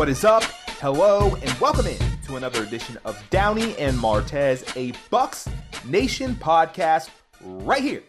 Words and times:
What 0.00 0.08
is 0.08 0.24
up? 0.24 0.44
Hello, 0.80 1.36
and 1.42 1.52
welcome 1.60 1.86
in 1.86 1.98
to 2.24 2.36
another 2.36 2.62
edition 2.62 2.96
of 3.04 3.22
Downey 3.28 3.76
and 3.76 3.94
Martez, 3.98 4.62
a 4.74 4.92
Bucs 5.10 5.46
Nation 5.84 6.36
podcast 6.36 7.10
right 7.42 7.82
here 7.82 8.02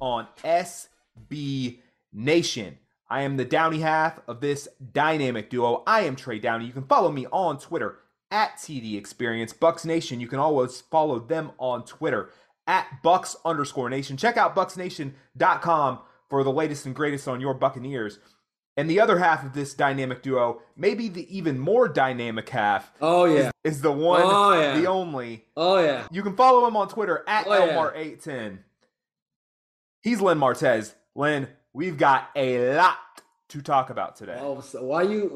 on 0.00 0.26
SB 0.42 1.80
Nation. 2.14 2.78
I 3.10 3.24
am 3.24 3.36
the 3.36 3.44
Downey 3.44 3.80
half 3.80 4.20
of 4.26 4.40
this 4.40 4.68
dynamic 4.94 5.50
duo. 5.50 5.82
I 5.86 6.04
am 6.04 6.16
Trey 6.16 6.38
Downey. 6.38 6.64
You 6.64 6.72
can 6.72 6.86
follow 6.86 7.12
me 7.12 7.26
on 7.30 7.58
Twitter 7.58 7.98
at 8.30 8.56
TD 8.56 8.96
Experience. 8.96 9.52
Bucs 9.52 9.84
Nation, 9.84 10.20
you 10.20 10.28
can 10.28 10.38
always 10.38 10.80
follow 10.80 11.18
them 11.18 11.52
on 11.58 11.84
Twitter 11.84 12.30
at 12.66 12.86
Bucs 13.04 13.36
underscore 13.44 13.90
Nation. 13.90 14.16
Check 14.16 14.38
out 14.38 14.56
BucsNation.com 14.56 15.98
for 16.30 16.42
the 16.42 16.50
latest 16.50 16.86
and 16.86 16.94
greatest 16.94 17.28
on 17.28 17.42
your 17.42 17.52
Buccaneers. 17.52 18.18
And 18.76 18.90
the 18.90 18.98
other 19.00 19.18
half 19.18 19.44
of 19.44 19.52
this 19.52 19.72
dynamic 19.74 20.22
duo, 20.22 20.60
maybe 20.76 21.08
the 21.08 21.36
even 21.36 21.58
more 21.60 21.86
dynamic 21.88 22.48
half, 22.48 22.90
Oh 23.00 23.24
yeah. 23.24 23.50
is, 23.64 23.74
is 23.76 23.82
the 23.82 23.92
one, 23.92 24.22
Oh, 24.24 24.52
yeah. 24.60 24.78
the 24.80 24.86
only. 24.86 25.44
Oh 25.56 25.78
yeah. 25.78 26.06
You 26.10 26.22
can 26.22 26.34
follow 26.36 26.66
him 26.66 26.76
on 26.76 26.88
Twitter 26.88 27.22
at 27.28 27.46
Oh, 27.46 27.52
yeah. 27.54 27.72
LMart810. 27.76 28.58
He's 30.02 30.20
Len 30.20 30.38
Martez. 30.38 30.94
Len, 31.14 31.48
we've 31.72 31.96
got 31.96 32.28
a 32.36 32.74
lot 32.74 32.96
to 33.50 33.62
talk 33.62 33.90
about 33.90 34.16
today. 34.16 34.36
Oh, 34.40 34.60
so 34.60 34.82
why 34.84 35.02
you? 35.02 35.28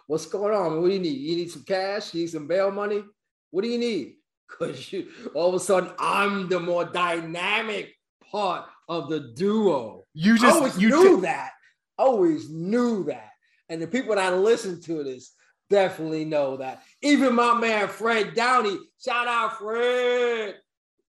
What's 0.06 0.26
going 0.26 0.54
on? 0.54 0.80
What 0.80 0.88
do 0.88 0.94
you 0.94 1.00
need? 1.00 1.18
You 1.18 1.36
need 1.36 1.50
some 1.50 1.64
cash? 1.64 2.14
You 2.14 2.22
need 2.22 2.30
some 2.30 2.46
bail 2.46 2.70
money? 2.70 3.02
What 3.50 3.62
do 3.62 3.68
you 3.68 3.78
need? 3.78 4.14
Because 4.48 4.90
you 4.94 5.08
all 5.34 5.50
of 5.50 5.54
a 5.56 5.60
sudden 5.60 5.90
I'm 5.98 6.48
the 6.48 6.58
more 6.58 6.86
dynamic 6.86 7.92
part 8.32 8.64
of 8.88 9.10
the 9.10 9.20
duo. 9.36 10.04
you 10.14 10.38
just 10.38 10.80
you 10.80 10.88
knew 10.88 11.16
ta- 11.16 11.20
that. 11.20 11.50
Always 11.98 12.48
knew 12.48 13.04
that. 13.04 13.32
And 13.68 13.82
the 13.82 13.86
people 13.86 14.14
that 14.14 14.38
listen 14.38 14.80
to 14.82 15.04
this 15.04 15.32
definitely 15.68 16.24
know 16.24 16.56
that. 16.58 16.82
Even 17.02 17.34
my 17.34 17.54
man 17.54 17.88
Fred 17.88 18.34
Downey, 18.34 18.78
shout 19.02 19.28
out 19.28 19.58
Fred. 19.58 20.56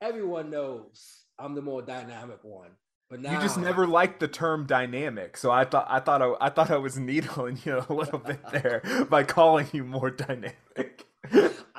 Everyone 0.00 0.50
knows 0.50 1.24
I'm 1.38 1.54
the 1.54 1.62
more 1.62 1.82
dynamic 1.82 2.38
one. 2.42 2.70
But 3.10 3.20
now 3.20 3.32
You 3.32 3.40
just 3.40 3.58
never 3.58 3.86
liked 3.86 4.20
the 4.20 4.28
term 4.28 4.66
dynamic, 4.66 5.36
so 5.36 5.50
I 5.50 5.64
thought 5.64 5.86
I 5.88 6.00
thought 6.00 6.22
I, 6.22 6.32
I 6.40 6.50
thought 6.50 6.70
I 6.70 6.78
was 6.78 6.98
needling 6.98 7.58
you 7.64 7.84
a 7.88 7.92
little 7.92 8.18
bit 8.18 8.40
there 8.52 8.82
by 9.08 9.24
calling 9.24 9.68
you 9.72 9.84
more 9.84 10.10
dynamic. 10.10 11.06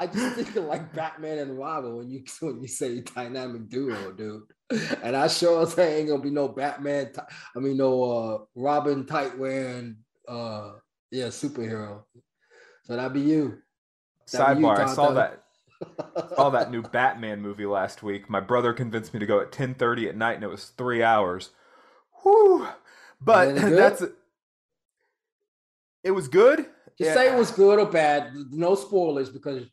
I 0.06 0.14
just 0.14 0.36
think 0.36 0.56
of 0.56 0.66
like 0.66 0.94
Batman 0.94 1.39
and 1.39 1.58
Robin 1.58 1.95
when 1.95 2.09
you 2.09 2.23
when 2.42 2.61
you 2.61 2.67
say 2.67 3.02
dynamic 3.02 3.70
duo, 3.70 4.12
dude. 4.12 4.44
And 5.03 5.16
I 5.16 5.28
sure 5.28 5.62
as 5.64 5.73
hell 5.73 5.88
ain't 5.88 6.09
gonna 6.09 6.22
be 6.22 6.30
no 6.31 6.47
Batman. 6.47 7.12
I 7.56 7.59
mean, 7.59 7.78
no 7.78 8.03
uh 8.03 8.38
Robin 8.56 9.06
tight 9.06 9.38
wearing 9.38 9.97
uh 10.28 10.73
yeah 11.12 11.28
superhero. 11.28 12.03
So 12.84 12.95
that'd 12.95 13.14
be 13.14 13.22
you. 13.22 13.59
That'd 14.31 14.58
be 14.58 14.64
you, 14.64 14.70
Sidebar: 14.70 14.80
I 14.80 14.94
saw 14.94 15.12
that 15.14 15.44
saw 16.36 16.50
that 16.52 16.72
new 16.72 16.81
Batman 16.81 17.42
movie 17.42 17.66
last 17.66 18.03
week. 18.03 18.30
My 18.30 18.40
brother 18.40 18.73
convinced 18.73 19.14
me 19.14 19.19
to 19.19 19.25
go 19.25 19.40
at 19.40 19.52
ten 19.52 19.73
thirty 19.73 20.08
at 20.08 20.16
night, 20.16 20.36
and 20.36 20.44
it 20.44 20.50
was 20.50 20.66
three 20.66 21.02
hours. 21.02 21.50
Whew. 22.22 22.67
But 23.22 23.56
that's 23.56 24.03
it 26.03 26.12
was 26.12 26.28
good. 26.28 26.59
Just 26.97 27.09
Yeah. 27.09 27.13
say 27.16 27.34
it 27.34 27.38
was 27.38 27.52
good 27.52 27.79
or 27.79 27.88
bad. 27.88 28.31
No 28.52 28.75
spoilers 28.75 29.29
because 29.29 29.63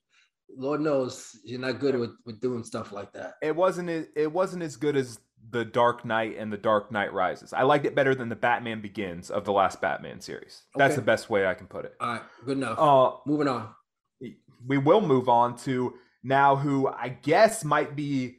Lord 0.56 0.80
knows 0.80 1.36
you're 1.44 1.60
not 1.60 1.78
good 1.80 1.96
with, 1.98 2.10
with 2.26 2.40
doing 2.40 2.62
stuff 2.64 2.92
like 2.92 3.12
that. 3.12 3.34
it 3.42 3.54
wasn't 3.56 3.88
as- 3.88 4.06
it 4.14 4.30
wasn't 4.32 4.62
as 4.62 4.76
good 4.76 4.96
as 4.96 5.18
the 5.50 5.64
Dark 5.64 6.04
Knight 6.04 6.36
and 6.38 6.52
the 6.52 6.56
Dark 6.56 6.92
Knight 6.92 7.12
Rises. 7.12 7.52
I 7.52 7.62
liked 7.62 7.84
it 7.84 7.94
better 7.94 8.14
than 8.14 8.28
the 8.28 8.36
Batman 8.36 8.80
Begins 8.80 9.30
of 9.30 9.44
the 9.44 9.52
last 9.52 9.80
Batman 9.80 10.20
series. 10.20 10.62
That's 10.76 10.92
Okay. 10.92 11.00
the 11.00 11.06
best 11.06 11.28
way 11.30 11.46
I 11.46 11.54
can 11.54 11.66
put 11.66 11.84
it. 11.84 11.94
All 12.00 12.12
right, 12.12 12.22
good 12.46 12.58
enough. 12.58 12.78
Uh, 12.78 13.16
Moving 13.26 13.48
on. 13.48 13.74
we 14.66 14.78
will 14.78 15.00
move 15.00 15.28
on 15.28 15.56
to 15.58 15.94
now 16.22 16.54
who 16.56 16.86
I 16.86 17.08
guess 17.08 17.64
might 17.64 17.96
be 17.96 18.38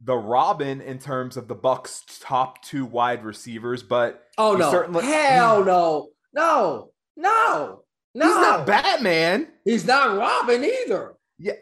the 0.00 0.16
Robin 0.16 0.80
in 0.80 0.98
terms 0.98 1.36
of 1.36 1.46
the 1.46 1.54
Bucs' 1.54 2.02
top 2.20 2.62
two 2.64 2.86
wide 2.86 3.22
receivers, 3.22 3.82
but 3.82 4.24
Oh 4.38 4.56
no! 4.56 4.70
certainly- 4.70 5.04
Hell 5.04 5.62
no! 5.64 6.08
No! 6.32 6.92
No! 7.16 7.84
No! 8.14 8.26
he's 8.26 8.36
not 8.36 8.66
Batman. 8.66 9.48
He's 9.64 9.84
not 9.86 10.16
Robin 10.16 10.64
either. 10.64 11.14
Yeah. 11.40 11.54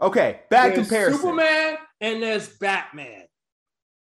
Okay, 0.00 0.40
bad 0.50 0.74
There's 0.74 0.86
comparison. 0.88 1.20
Superman 1.20 1.76
and 2.00 2.22
there's 2.22 2.48
Batman. 2.48 3.24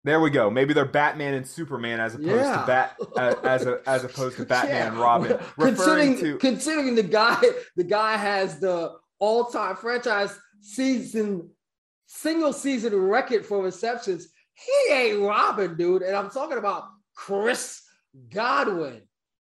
There 0.03 0.21
we 0.21 0.29
go. 0.31 0.51
Maybe 0.51 0.75
they're 0.75 0.85
Batman 0.85 1.35
and 1.35 1.47
Superman 1.47 2.01
as 2.01 2.15
opposed 2.15 2.29
Yeah. 2.31 2.61
to 2.61 2.67
Bat 2.67 2.97
uh, 3.17 3.35
as 3.45 3.65
a, 3.67 3.81
as 3.87 4.05
opposed 4.05 4.37
to 4.39 4.45
Batman 4.47 4.75
Yeah. 4.77 4.87
and 4.89 4.99
Robin. 4.99 5.31
Referring 5.57 5.75
Considering 5.77 6.19
to 6.19 6.39
considering 6.39 6.95
the 6.95 7.03
guy, 7.03 7.43
the 7.77 7.85
guy 7.85 8.17
has 8.17 8.59
the 8.61 8.93
all-time 9.19 9.77
franchise 9.77 10.37
season 10.61 11.49
single 12.07 12.53
season 12.53 12.95
record 12.95 13.47
for 13.47 13.63
receptions. 13.63 14.29
He 14.55 14.93
ain't 14.93 15.21
Robin, 15.21 15.77
dude. 15.77 16.03
And 16.03 16.15
I'm 16.17 16.31
talking 16.31 16.59
about 16.59 16.85
Chris 17.15 17.83
Godwin. 18.33 19.03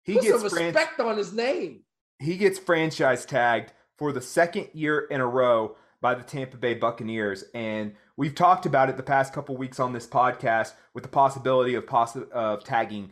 he 0.03 0.13
Put 0.15 0.23
some 0.23 0.41
gets 0.41 0.53
fran- 0.53 0.65
respect 0.73 0.99
on 0.99 1.17
his 1.17 1.31
name. 1.33 1.83
he 2.19 2.37
gets 2.37 2.59
franchise 2.59 3.25
tagged 3.25 3.71
for 4.01 4.11
the 4.11 4.19
second 4.19 4.67
year 4.73 5.01
in 5.11 5.21
a 5.21 5.27
row 5.27 5.75
by 6.01 6.15
the 6.15 6.23
Tampa 6.23 6.57
Bay 6.57 6.73
Buccaneers, 6.73 7.43
and 7.53 7.93
we've 8.17 8.33
talked 8.33 8.65
about 8.65 8.89
it 8.89 8.97
the 8.97 9.03
past 9.03 9.31
couple 9.31 9.55
weeks 9.55 9.79
on 9.79 9.93
this 9.93 10.07
podcast 10.07 10.73
with 10.95 11.03
the 11.03 11.07
possibility 11.07 11.75
of 11.75 11.87
of 12.33 12.63
tagging 12.63 13.11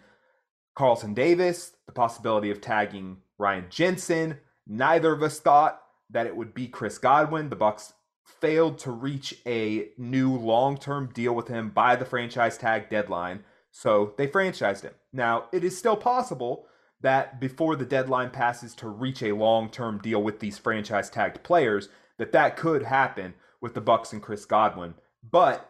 Carlton 0.73 1.13
Davis, 1.13 1.73
the 1.85 1.91
possibility 1.91 2.49
of 2.49 2.59
tagging 2.59 3.17
Ryan 3.38 3.67
Jensen. 3.69 4.39
Neither 4.66 5.13
of 5.13 5.22
us 5.22 5.39
thought 5.39 5.79
that 6.09 6.25
it 6.25 6.35
would 6.35 6.55
be 6.55 6.67
Chris 6.67 6.97
Godwin. 6.97 7.51
The 7.51 7.55
Bucs 7.55 7.94
failed 8.23 8.79
to 8.79 8.89
reach 8.89 9.35
a 9.45 9.89
new 9.95 10.35
long-term 10.35 11.11
deal 11.13 11.35
with 11.35 11.49
him 11.49 11.69
by 11.69 11.95
the 11.97 12.05
franchise 12.05 12.57
tag 12.57 12.89
deadline, 12.89 13.44
so 13.69 14.16
they 14.17 14.25
franchised 14.25 14.81
him. 14.81 14.94
Now, 15.13 15.49
it 15.51 15.63
is 15.63 15.78
still 15.78 15.97
possible 15.97 16.66
that 17.01 17.39
before 17.39 17.75
the 17.75 17.85
deadline 17.85 18.29
passes 18.29 18.75
to 18.75 18.89
reach 18.89 19.23
a 19.23 19.31
long-term 19.31 19.99
deal 19.99 20.21
with 20.21 20.39
these 20.39 20.57
franchise 20.57 21.09
tagged 21.09 21.41
players 21.43 21.89
that 22.17 22.31
that 22.33 22.57
could 22.57 22.83
happen 22.83 23.33
with 23.61 23.73
the 23.73 23.81
Bucs 23.81 24.13
and 24.13 24.21
Chris 24.21 24.45
Godwin. 24.45 24.93
But 25.29 25.69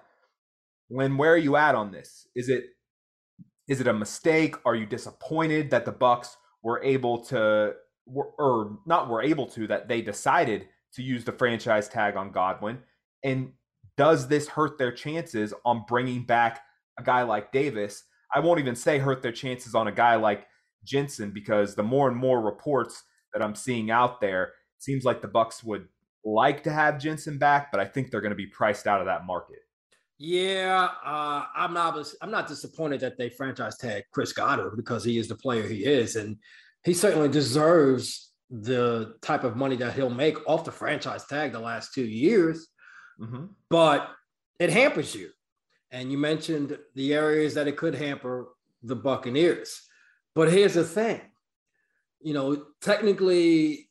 when 0.87 1.17
where 1.17 1.33
are 1.33 1.37
you 1.37 1.55
at 1.55 1.75
on 1.75 1.91
this? 1.91 2.27
Is 2.35 2.49
it 2.49 2.65
is 3.67 3.79
it 3.79 3.87
a 3.87 3.93
mistake? 3.93 4.55
Are 4.65 4.75
you 4.75 4.87
disappointed 4.87 5.69
that 5.69 5.85
the 5.85 5.93
Bucs 5.93 6.35
were 6.63 6.83
able 6.83 7.23
to 7.25 7.73
or 8.05 8.79
not 8.87 9.07
were 9.09 9.21
able 9.21 9.45
to 9.47 9.67
that 9.67 9.87
they 9.87 10.01
decided 10.01 10.67
to 10.93 11.03
use 11.03 11.23
the 11.23 11.31
franchise 11.31 11.87
tag 11.87 12.15
on 12.17 12.31
Godwin? 12.31 12.79
And 13.23 13.53
does 13.95 14.27
this 14.27 14.47
hurt 14.47 14.77
their 14.77 14.91
chances 14.91 15.53
on 15.65 15.85
bringing 15.87 16.23
back 16.23 16.61
a 16.97 17.03
guy 17.03 17.23
like 17.23 17.51
Davis? 17.51 18.03
I 18.33 18.39
won't 18.39 18.59
even 18.59 18.75
say 18.75 18.97
hurt 18.97 19.21
their 19.21 19.31
chances 19.31 19.75
on 19.75 19.87
a 19.87 19.91
guy 19.91 20.15
like 20.15 20.47
Jensen 20.83 21.31
because 21.31 21.75
the 21.75 21.83
more 21.83 22.07
and 22.07 22.17
more 22.17 22.41
reports 22.41 23.03
that 23.33 23.41
I'm 23.41 23.55
seeing 23.55 23.91
out 23.91 24.21
there, 24.21 24.43
it 24.43 24.83
seems 24.83 25.05
like 25.05 25.21
the 25.21 25.27
Bucs 25.27 25.63
would 25.63 25.87
like 26.23 26.63
to 26.63 26.71
have 26.71 26.99
Jensen 26.99 27.37
back, 27.37 27.71
but 27.71 27.79
I 27.79 27.85
think 27.85 28.11
they're 28.11 28.21
going 28.21 28.31
to 28.31 28.35
be 28.35 28.47
priced 28.47 28.87
out 28.87 28.99
of 28.99 29.07
that 29.07 29.25
market. 29.25 29.59
Yeah, 30.17 30.89
uh, 31.05 31.45
I'm 31.55 31.73
not. 31.73 31.97
I'm 32.21 32.29
not 32.29 32.47
disappointed 32.47 32.99
that 32.99 33.17
they 33.17 33.29
franchise 33.29 33.77
tag 33.77 34.03
Chris 34.11 34.33
Godwin 34.33 34.75
because 34.75 35.05
he 35.05 35.17
is 35.17 35.29
the 35.29 35.35
player 35.35 35.63
he 35.65 35.85
is, 35.85 36.17
and 36.17 36.37
he 36.83 36.93
certainly 36.93 37.29
deserves 37.29 38.31
the 38.49 39.15
type 39.21 39.45
of 39.45 39.55
money 39.55 39.77
that 39.77 39.93
he'll 39.93 40.09
make 40.09 40.37
off 40.45 40.65
the 40.65 40.71
franchise 40.73 41.25
tag 41.25 41.53
the 41.53 41.59
last 41.59 41.93
two 41.93 42.03
years. 42.03 42.67
Mm-hmm. 43.17 43.45
But 43.69 44.09
it 44.59 44.69
hampers 44.69 45.15
you, 45.15 45.29
and 45.89 46.11
you 46.11 46.17
mentioned 46.17 46.77
the 46.95 47.13
areas 47.13 47.53
that 47.53 47.69
it 47.69 47.77
could 47.77 47.95
hamper 47.95 48.49
the 48.83 48.97
Buccaneers. 48.97 49.83
But 50.39 50.53
here's 50.53 50.75
the 50.75 50.85
thing, 50.85 51.19
you 52.21 52.33
know, 52.33 52.63
technically, 52.79 53.89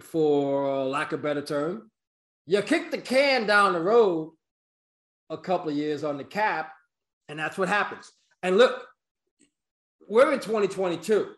for 0.00 0.82
lack 0.82 1.12
of 1.12 1.20
a 1.20 1.22
better 1.22 1.42
term, 1.42 1.90
you 2.46 2.62
kick 2.62 2.90
the 2.90 2.96
can 2.96 3.46
down 3.46 3.74
the 3.74 3.82
road 3.82 4.32
a 5.28 5.36
couple 5.36 5.68
of 5.68 5.76
years 5.76 6.02
on 6.02 6.16
the 6.16 6.24
cap, 6.24 6.72
and 7.28 7.38
that's 7.38 7.58
what 7.58 7.68
happens. 7.68 8.10
And 8.42 8.56
look, 8.56 8.82
we're 10.08 10.32
in 10.32 10.40
2022. 10.40 11.34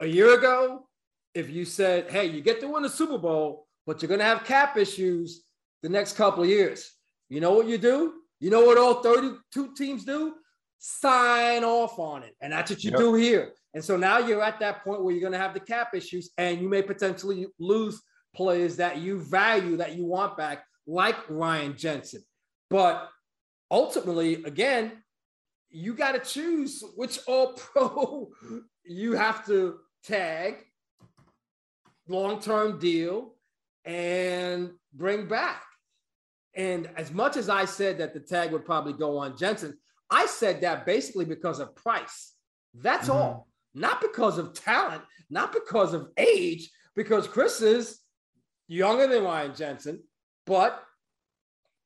A 0.00 0.06
year 0.06 0.38
ago, 0.38 0.88
if 1.34 1.50
you 1.50 1.66
said, 1.66 2.10
hey, 2.10 2.24
you 2.24 2.40
get 2.40 2.58
to 2.62 2.68
win 2.68 2.84
the 2.84 2.88
Super 2.88 3.18
Bowl, 3.18 3.66
but 3.86 4.00
you're 4.00 4.08
going 4.08 4.20
to 4.20 4.24
have 4.24 4.44
cap 4.44 4.78
issues 4.78 5.42
the 5.82 5.90
next 5.90 6.14
couple 6.14 6.42
of 6.42 6.48
years, 6.48 6.90
you 7.28 7.42
know 7.42 7.52
what 7.52 7.66
you 7.66 7.76
do? 7.76 8.14
You 8.40 8.48
know 8.48 8.64
what 8.64 8.78
all 8.78 9.02
32 9.02 9.74
teams 9.74 10.06
do? 10.06 10.36
Sign 10.82 11.62
off 11.62 11.98
on 11.98 12.22
it. 12.22 12.34
And 12.40 12.52
that's 12.52 12.70
what 12.70 12.82
you 12.82 12.90
Yep. 12.90 12.98
do 12.98 13.14
here. 13.14 13.52
And 13.74 13.84
so 13.84 13.96
now 13.98 14.18
you're 14.18 14.42
at 14.42 14.58
that 14.60 14.82
point 14.82 15.04
where 15.04 15.12
you're 15.12 15.20
going 15.20 15.34
to 15.34 15.38
have 15.38 15.52
the 15.52 15.60
cap 15.60 15.94
issues 15.94 16.30
and 16.38 16.60
you 16.60 16.68
may 16.70 16.82
potentially 16.82 17.46
lose 17.58 18.00
players 18.34 18.76
that 18.76 18.96
you 18.96 19.20
value, 19.20 19.76
that 19.76 19.94
you 19.94 20.06
want 20.06 20.36
back, 20.38 20.64
like 20.86 21.16
Ryan 21.28 21.76
Jensen. 21.76 22.22
But 22.70 23.10
ultimately, 23.70 24.42
again, 24.44 25.02
you 25.68 25.94
got 25.94 26.12
to 26.12 26.18
choose 26.18 26.82
which 26.96 27.20
all 27.26 27.52
pro 27.52 28.30
you 28.84 29.12
have 29.12 29.44
to 29.46 29.80
tag, 30.02 30.64
long 32.08 32.40
term 32.40 32.78
deal, 32.78 33.34
and 33.84 34.70
bring 34.94 35.28
back. 35.28 35.62
And 36.54 36.88
as 36.96 37.12
much 37.12 37.36
as 37.36 37.48
I 37.48 37.66
said 37.66 37.98
that 37.98 38.14
the 38.14 38.20
tag 38.20 38.50
would 38.50 38.64
probably 38.64 38.94
go 38.94 39.18
on 39.18 39.36
Jensen, 39.36 39.78
I 40.10 40.26
said 40.26 40.62
that 40.62 40.86
basically 40.86 41.24
because 41.24 41.60
of 41.60 41.74
price. 41.76 42.34
That's 42.74 43.08
mm-hmm. 43.08 43.16
all. 43.16 43.48
Not 43.74 44.00
because 44.00 44.38
of 44.38 44.52
talent, 44.52 45.02
not 45.28 45.52
because 45.52 45.94
of 45.94 46.08
age, 46.16 46.70
because 46.96 47.28
Chris 47.28 47.62
is 47.62 48.00
younger 48.66 49.06
than 49.06 49.24
Ryan 49.24 49.54
Jensen, 49.54 50.02
but 50.44 50.82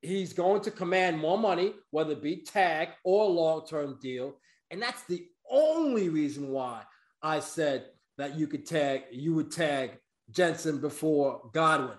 he's 0.00 0.32
going 0.32 0.62
to 0.62 0.70
command 0.70 1.18
more 1.18 1.38
money, 1.38 1.74
whether 1.90 2.12
it 2.12 2.22
be 2.22 2.36
tag 2.36 2.88
or 3.04 3.28
long 3.28 3.66
term 3.66 3.98
deal. 4.00 4.34
And 4.70 4.80
that's 4.80 5.04
the 5.04 5.26
only 5.50 6.08
reason 6.08 6.48
why 6.48 6.82
I 7.22 7.40
said 7.40 7.86
that 8.16 8.36
you 8.36 8.46
could 8.46 8.66
tag, 8.66 9.02
you 9.10 9.34
would 9.34 9.50
tag 9.50 9.98
Jensen 10.30 10.80
before 10.80 11.50
Godwin. 11.52 11.98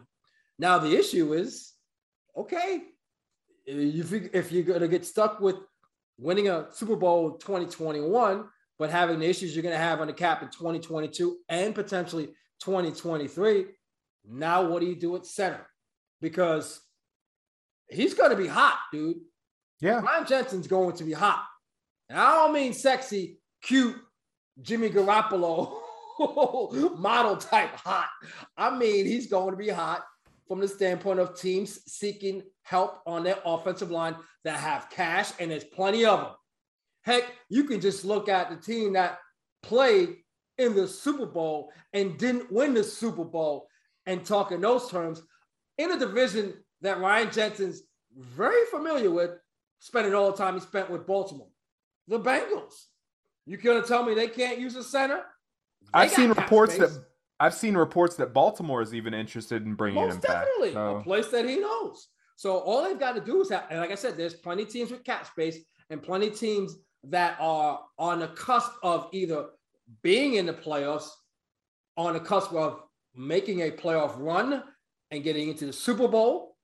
Now, 0.58 0.80
the 0.80 0.98
issue 0.98 1.34
is 1.34 1.74
okay, 2.38 2.84
if, 3.66 4.12
you, 4.12 4.30
if 4.34 4.52
you're 4.52 4.64
going 4.64 4.82
to 4.82 4.88
get 4.88 5.06
stuck 5.06 5.40
with 5.40 5.56
winning 6.18 6.48
a 6.50 6.68
Super 6.72 6.96
Bowl 6.96 7.32
2021, 7.38 8.46
but 8.78 8.90
having 8.90 9.20
the 9.20 9.30
issues 9.30 9.56
you're 9.56 9.64
going 9.64 9.76
to 9.76 9.80
have 9.80 10.02
on 10.02 10.08
the 10.08 10.14
cap 10.14 10.42
in 10.42 10.50
2022 10.50 11.38
and 11.50 11.76
potentially 11.76 12.28
2023, 12.62 13.66
now 14.28 14.68
what 14.68 14.82
do 14.82 14.88
you 14.88 14.96
do 14.96 15.16
at 15.16 15.26
center? 15.26 15.66
Because 16.22 16.82
he's 17.90 18.14
going 18.14 18.32
to 18.32 18.38
be 18.38 18.48
hot, 18.48 18.78
dude. 18.92 19.18
Yeah. 19.82 20.02
Ryan 20.02 20.26
Jensen's 20.26 20.68
going 20.68 20.96
to 20.98 21.04
be 21.04 21.14
hot. 21.14 21.44
And 22.10 22.20
I 22.20 22.36
don't 22.36 22.54
mean 22.54 22.74
sexy, 22.74 23.40
cute 23.62 23.96
Jimmy 24.62 24.90
Garoppolo 24.90 25.80
model 26.98 27.38
type 27.38 27.76
hot. 27.76 28.10
I 28.58 28.76
mean, 28.76 29.06
he's 29.06 29.28
going 29.28 29.52
to 29.52 29.58
be 29.58 29.70
hot 29.70 30.04
from 30.48 30.60
the 30.60 30.68
standpoint 30.68 31.20
of 31.20 31.40
teams 31.40 31.80
seeking 31.88 32.44
help 32.66 33.02
on 33.06 33.24
their 33.24 33.38
offensive 33.46 33.92
line 33.92 34.16
that 34.44 34.60
have 34.60 34.90
cash, 34.90 35.32
and 35.40 35.50
there's 35.50 35.64
plenty 35.64 36.04
of 36.04 36.20
them. 36.20 36.32
Heck, 37.04 37.24
you 37.48 37.64
can 37.66 37.80
just 37.80 38.04
look 38.04 38.28
at 38.28 38.50
the 38.50 38.58
team 38.58 38.94
that 38.94 39.20
played 39.62 40.18
in 40.58 40.76
the 40.76 40.88
Super 40.88 41.28
Bowl 41.28 41.72
and 41.94 42.18
didn't 42.18 42.52
win 42.52 42.74
the 42.74 42.84
Super 42.84 43.24
Bowl 43.24 43.68
and 44.08 44.26
talk 44.26 44.52
in 44.52 44.62
those 44.62 44.90
terms 44.90 45.22
in 45.78 45.92
a 45.92 46.00
division 46.00 46.54
that 46.82 47.00
Ryan 47.00 47.32
Jensen's 47.32 47.84
very 48.18 48.66
familiar 48.72 49.12
with, 49.12 49.32
spending 49.80 50.16
all 50.16 50.32
the 50.32 50.38
time 50.38 50.56
he 50.56 50.60
spent 50.60 50.90
with 50.90 51.06
Baltimore. 51.06 51.50
The 52.08 52.20
Bengals. 52.20 52.74
You 53.46 53.58
gonna 53.58 53.84
tell 53.84 54.04
me 54.04 54.16
they 54.16 54.28
can't 54.28 54.58
use 54.60 54.76
a 54.76 54.84
center? 54.84 55.18
They 55.18 56.00
I've 56.00 56.12
seen 56.12 56.30
reports 56.30 56.74
space. 56.74 56.96
that 56.96 57.06
I've 57.40 57.54
seen 57.54 57.76
reports 57.76 58.16
that 58.16 58.34
Baltimore 58.34 58.82
is 58.82 58.96
even 58.96 59.14
interested 59.14 59.66
in 59.66 59.76
bringing 59.76 60.02
Most 60.02 60.16
him 60.16 60.22
definitely, 60.22 60.70
back. 60.70 60.74
So. 60.74 60.96
a 60.98 61.04
place 61.04 61.28
that 61.28 61.48
he 61.48 61.58
knows. 61.58 62.08
So 62.36 62.58
all 62.58 62.84
they've 62.84 63.00
got 63.00 63.16
to 63.16 63.22
do 63.22 63.42
is 63.42 63.50
have, 63.50 63.66
and 63.70 63.80
like 63.80 63.92
I 63.92 63.96
said, 63.96 64.18
there's 64.18 64.34
plenty 64.34 64.64
of 64.64 64.70
teams 64.70 64.92
with 64.92 65.04
cap 65.04 65.26
space 65.26 65.60
and 65.90 66.04
plenty 66.04 66.28
of 66.28 66.40
teams 66.40 66.78
that 67.06 67.38
are 67.40 67.82
on 67.98 68.20
the 68.20 68.28
cusp 68.30 68.72
of 68.84 69.08
either 69.14 69.48
being 70.02 70.36
in 70.36 70.46
the 70.46 70.54
playoffs, 70.54 71.08
on 71.98 72.14
the 72.14 72.20
cusp 72.20 72.54
of 72.54 72.82
making 73.16 73.62
a 73.62 73.72
playoff 73.72 74.16
run 74.18 74.64
and 75.12 75.24
getting 75.24 75.50
into 75.50 75.66
the 75.66 75.74
Super 75.74 76.08
Bowl, 76.08 76.58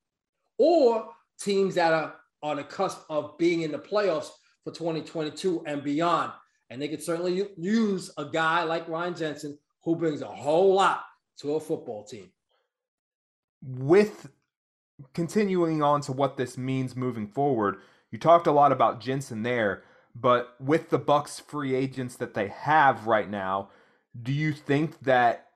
or 0.58 1.10
teams 1.40 1.76
that 1.76 1.94
are 1.94 2.16
on 2.44 2.58
the 2.58 2.64
cusp 2.64 3.00
of 3.10 3.38
being 3.38 3.62
in 3.62 3.72
the 3.72 3.80
playoffs 3.80 4.30
for 4.64 4.72
2022 4.72 5.64
and 5.66 5.84
beyond. 5.84 6.32
And 6.70 6.82
they 6.82 6.88
could 6.88 7.04
certainly 7.04 7.48
use 7.58 8.12
a 8.18 8.26
guy 8.26 8.64
like 8.64 8.88
Ryan 8.88 9.16
Jensen 9.16 9.58
who 9.84 9.96
brings 9.96 10.22
a 10.22 10.28
whole 10.28 10.74
lot 10.74 11.04
to 11.38 11.56
a 11.56 11.60
football 11.60 12.04
team. 12.04 12.32
With 13.62 14.30
continuing 15.14 15.82
on 15.82 16.02
to 16.02 16.12
what 16.12 16.38
this 16.38 16.58
means 16.58 16.96
moving 16.96 17.28
forward, 17.28 17.78
you 18.12 18.18
talked 18.18 18.48
a 18.48 18.52
lot 18.52 18.72
about 18.72 19.00
Jensen 19.00 19.44
there, 19.44 19.84
but 20.16 20.56
with 20.60 20.90
the 20.90 21.00
Bucs 21.00 21.42
free 21.42 21.74
agents 21.76 22.16
that 22.18 22.34
they 22.34 22.48
have 22.48 23.08
right 23.08 23.30
now, 23.30 23.70
do 24.22 24.34
you 24.34 24.52
think 24.52 25.00
that 25.02 25.48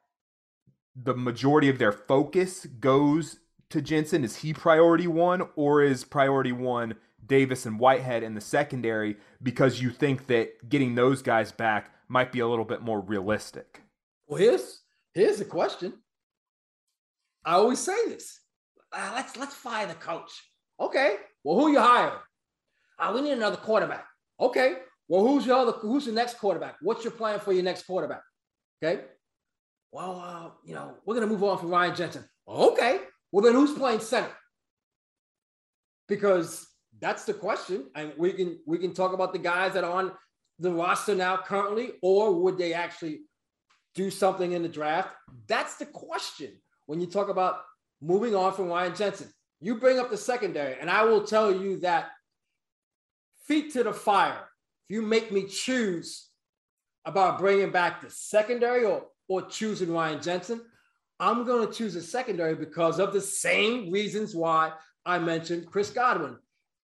the 0.96 1.16
majority 1.16 1.70
of 1.70 1.78
their 1.78 1.92
focus 1.92 2.66
goes 2.66 3.40
to 3.70 3.82
Jensen? 3.82 4.24
Is 4.24 4.38
he 4.38 4.54
priority 4.54 5.08
one, 5.08 5.50
or 5.56 5.82
is 5.82 6.06
priority 6.06 6.54
one 6.54 6.96
Davis 7.26 7.66
and 7.66 7.80
Whitehead 7.80 8.24
in 8.24 8.36
the 8.36 8.42
secondary 8.42 9.18
because 9.42 9.82
you 9.82 9.90
think 9.90 10.28
that 10.28 10.70
getting 10.70 10.96
those 10.96 11.22
guys 11.22 11.52
back 11.52 11.92
might 12.08 12.32
be 12.32 12.40
a 12.40 12.48
little 12.48 12.66
bit 12.66 12.82
more 12.82 13.02
realistic? 13.02 13.82
Well, 14.28 14.40
here's 14.40 14.82
here's 15.14 15.38
the 15.38 15.46
question. 15.46 15.94
I 17.44 17.54
always 17.54 17.80
say 17.80 17.96
this. 18.08 18.40
Uh, 18.96 19.12
let's 19.14 19.36
let's 19.36 19.54
fire 19.54 19.86
the 19.88 19.94
coach. 19.96 20.32
Okay. 20.80 21.18
Well, 21.44 21.60
who 21.60 21.72
you 21.72 21.80
hiring? 21.80 22.14
Uh, 22.98 23.12
we 23.14 23.22
need 23.22 23.34
another 23.34 23.58
quarterback. 23.58 24.06
Okay. 24.40 24.78
Well, 25.08 25.22
who's 25.26 25.46
your 25.46 25.58
other, 25.58 25.74
who's 25.74 26.06
the 26.06 26.12
next 26.12 26.40
quarterback? 26.40 26.78
What's 26.82 27.04
your 27.04 27.12
plan 27.12 27.40
for 27.40 27.54
your 27.54 27.64
next 27.64 27.86
quarterback? 27.86 28.22
Okay. 28.82 29.04
Well, 29.92 30.20
uh, 30.20 30.50
you 30.66 30.74
know, 30.74 30.96
we're 31.06 31.16
gonna 31.16 31.28
move 31.28 31.44
on 31.44 31.58
from 31.58 31.70
Ryan 31.70 31.96
Jensen. 31.96 32.26
Okay. 32.48 33.00
Well, 33.32 33.44
then 33.44 33.54
who's 33.54 33.74
playing 33.74 34.00
center? 34.00 34.32
Because 36.08 36.66
that's 37.00 37.26
the 37.26 37.34
question. 37.34 37.90
And 37.96 38.14
we 38.18 38.32
can 38.32 38.60
we 38.66 38.78
can 38.78 38.94
talk 38.94 39.14
about 39.14 39.34
the 39.34 39.40
guys 39.40 39.74
that 39.74 39.84
are 39.84 39.92
on 39.92 40.14
the 40.60 40.72
roster 40.72 41.16
now 41.16 41.38
currently, 41.38 41.94
or 42.02 42.34
would 42.34 42.58
they 42.58 42.74
actually 42.74 43.22
do 43.94 44.10
something 44.10 44.54
in 44.54 44.62
the 44.62 44.70
draft? 44.70 45.10
That's 45.48 45.76
the 45.76 45.86
question 45.86 46.52
when 46.86 47.02
you 47.02 47.08
talk 47.08 47.30
about 47.30 47.62
moving 48.02 48.36
on 48.36 48.54
from 48.54 48.68
Ryan 48.68 48.96
Jensen. 48.96 49.30
You 49.62 49.80
bring 49.80 50.00
up 50.00 50.10
the 50.10 50.18
secondary, 50.18 50.80
and 50.80 50.90
I 50.90 51.04
will 51.06 51.24
tell 51.24 51.52
you 51.52 51.80
that 51.80 52.10
feet 53.48 53.74
to 53.74 53.84
the 53.84 53.94
fire. 53.94 54.48
If 54.90 54.96
you 54.96 55.02
make 55.02 55.32
me 55.32 55.48
choose 55.48 56.30
about 57.06 57.40
bringing 57.40 57.72
back 57.72 58.02
the 58.02 58.10
secondary 58.10 58.86
or, 58.86 59.06
or 59.28 59.44
choosing 59.44 59.92
Ryan 59.92 60.22
Jensen, 60.22 60.62
I'm 61.20 61.46
going 61.46 61.68
to 61.68 61.74
choose 61.74 61.94
the 61.94 62.02
secondary 62.02 62.56
because 62.56 63.00
of 63.00 63.14
the 63.14 63.22
same 63.22 63.92
reasons 63.92 64.36
why 64.36 64.74
I 65.06 65.20
mentioned 65.20 65.68
Chris 65.68 65.90
Godwin. 65.90 66.38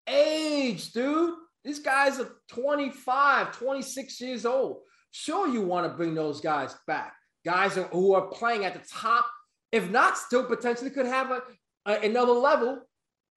Age, 0.06 0.92
dude. 0.92 1.34
These 1.64 1.80
guys 1.80 2.20
are 2.20 2.30
25, 2.48 3.52
26 3.52 4.20
years 4.20 4.46
old. 4.46 4.80
Sure, 5.10 5.48
you 5.48 5.62
want 5.62 5.90
to 5.90 5.96
bring 5.96 6.14
those 6.14 6.40
guys 6.40 6.74
back. 6.86 7.14
Guys 7.44 7.78
who 7.92 8.14
are 8.14 8.28
playing 8.28 8.64
at 8.64 8.74
the 8.74 8.88
top, 8.88 9.26
if 9.72 9.90
not, 9.90 10.18
still 10.18 10.44
potentially 10.44 10.90
could 10.90 11.06
have 11.06 11.30
a, 11.30 11.42
a 11.86 12.00
another 12.00 12.32
level 12.32 12.80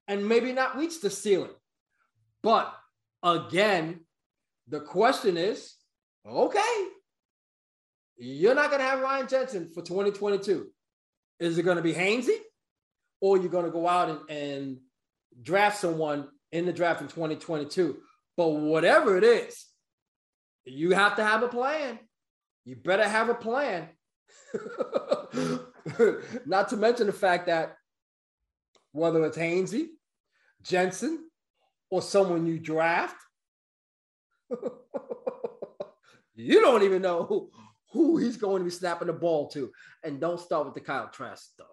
and 0.08 0.28
maybe 0.28 0.52
not 0.52 0.78
reach 0.78 1.02
the 1.02 1.10
ceiling. 1.10 1.52
But 2.42 2.74
again, 3.22 4.02
the 4.68 4.82
question 4.82 5.38
is 5.38 5.76
okay, 6.26 6.86
you're 8.18 8.56
not 8.56 8.70
going 8.70 8.82
to 8.82 8.88
have 8.88 9.02
Ryan 9.02 9.28
Jensen 9.28 9.70
for 9.70 9.82
2022. 9.82 10.68
Is 11.40 11.58
it 11.58 11.64
going 11.64 11.78
to 11.78 11.84
be 11.84 11.94
Hainsey? 11.94 12.38
Or 13.20 13.38
you're 13.38 13.50
going 13.50 13.66
to 13.66 13.72
go 13.72 13.88
out 13.88 14.10
and, 14.10 14.30
and 14.30 14.78
draft 15.42 15.80
someone 15.80 16.28
in 16.52 16.66
the 16.66 16.74
draft 16.74 17.02
in 17.02 17.08
2022? 17.08 17.98
But 18.38 18.50
whatever 18.50 19.18
it 19.18 19.24
is, 19.24 19.66
you 20.66 20.92
have 20.92 21.16
to 21.18 21.24
have 21.24 21.44
a 21.44 21.48
plan. 21.48 22.00
You 22.66 22.76
better 22.76 23.08
have 23.08 23.30
a 23.30 23.36
plan. 23.36 23.90
Not 26.46 26.70
to 26.70 26.78
mention 26.78 27.08
the 27.08 27.14
fact 27.14 27.48
that 27.48 27.78
whether 28.92 29.26
it's 29.26 29.38
Hainsey, 29.38 29.88
Jensen, 30.62 31.30
or 31.90 32.02
someone 32.02 32.46
you 32.46 32.60
draft, 32.60 33.16
you 36.36 36.62
don't 36.62 36.84
even 36.84 37.02
know 37.02 37.24
who, 37.24 37.50
who 37.92 38.18
he's 38.18 38.38
going 38.38 38.60
to 38.60 38.66
be 38.66 38.72
snapping 38.72 39.08
the 39.08 39.14
ball 39.14 39.48
to. 39.50 39.72
And 40.04 40.20
don't 40.20 40.40
start 40.40 40.66
with 40.66 40.76
the 40.76 40.82
Kyle 40.82 41.10
Trask 41.10 41.44
stuff. 41.54 41.68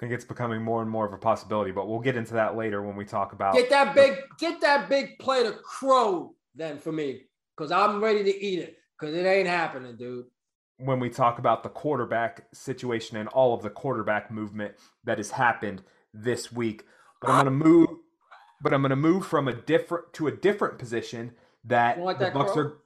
think 0.00 0.12
it's 0.12 0.24
becoming 0.24 0.62
more 0.62 0.80
and 0.80 0.90
more 0.90 1.06
of 1.06 1.12
a 1.12 1.18
possibility, 1.18 1.72
but 1.72 1.86
we'll 1.86 2.00
get 2.00 2.16
into 2.16 2.34
that 2.34 2.56
later 2.56 2.82
when 2.82 2.96
we 2.96 3.04
talk 3.04 3.34
about 3.34 3.54
get 3.54 3.68
that 3.68 3.94
big 3.94 4.16
get 4.38 4.58
that 4.62 4.88
big 4.88 5.18
plate 5.18 5.44
of 5.44 5.62
crow 5.62 6.34
then 6.54 6.78
for 6.78 6.90
me 6.90 7.24
because 7.54 7.70
I'm 7.70 8.02
ready 8.02 8.24
to 8.24 8.42
eat 8.42 8.60
it 8.60 8.78
because 8.98 9.14
it 9.14 9.26
ain't 9.26 9.46
happening, 9.46 9.98
dude. 9.98 10.24
When 10.82 10.98
we 10.98 11.10
talk 11.10 11.38
about 11.38 11.62
the 11.62 11.68
quarterback 11.68 12.46
situation 12.52 13.16
and 13.16 13.28
all 13.28 13.54
of 13.54 13.62
the 13.62 13.70
quarterback 13.70 14.30
movement 14.30 14.74
that 15.04 15.18
has 15.18 15.32
happened 15.32 15.82
this 16.14 16.50
week, 16.50 16.84
but 17.20 17.30
I'm 17.30 17.44
going 17.44 17.58
to 17.58 17.64
move. 17.64 17.88
But 18.62 18.74
I'm 18.74 18.82
going 18.82 18.90
to 18.90 18.96
move 18.96 19.26
from 19.26 19.48
a 19.48 19.54
different 19.54 20.12
to 20.14 20.26
a 20.26 20.32
different 20.32 20.78
position 20.78 21.32
that 21.64 21.96
the 21.98 22.14
that 22.14 22.34
Bucs 22.34 22.52
crow? 22.52 22.62
are 22.62 22.76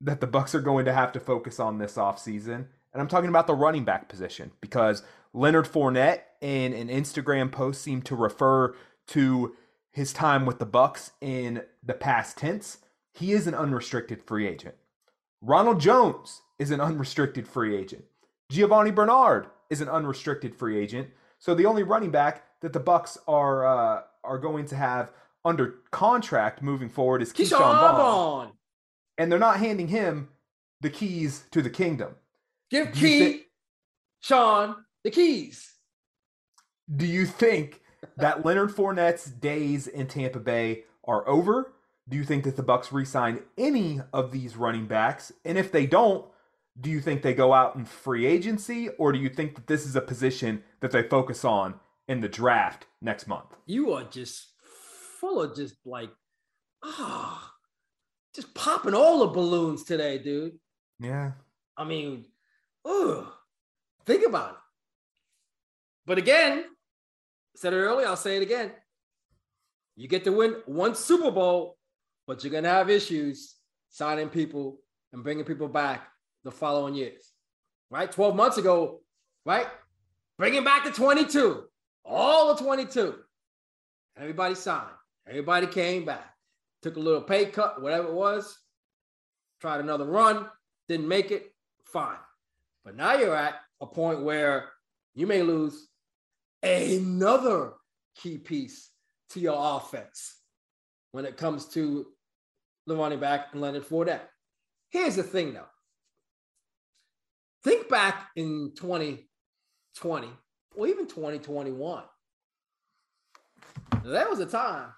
that 0.00 0.20
the 0.20 0.26
Bucs 0.26 0.54
are 0.54 0.60
going 0.60 0.84
to 0.84 0.92
have 0.92 1.12
to 1.12 1.20
focus 1.20 1.58
on 1.58 1.78
this 1.78 1.94
offseason. 1.94 2.66
And 2.92 3.02
I'm 3.02 3.08
talking 3.08 3.28
about 3.28 3.46
the 3.46 3.54
running 3.54 3.84
back 3.84 4.08
position 4.08 4.52
because 4.60 5.02
Leonard 5.32 5.66
Fournette 5.66 6.20
in 6.40 6.72
an 6.72 6.88
Instagram 6.88 7.52
post 7.52 7.82
seemed 7.82 8.04
to 8.06 8.16
refer 8.16 8.74
to 9.08 9.56
his 9.90 10.12
time 10.12 10.46
with 10.46 10.58
the 10.58 10.66
Bucs 10.66 11.10
in 11.20 11.62
the 11.82 11.94
past 11.94 12.38
tense. 12.38 12.78
He 13.12 13.32
is 13.32 13.46
an 13.46 13.54
unrestricted 13.54 14.22
free 14.22 14.46
agent. 14.46 14.76
Ronald 15.40 15.80
Jones 15.80 16.42
is 16.58 16.70
an 16.70 16.80
unrestricted 16.80 17.46
free 17.46 17.76
agent. 17.76 18.04
Giovanni 18.50 18.90
Bernard 18.90 19.46
is 19.70 19.80
an 19.80 19.88
unrestricted 19.88 20.54
free 20.54 20.78
agent. 20.78 21.08
So 21.38 21.54
the 21.54 21.66
only 21.66 21.82
running 21.82 22.10
back 22.10 22.44
that 22.60 22.72
the 22.72 22.80
Bucs 22.80 23.18
are 23.28 23.66
uh, 23.66 24.02
are 24.24 24.38
going 24.38 24.66
to 24.66 24.76
have 24.76 25.12
under 25.44 25.76
contract 25.90 26.62
moving 26.62 26.88
forward 26.88 27.22
is 27.22 27.32
Ke'Shawn, 27.32 27.58
Vaughn. 27.58 27.96
Vaughn. 27.96 28.52
And 29.18 29.30
they're 29.30 29.38
not 29.38 29.58
handing 29.58 29.88
him 29.88 30.28
the 30.80 30.90
keys 30.90 31.44
to 31.52 31.62
the 31.62 31.70
kingdom. 31.70 32.14
Give 32.70 32.92
Key 32.92 33.18
th- 33.18 33.42
Sean 34.20 34.84
the 35.04 35.10
keys. 35.10 35.74
Do 36.94 37.06
you 37.06 37.26
think 37.26 37.80
that 38.16 38.44
Leonard 38.44 38.70
Fournette's 38.70 39.26
days 39.26 39.86
in 39.86 40.06
Tampa 40.06 40.38
Bay 40.40 40.84
are 41.06 41.26
over? 41.28 41.72
Do 42.08 42.16
you 42.16 42.24
think 42.24 42.44
that 42.44 42.56
the 42.56 42.62
Bucs 42.62 42.90
re-sign 42.90 43.42
any 43.58 44.00
of 44.12 44.32
these 44.32 44.56
running 44.56 44.86
backs? 44.86 45.30
And 45.44 45.58
if 45.58 45.70
they 45.70 45.86
don't, 45.86 46.24
do 46.80 46.90
you 46.90 47.00
think 47.00 47.22
they 47.22 47.34
go 47.34 47.52
out 47.52 47.76
in 47.76 47.84
free 47.84 48.24
agency 48.24 48.88
or 48.98 49.12
do 49.12 49.18
you 49.18 49.28
think 49.28 49.54
that 49.56 49.66
this 49.66 49.84
is 49.84 49.96
a 49.96 50.00
position 50.00 50.62
that 50.80 50.92
they 50.92 51.02
focus 51.02 51.44
on 51.44 51.74
in 52.06 52.20
the 52.20 52.28
draft 52.28 52.86
next 53.02 53.26
month? 53.26 53.56
You 53.66 53.92
are 53.92 54.04
just 54.04 54.48
full 55.20 55.42
of 55.42 55.56
just 55.56 55.74
like 55.84 56.10
ah 56.84 57.52
oh, 57.52 57.54
just 58.34 58.54
popping 58.54 58.94
all 58.94 59.20
the 59.20 59.26
balloons 59.26 59.84
today, 59.84 60.18
dude. 60.18 60.58
Yeah. 61.00 61.32
I 61.76 61.84
mean, 61.84 62.26
ugh, 62.84 63.26
think 64.06 64.26
about 64.26 64.50
it. 64.50 64.56
But 66.06 66.18
again, 66.18 66.64
said 67.56 67.72
it 67.72 67.76
earlier, 67.76 68.06
I'll 68.06 68.16
say 68.16 68.36
it 68.36 68.42
again. 68.42 68.70
You 69.96 70.06
get 70.06 70.24
to 70.24 70.32
win 70.32 70.56
one 70.66 70.94
Super 70.94 71.30
Bowl, 71.30 71.77
but 72.28 72.44
you're 72.44 72.52
gonna 72.52 72.68
have 72.68 72.90
issues 72.90 73.56
signing 73.88 74.28
people 74.28 74.78
and 75.14 75.24
bringing 75.24 75.46
people 75.46 75.66
back 75.66 76.06
the 76.44 76.50
following 76.50 76.94
years, 76.94 77.32
right? 77.90 78.12
12 78.12 78.36
months 78.36 78.58
ago, 78.58 79.00
right? 79.46 79.66
Bringing 80.36 80.62
back 80.62 80.84
the 80.84 80.90
22, 80.90 81.64
all 82.04 82.54
the 82.54 82.62
22. 82.62 83.14
Everybody 84.18 84.54
signed. 84.54 84.90
Everybody 85.26 85.66
came 85.66 86.04
back, 86.04 86.34
took 86.82 86.96
a 86.96 87.00
little 87.00 87.22
pay 87.22 87.46
cut, 87.46 87.80
whatever 87.80 88.08
it 88.08 88.14
was, 88.14 88.58
tried 89.60 89.80
another 89.80 90.04
run, 90.04 90.46
didn't 90.86 91.08
make 91.08 91.30
it, 91.30 91.54
fine. 91.84 92.16
But 92.84 92.94
now 92.94 93.14
you're 93.14 93.34
at 93.34 93.54
a 93.80 93.86
point 93.86 94.22
where 94.22 94.68
you 95.14 95.26
may 95.26 95.42
lose 95.42 95.88
another 96.62 97.72
key 98.16 98.36
piece 98.36 98.90
to 99.30 99.40
your 99.40 99.56
offense 99.58 100.36
when 101.12 101.24
it 101.24 101.38
comes 101.38 101.66
to 101.68 102.06
the 102.88 102.96
running 102.96 103.20
back 103.20 103.48
and 103.52 103.60
Leonard 103.60 103.86
Fournette. 103.86 104.22
Here's 104.90 105.16
the 105.16 105.22
thing 105.22 105.52
though. 105.52 105.66
Think 107.62 107.88
back 107.88 108.28
in 108.36 108.72
2020 108.76 110.28
or 110.76 110.86
even 110.86 111.06
2021. 111.06 112.04
That 114.04 114.30
was 114.30 114.40
a 114.40 114.46
time 114.46 114.92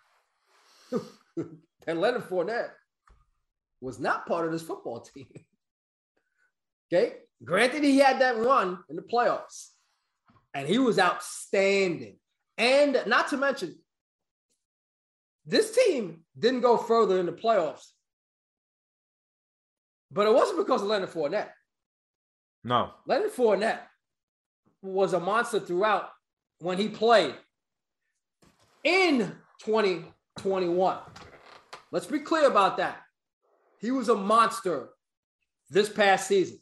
that 1.36 1.96
Leonard 1.96 2.28
Fournette 2.28 2.70
was 3.80 3.98
not 3.98 4.26
part 4.26 4.46
of 4.46 4.52
this 4.52 4.62
football 4.62 5.00
team. 5.14 5.26
okay. 6.92 7.14
Granted, 7.42 7.82
he 7.82 7.98
had 7.98 8.20
that 8.20 8.36
run 8.36 8.78
in 8.90 8.96
the 8.96 9.02
playoffs 9.02 9.70
and 10.52 10.68
he 10.68 10.78
was 10.78 10.98
outstanding. 10.98 12.18
And 12.58 13.02
not 13.06 13.28
to 13.28 13.38
mention, 13.38 13.76
this 15.46 15.74
team 15.74 16.24
didn't 16.38 16.60
go 16.60 16.76
further 16.76 17.18
in 17.18 17.26
the 17.26 17.32
playoffs, 17.32 17.86
but 20.10 20.26
it 20.26 20.34
wasn't 20.34 20.58
because 20.58 20.82
of 20.82 20.88
Leonard 20.88 21.10
Fournette. 21.10 21.50
No. 22.64 22.90
Leonard 23.06 23.32
Fournette 23.32 23.80
was 24.82 25.12
a 25.12 25.20
monster 25.20 25.60
throughout 25.60 26.10
when 26.58 26.78
he 26.78 26.88
played 26.88 27.34
in 28.84 29.32
2021. 29.64 30.98
Let's 31.92 32.06
be 32.06 32.20
clear 32.20 32.46
about 32.46 32.76
that. 32.76 33.00
He 33.80 33.90
was 33.90 34.08
a 34.08 34.14
monster 34.14 34.90
this 35.70 35.88
past 35.88 36.28
season. 36.28 36.58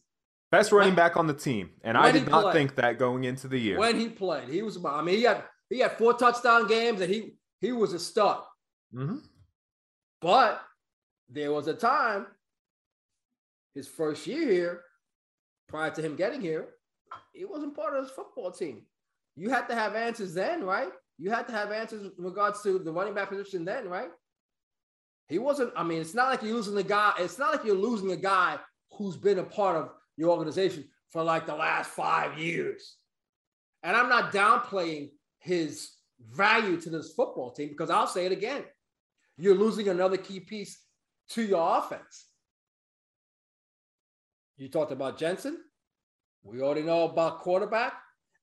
Best 0.50 0.72
running 0.72 0.90
when, 0.90 0.96
back 0.96 1.16
on 1.16 1.26
the 1.26 1.34
team, 1.34 1.70
and 1.82 1.96
I 1.98 2.10
did 2.10 2.28
not 2.28 2.44
played, 2.44 2.52
think 2.54 2.74
that 2.76 2.98
going 2.98 3.24
into 3.24 3.48
the 3.48 3.58
year. 3.58 3.78
When 3.78 4.00
he 4.00 4.08
played, 4.08 4.48
he 4.48 4.62
was. 4.62 4.82
I 4.82 5.02
mean, 5.02 5.16
he 5.16 5.24
had 5.24 5.44
he 5.68 5.80
had 5.80 5.98
four 5.98 6.14
touchdown 6.14 6.66
games, 6.66 7.02
and 7.02 7.12
he 7.12 7.34
he 7.60 7.72
was 7.72 7.92
a 7.92 7.98
stud. 7.98 8.40
Mm-hmm. 8.94 9.18
But 10.20 10.62
there 11.28 11.52
was 11.52 11.68
a 11.68 11.74
time, 11.74 12.26
his 13.74 13.86
first 13.86 14.26
year 14.26 14.50
here, 14.50 14.82
prior 15.68 15.90
to 15.90 16.02
him 16.02 16.16
getting 16.16 16.40
here, 16.40 16.68
he 17.32 17.44
wasn't 17.44 17.76
part 17.76 17.94
of 17.94 18.04
his 18.04 18.12
football 18.12 18.50
team. 18.50 18.82
You 19.36 19.50
had 19.50 19.68
to 19.68 19.74
have 19.74 19.94
answers 19.94 20.34
then, 20.34 20.64
right? 20.64 20.90
You 21.18 21.30
had 21.30 21.46
to 21.48 21.52
have 21.52 21.70
answers 21.70 22.02
in 22.02 22.24
regards 22.24 22.62
to 22.62 22.78
the 22.78 22.92
running 22.92 23.14
back 23.14 23.28
position 23.28 23.64
then, 23.64 23.88
right? 23.88 24.10
He 25.28 25.38
wasn't. 25.38 25.72
I 25.76 25.84
mean, 25.84 26.00
it's 26.00 26.14
not 26.14 26.30
like 26.30 26.42
you're 26.42 26.54
losing 26.54 26.76
a 26.78 26.82
guy. 26.82 27.12
It's 27.18 27.38
not 27.38 27.52
like 27.52 27.64
you're 27.64 27.76
losing 27.76 28.10
a 28.12 28.16
guy 28.16 28.58
who's 28.92 29.16
been 29.16 29.38
a 29.38 29.44
part 29.44 29.76
of 29.76 29.90
your 30.16 30.30
organization 30.30 30.88
for 31.10 31.22
like 31.22 31.46
the 31.46 31.54
last 31.54 31.90
five 31.90 32.38
years. 32.38 32.96
And 33.82 33.96
I'm 33.96 34.08
not 34.08 34.32
downplaying 34.32 35.10
his 35.38 35.90
value 36.32 36.80
to 36.80 36.90
this 36.90 37.12
football 37.12 37.52
team 37.52 37.68
because 37.68 37.90
I'll 37.90 38.06
say 38.06 38.26
it 38.26 38.32
again. 38.32 38.64
You're 39.38 39.54
losing 39.54 39.88
another 39.88 40.16
key 40.16 40.40
piece 40.40 40.78
to 41.30 41.42
your 41.42 41.78
offense. 41.78 42.26
You 44.56 44.68
talked 44.68 44.90
about 44.90 45.18
Jensen. 45.18 45.58
We 46.42 46.60
already 46.60 46.82
know 46.82 47.04
about 47.04 47.38
quarterback. 47.38 47.94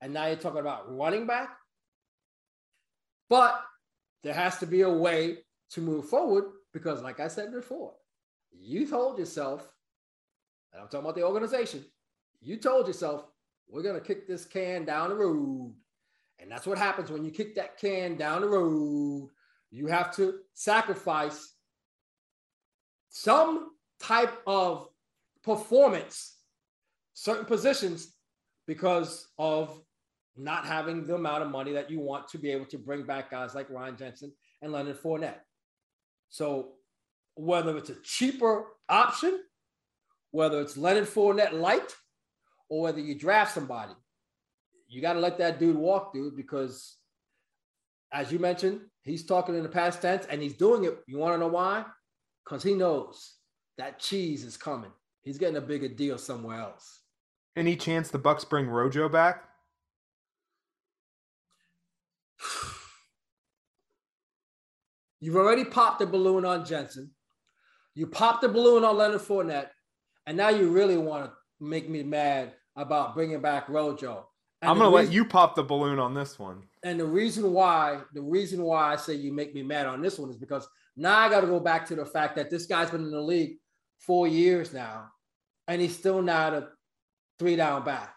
And 0.01 0.13
now 0.13 0.27
you're 0.27 0.37
talking 0.37 0.61
about 0.61 0.95
running 0.95 1.27
back. 1.27 1.49
But 3.29 3.61
there 4.23 4.33
has 4.33 4.57
to 4.59 4.65
be 4.65 4.81
a 4.81 4.89
way 4.89 5.39
to 5.71 5.81
move 5.81 6.07
forward 6.07 6.45
because, 6.73 7.01
like 7.01 7.19
I 7.19 7.27
said 7.27 7.51
before, 7.51 7.93
you 8.51 8.87
told 8.87 9.19
yourself, 9.19 9.67
and 10.71 10.81
I'm 10.81 10.87
talking 10.87 11.01
about 11.01 11.15
the 11.15 11.23
organization, 11.23 11.83
you 12.41 12.57
told 12.57 12.87
yourself, 12.87 13.25
we're 13.67 13.83
going 13.83 13.99
to 13.99 14.05
kick 14.05 14.27
this 14.27 14.45
can 14.45 14.85
down 14.85 15.09
the 15.09 15.15
road. 15.15 15.73
And 16.39 16.51
that's 16.51 16.67
what 16.67 16.77
happens 16.77 17.09
when 17.09 17.25
you 17.25 17.31
kick 17.31 17.55
that 17.55 17.79
can 17.79 18.15
down 18.15 18.41
the 18.41 18.47
road. 18.47 19.29
You 19.75 19.88
have 19.88 20.15
to 20.15 20.36
sacrifice 20.53 21.53
some 23.10 23.72
type 24.00 24.41
of 24.48 24.88
performance, 25.44 26.38
certain 27.13 27.44
positions, 27.44 28.13
because 28.67 29.27
of 29.38 29.82
not 30.38 30.65
having 30.65 31.05
the 31.05 31.15
amount 31.15 31.44
of 31.44 31.51
money 31.51 31.74
that 31.74 31.91
you 31.91 32.00
want 32.00 32.29
to 32.29 32.38
be 32.38 32.51
able 32.51 32.65
to 32.67 32.77
bring 32.77 33.03
back 33.03 33.29
guys 33.29 33.53
like 33.53 33.70
Ryan 33.70 33.98
Jensen 33.98 34.32
and 34.62 34.72
Leonard 34.72 34.98
Fournette. 35.01 35.41
So 36.29 36.75
whether 37.36 37.77
it's 37.77 37.89
a 37.89 38.01
cheaper 38.01 38.67
option, 38.88 39.41
whether 40.32 40.62
it's 40.62 40.77
Leonard 40.77 41.10
Fournette 41.10 41.51
light, 41.51 41.94
or 42.70 42.84
whether 42.84 43.01
you 43.01 43.13
draft 43.13 43.53
somebody, 43.53 43.94
you 44.88 45.01
got 45.01 45.13
to 45.13 45.20
let 45.20 45.38
that 45.39 45.60
dude 45.60 45.75
walk, 45.75 46.13
dude, 46.13 46.38
because 46.38 46.96
as 48.13 48.32
you 48.32 48.39
mentioned, 48.39 48.79
he's 49.05 49.25
talking 49.25 49.55
in 49.55 49.63
the 49.63 49.69
past 49.69 50.01
tense 50.01 50.25
and 50.29 50.41
he's 50.41 50.55
doing 50.55 50.83
it. 50.83 50.97
You 51.07 51.17
want 51.17 51.33
to 51.35 51.39
know 51.39 51.47
why? 51.47 51.85
Because 52.43 52.62
he 52.63 52.74
knows 52.74 53.35
that 53.77 54.00
cheese 54.00 54.43
is 54.43 54.57
coming. 54.57 54.91
He's 55.21 55.38
getting 55.38 55.55
a 55.57 55.62
bigger 55.62 55.88
deal 55.88 56.17
somewhere 56.17 56.59
else. 56.59 57.01
Any 57.55 57.77
chance 57.77 58.09
the 58.09 58.19
Bucs 58.19 58.47
bring 58.47 58.67
Rojo 58.67 59.07
back? 59.07 59.45
You've 65.21 65.38
already 65.38 65.63
popped 65.63 66.00
the 66.00 66.05
balloon 66.05 66.43
on 66.45 66.65
Jensen. 66.65 67.12
You 67.95 68.07
popped 68.07 68.41
the 68.41 68.50
balloon 68.50 68.83
on 68.83 68.97
Leonard 68.97 69.21
Fournette, 69.21 69.69
and 70.27 70.35
now 70.35 70.50
you 70.50 70.69
really 70.69 70.97
want 70.97 71.25
to 71.25 71.31
make 71.62 71.89
me 71.89 72.03
mad 72.03 72.51
about 72.75 73.15
bringing 73.15 73.39
back 73.39 73.69
Rojo. 73.69 74.27
And 74.62 74.69
I'm 74.69 74.77
going 74.77 74.89
to 74.89 74.95
let 74.95 75.12
you 75.12 75.24
pop 75.24 75.55
the 75.55 75.63
balloon 75.63 75.97
on 75.97 76.13
this 76.13 76.38
one. 76.38 76.63
And 76.86 77.00
the 77.00 77.06
reason 77.06 77.51
why, 77.51 78.01
the 78.13 78.22
reason 78.22 78.62
why 78.62 78.94
I 78.94 78.96
say 78.96 79.15
you 79.15 79.34
make 79.34 79.56
me 79.56 79.63
mad 79.63 79.88
on 79.88 80.04
this 80.04 80.20
one 80.20 80.30
is 80.30 80.38
because 80.38 80.68
now 80.96 81.18
I 81.18 81.30
got 81.30 81.42
to 81.42 81.48
go 81.48 81.60
back 81.60 81.88
to 81.88 81.96
the 81.96 82.06
fact 82.06 82.36
that 82.36 82.51
this 82.51 82.68
guy's 82.68 82.92
been 82.92 83.01
in 83.01 83.12
the 83.12 83.20
league 83.20 83.58
four 83.98 84.27
years 84.27 84.72
now, 84.72 85.08
and 85.68 85.82
he's 85.82 85.98
still 85.98 86.22
not 86.22 86.54
a 86.54 86.68
three 87.39 87.56
down 87.56 87.84
back. 87.84 88.13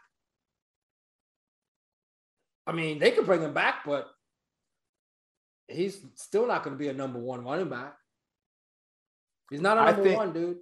I 2.67 2.73
mean, 2.73 2.99
they 2.99 3.11
could 3.11 3.25
bring 3.25 3.41
him 3.41 3.55
back, 3.55 3.87
but 3.87 4.07
he's 5.67 5.99
still 6.17 6.47
not 6.47 6.63
going 6.63 6.77
to 6.77 6.79
be 6.79 6.89
a 6.89 6.93
number 6.93 7.19
one 7.19 7.45
running 7.45 7.71
back. 7.71 7.95
He's 9.51 9.63
not 9.63 9.79
a 9.79 9.85
number 9.87 10.03
think, 10.03 10.19
one, 10.19 10.33
dude. 10.35 10.59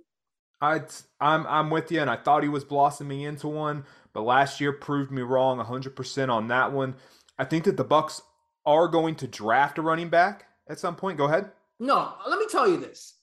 I 0.60 0.82
I'm 1.20 1.44
I'm 1.48 1.70
with 1.70 1.90
you, 1.90 2.00
and 2.00 2.08
I 2.08 2.18
thought 2.18 2.44
he 2.44 2.48
was 2.48 2.62
blossoming 2.62 3.22
into 3.22 3.48
one, 3.48 3.84
but 4.12 4.22
last 4.22 4.60
year 4.60 4.72
proved 4.72 5.10
me 5.10 5.22
wrong 5.22 5.58
100% 5.58 6.28
on 6.28 6.46
that 6.48 6.70
one. 6.70 6.94
I 7.38 7.44
think 7.44 7.64
that 7.64 7.76
the 7.76 7.84
Bucs 7.84 8.20
are 8.64 8.88
going 8.88 9.14
to 9.16 9.26
draft 9.26 9.78
a 9.78 9.82
running 9.82 10.08
back 10.08 10.46
at 10.68 10.78
some 10.78 10.96
point. 10.96 11.18
Go 11.18 11.24
ahead. 11.24 11.50
No, 11.78 12.14
let 12.26 12.38
me 12.38 12.46
tell 12.50 12.68
you 12.68 12.78
this. 12.78 13.14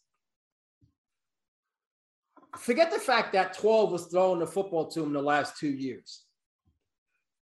forget 2.57 2.91
the 2.91 2.99
fact 2.99 3.33
that 3.33 3.57
12 3.57 3.91
was 3.91 4.05
throwing 4.05 4.39
the 4.39 4.47
football 4.47 4.87
to 4.91 5.03
him 5.03 5.11
the 5.11 5.21
last 5.21 5.57
two 5.57 5.71
years. 5.71 6.23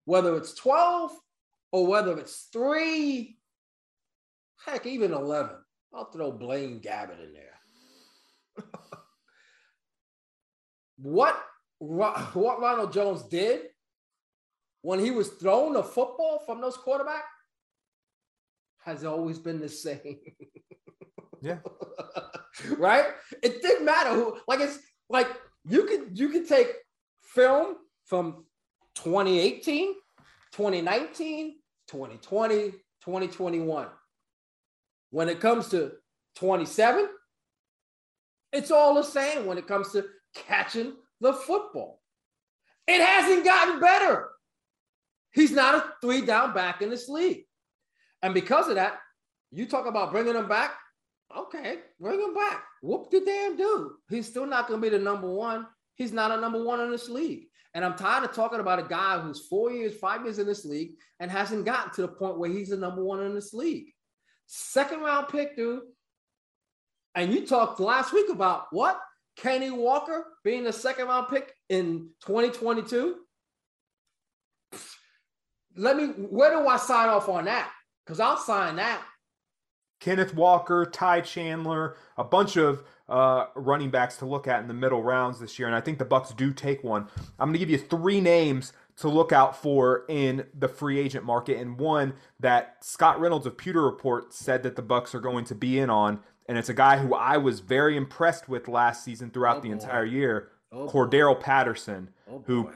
Whether 0.05 0.37
it's 0.37 0.55
12 0.55 1.13
or 1.73 1.87
whether 1.87 2.19
it's 2.19 2.49
three, 2.53 3.39
heck, 4.65 4.87
even 4.87 5.13
11. 5.13 5.57
I'll 5.93 6.11
throw 6.11 6.31
Blaine 6.31 6.81
Gabbert 6.81 7.23
in 7.25 7.33
there. 7.33 8.65
what, 10.99 11.43
what 11.79 12.61
Ronald 12.61 12.93
Jones 12.93 13.25
did 13.25 13.63
when 14.83 14.99
he 14.99 15.11
was 15.11 15.29
throwing 15.29 15.75
the 15.75 15.83
football 15.83 16.43
from 16.45 16.61
those 16.61 16.77
quarterback 16.77 17.25
has 18.85 19.05
always 19.05 19.39
been 19.39 19.61
the 19.61 19.69
same. 19.69 20.19
Yeah. 21.43 21.59
right? 22.79 23.07
It 23.43 23.63
didn't 23.63 23.85
matter 23.85 24.11
who, 24.11 24.37
like 24.49 24.61
it's 24.61 24.79
like 25.09 25.27
you 25.65 25.85
could 25.85 26.19
you 26.19 26.29
could 26.29 26.49
take 26.49 26.69
film 27.23 27.77
from 28.07 28.45
2018, 28.97 29.95
2019, 30.53 31.55
2020, 31.89 32.71
2021. 32.71 33.87
When 35.11 35.29
it 35.29 35.41
comes 35.41 35.69
to 35.71 35.93
27, 36.37 37.09
it's 38.53 38.71
all 38.71 38.95
the 38.95 39.03
same 39.03 39.47
when 39.47 39.59
it 39.59 39.67
comes 39.67 39.93
to 39.93 40.05
catching 40.35 40.95
the 41.21 41.33
football. 41.33 42.01
It 42.87 43.01
hasn't 43.01 43.45
gotten 43.45 43.81
better. 43.81 44.30
He's 45.33 45.53
not 45.53 45.75
a 45.75 45.85
three 46.01 46.23
down 46.23 46.55
back 46.55 46.83
in 46.83 46.91
this 46.91 47.09
league. 47.09 47.45
And 48.23 48.35
because 48.35 48.69
of 48.69 48.75
that, 48.75 48.99
you 49.53 49.67
talk 49.67 49.87
about 49.87 50.13
bringing 50.13 50.35
him 50.35 50.49
back. 50.49 50.73
Okay, 51.37 51.79
bring 52.01 52.21
him 52.21 52.35
back. 52.35 52.65
Whoop 52.83 53.11
the 53.11 53.21
damn 53.21 53.57
dude. 53.57 53.93
He's 54.09 54.27
still 54.27 54.47
not 54.47 54.67
going 54.67 54.81
to 54.81 54.91
be 54.91 54.97
the 54.97 55.03
number 55.03 55.29
one. 55.29 55.67
He's 55.95 56.13
not 56.13 56.31
a 56.31 56.41
number 56.41 56.63
one 56.63 56.81
in 56.81 56.91
this 56.91 57.09
league. 57.09 57.45
And 57.75 57.85
I'm 57.85 57.95
tired 57.95 58.25
of 58.25 58.33
talking 58.33 58.59
about 58.59 58.81
a 58.81 58.89
guy 58.89 59.21
who's 59.21 59.47
four 59.47 59.71
years, 59.71 59.97
five 59.97 60.25
years 60.25 60.41
in 60.41 60.47
this 60.47 60.65
league 60.65 60.93
and 61.21 61.31
hasn't 61.31 61.65
gotten 61.65 61.93
to 61.93 62.03
the 62.03 62.09
point 62.09 62.39
where 62.39 62.51
he's 62.51 62.71
the 62.71 62.77
number 62.77 63.05
one 63.05 63.23
in 63.23 63.35
this 63.35 63.55
league. 63.55 63.93
Second 64.47 65.03
round 65.03 65.29
pick, 65.29 65.57
dude. 65.57 65.83
And 67.15 67.33
you 67.33 67.47
talked 67.47 67.79
last 67.79 68.13
week 68.13 68.29
about 68.29 68.67
what? 68.73 69.01
Kenny 69.37 69.71
Walker 69.71 70.27
being 70.43 70.65
the 70.65 70.73
second 70.73 71.07
round 71.07 71.29
pick 71.29 71.53
in 71.69 72.11
2022. 72.27 73.17
Let 75.77 75.97
me, 75.97 76.07
where 76.07 76.51
do 76.51 76.67
I 76.67 76.77
sign 76.77 77.09
off 77.09 77.29
on 77.29 77.45
that? 77.45 77.71
Because 78.05 78.21
I'll 78.21 78.37
sign 78.37 78.77
that. 78.77 79.03
Kenneth 80.01 80.35
Walker, 80.35 80.87
Ty 80.87 81.21
Chandler, 81.21 81.97
a 82.17 82.25
bunch 82.25 82.57
of 82.57 82.83
uh, 83.09 83.47
running 83.55 83.91
backs 83.91 84.17
to 84.19 84.27
look 84.27 84.49
at 84.49 84.63
in 84.63 84.69
the 84.69 84.75
middle 84.75 85.03
rounds 85.03 85.39
this 85.39 85.59
year, 85.59 85.69
and 85.69 85.77
I 85.77 85.81
think 85.81 85.99
the 85.99 86.05
Bucs 86.05 86.35
do 86.35 86.53
take 86.53 86.83
one. 86.83 87.07
I'm 87.39 87.49
going 87.49 87.53
to 87.53 87.59
give 87.59 87.71
you 87.71 87.79
three 87.79 88.21
names 88.21 88.73
to 88.97 89.09
look 89.09 89.33
out 89.33 89.57
for 89.61 90.05
in 90.09 90.47
the 90.59 90.69
free 90.69 90.99
agent 90.99 91.25
market, 91.25 91.59
and 91.59 91.79
one 91.79 92.15
that 92.39 92.77
Scott 92.81 93.21
Reynolds 93.21 93.47
of 93.47 93.59
Pewter 93.59 93.83
Report 93.83 94.33
said 94.33 94.63
that 94.63 94.77
the 94.77 94.83
Bucs 94.83 95.15
are 95.15 95.21
going 95.21 95.45
to 95.47 95.55
be 95.55 95.79
in 95.79 95.91
on, 95.91 96.21
and 96.47 96.57
it's 96.57 96.69
a 96.69 96.75
guy 96.75 96.99
who 96.99 97.15
I 97.15 97.37
was 97.37 97.61
very 97.61 97.97
impressed 97.97 98.49
with 98.49 98.69
last 98.69 99.05
season 99.05 99.31
throughout 99.31 99.59
oh, 99.59 99.61
the 99.61 99.71
entire 99.71 100.05
year, 100.05 100.49
oh, 100.73 100.89
Cordarrelle 100.89 101.39
Patterson, 101.39 102.11
oh, 102.31 102.43
who 102.47 102.71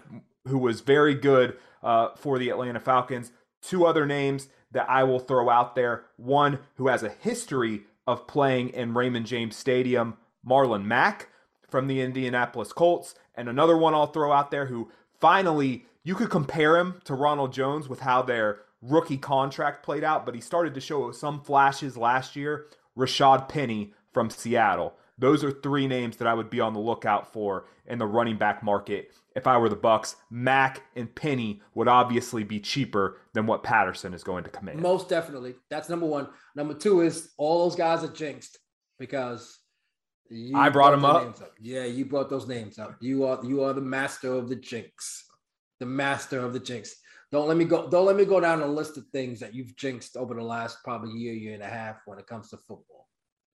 who 0.46 0.59
was 0.59 0.83
very 0.83 1.14
good 1.14 1.57
uh, 1.85 2.09
for 2.16 2.38
the 2.38 2.49
Atlanta 2.49 2.81
Falcons. 2.81 3.31
Two 3.62 3.87
other 3.87 4.07
names 4.07 4.49
that 4.73 4.90
I 4.90 5.05
will 5.05 5.20
throw 5.20 5.49
out 5.49 5.77
there. 5.77 6.07
One 6.16 6.59
who 6.77 6.88
has 6.88 7.05
a 7.05 7.11
history 7.11 7.83
of 8.07 8.27
playing 8.27 8.70
in 8.70 8.94
Raymond 8.94 9.27
James 9.27 9.55
Stadium, 9.55 10.16
Marlon 10.47 10.85
Mack 10.85 11.29
from 11.68 11.87
the 11.87 12.01
Indianapolis 12.01 12.73
Colts. 12.73 13.14
And 13.35 13.49
another 13.49 13.77
one 13.77 13.94
I'll 13.94 14.09
throw 14.09 14.33
out 14.33 14.51
there 14.51 14.66
who 14.66 14.90
finally 15.20 15.87
you 16.03 16.14
could 16.14 16.31
compare 16.31 16.77
him 16.77 17.01
to 17.05 17.14
Ronald 17.14 17.53
Jones 17.53 17.88
with 17.88 18.01
how 18.01 18.23
their 18.23 18.61
rookie 18.83 19.16
contract 19.16 19.83
played 19.83 20.05
out, 20.05 20.27
but 20.27 20.35
he 20.35 20.40
started 20.40 20.75
to 20.75 20.81
show 20.81 21.11
some 21.12 21.40
flashes 21.40 21.97
last 21.97 22.37
year. 22.37 22.66
Rashaad 22.97 23.49
Penny 23.49 23.92
from 24.12 24.31
Seattle. 24.31 24.94
Those 25.18 25.44
are 25.44 25.50
three 25.50 25.87
names 25.87 26.16
that 26.16 26.27
I 26.27 26.35
would 26.35 26.50
be 26.50 26.61
on 26.61 26.74
the 26.74 26.81
lookout 26.81 27.33
for 27.33 27.66
in 27.87 27.98
the 27.98 28.07
running 28.07 28.37
back 28.37 28.62
market. 28.62 29.12
If 29.37 29.46
I 29.46 29.57
were 29.59 29.68
the 29.68 29.77
Bucs, 29.77 30.16
Mack 30.31 30.83
and 30.96 31.12
Penny 31.14 31.61
would 31.74 31.88
obviously 31.88 32.44
be 32.44 32.61
cheaper 32.61 33.18
than 33.33 33.46
what 33.46 33.62
Patterson 33.62 34.14
is 34.14 34.24
going 34.24 34.44
to 34.44 34.50
command. 34.50 34.81
Most 34.81 35.09
definitely. 35.09 35.55
That's 35.70 35.88
number 35.88 36.07
one. 36.07 36.29
Number 36.55 36.74
two 36.74 37.00
is 37.00 37.31
all 37.37 37.64
those 37.64 37.77
guys 37.77 38.05
are 38.05 38.12
jinxed 38.12 38.59
because 38.98 39.59
I 40.55 40.68
brought, 40.68 40.92
them 40.92 41.05
up. 41.05 41.22
up. 41.22 41.53
Yeah, 41.61 41.85
you 41.85 42.05
brought 42.05 42.31
those 42.31 42.48
names 42.48 42.79
up. 42.79 42.96
You 43.00 43.24
are 43.24 43.44
you 43.44 43.62
are 43.62 43.72
the 43.72 43.81
master 43.81 44.33
of 44.35 44.48
the 44.48 44.57
jinx. 44.57 45.27
The 45.81 45.87
master 45.87 46.40
of 46.40 46.53
the 46.53 46.61
jinx. 46.61 46.94
Don't 47.31 47.48
let 47.48 47.57
me 47.57 47.64
go. 47.64 47.88
Don't 47.88 48.07
let 48.07 48.16
me 48.16 48.24
go 48.24 48.40
down 48.40 48.62
a 48.62 48.66
list 48.66 48.96
of 48.96 49.07
things 49.09 49.40
that 49.40 49.55
you've 49.55 49.77
jinxed 49.77 50.16
over 50.16 50.35
the 50.35 50.42
last 50.42 50.79
probably 50.85 51.12
year, 51.12 51.35
year 51.35 51.55
and 51.55 51.62
a 51.62 51.68
half 51.68 52.00
when 52.07 52.18
it 52.18 52.27
comes 52.27 52.50
to 52.50 52.57
football. 52.57 52.93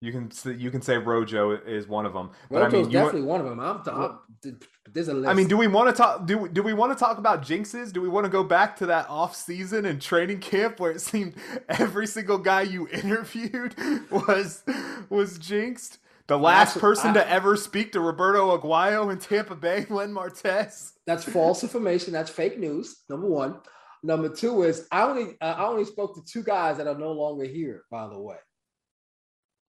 You 0.02 0.14
can 0.14 0.32
you 0.58 0.72
can 0.72 0.82
say 0.82 0.98
Rojo 0.98 1.52
is 1.52 1.88
one 1.88 2.06
of 2.06 2.14
them. 2.14 2.30
But 2.50 2.62
Rojo's 2.62 2.74
I 2.74 2.78
mean, 2.78 2.92
definitely 2.92 3.22
want, 3.24 3.44
one 3.44 3.52
of 3.52 3.58
them. 3.58 3.60
I'm, 3.60 4.20
I'm, 4.46 4.60
there's 4.94 5.10
a 5.10 5.14
list. 5.14 5.30
I 5.30 5.34
mean, 5.34 5.50
do 5.50 5.58
we 5.58 5.68
want 5.68 5.94
to 5.94 6.02
talk? 6.02 6.26
Do 6.26 6.48
do 6.48 6.64
we 6.64 6.72
want 6.72 6.98
to 6.98 7.00
talk 7.00 7.18
about 7.18 7.42
jinxes? 7.42 7.92
Do 7.92 8.02
we 8.02 8.08
want 8.08 8.24
to 8.24 8.30
go 8.30 8.42
back 8.42 8.78
to 8.78 8.86
that 8.86 9.10
off 9.10 9.36
season 9.36 9.86
and 9.86 10.02
training 10.02 10.40
camp 10.40 10.80
where 10.80 10.92
it 10.92 11.02
seemed 11.02 11.34
every 11.68 12.08
single 12.08 12.38
guy 12.38 12.62
you 12.62 12.88
interviewed 12.88 13.76
was 14.10 14.64
was 15.10 15.38
jinxed? 15.38 15.98
The 16.28 16.38
last 16.38 16.76
that's, 16.76 16.82
person 16.82 17.10
I, 17.12 17.14
to 17.16 17.30
ever 17.30 17.58
speak 17.58 17.92
to 17.92 18.00
Roberto 18.00 18.58
Aguayo 18.58 19.12
in 19.12 19.18
Tampa 19.18 19.56
Bay, 19.56 19.86
Len 19.90 20.14
Martez. 20.14 20.94
That's 21.08 21.26
false 21.26 21.64
information. 21.64 22.14
That's 22.14 22.30
fake 22.30 22.58
news. 22.58 23.02
Number 23.10 23.28
one. 23.28 23.58
Number 24.02 24.30
two 24.30 24.64
is 24.64 24.88
I 24.94 25.02
only 25.02 25.36
uh, 25.42 25.56
I 25.58 25.66
only 25.66 25.84
spoke 25.84 26.16
to 26.16 26.22
two 26.24 26.44
guys 26.44 26.78
that 26.78 26.88
are 26.88 26.98
no 26.98 27.12
longer 27.12 27.44
here. 27.44 27.84
By 27.92 28.08
the 28.08 28.18
way. 28.18 28.38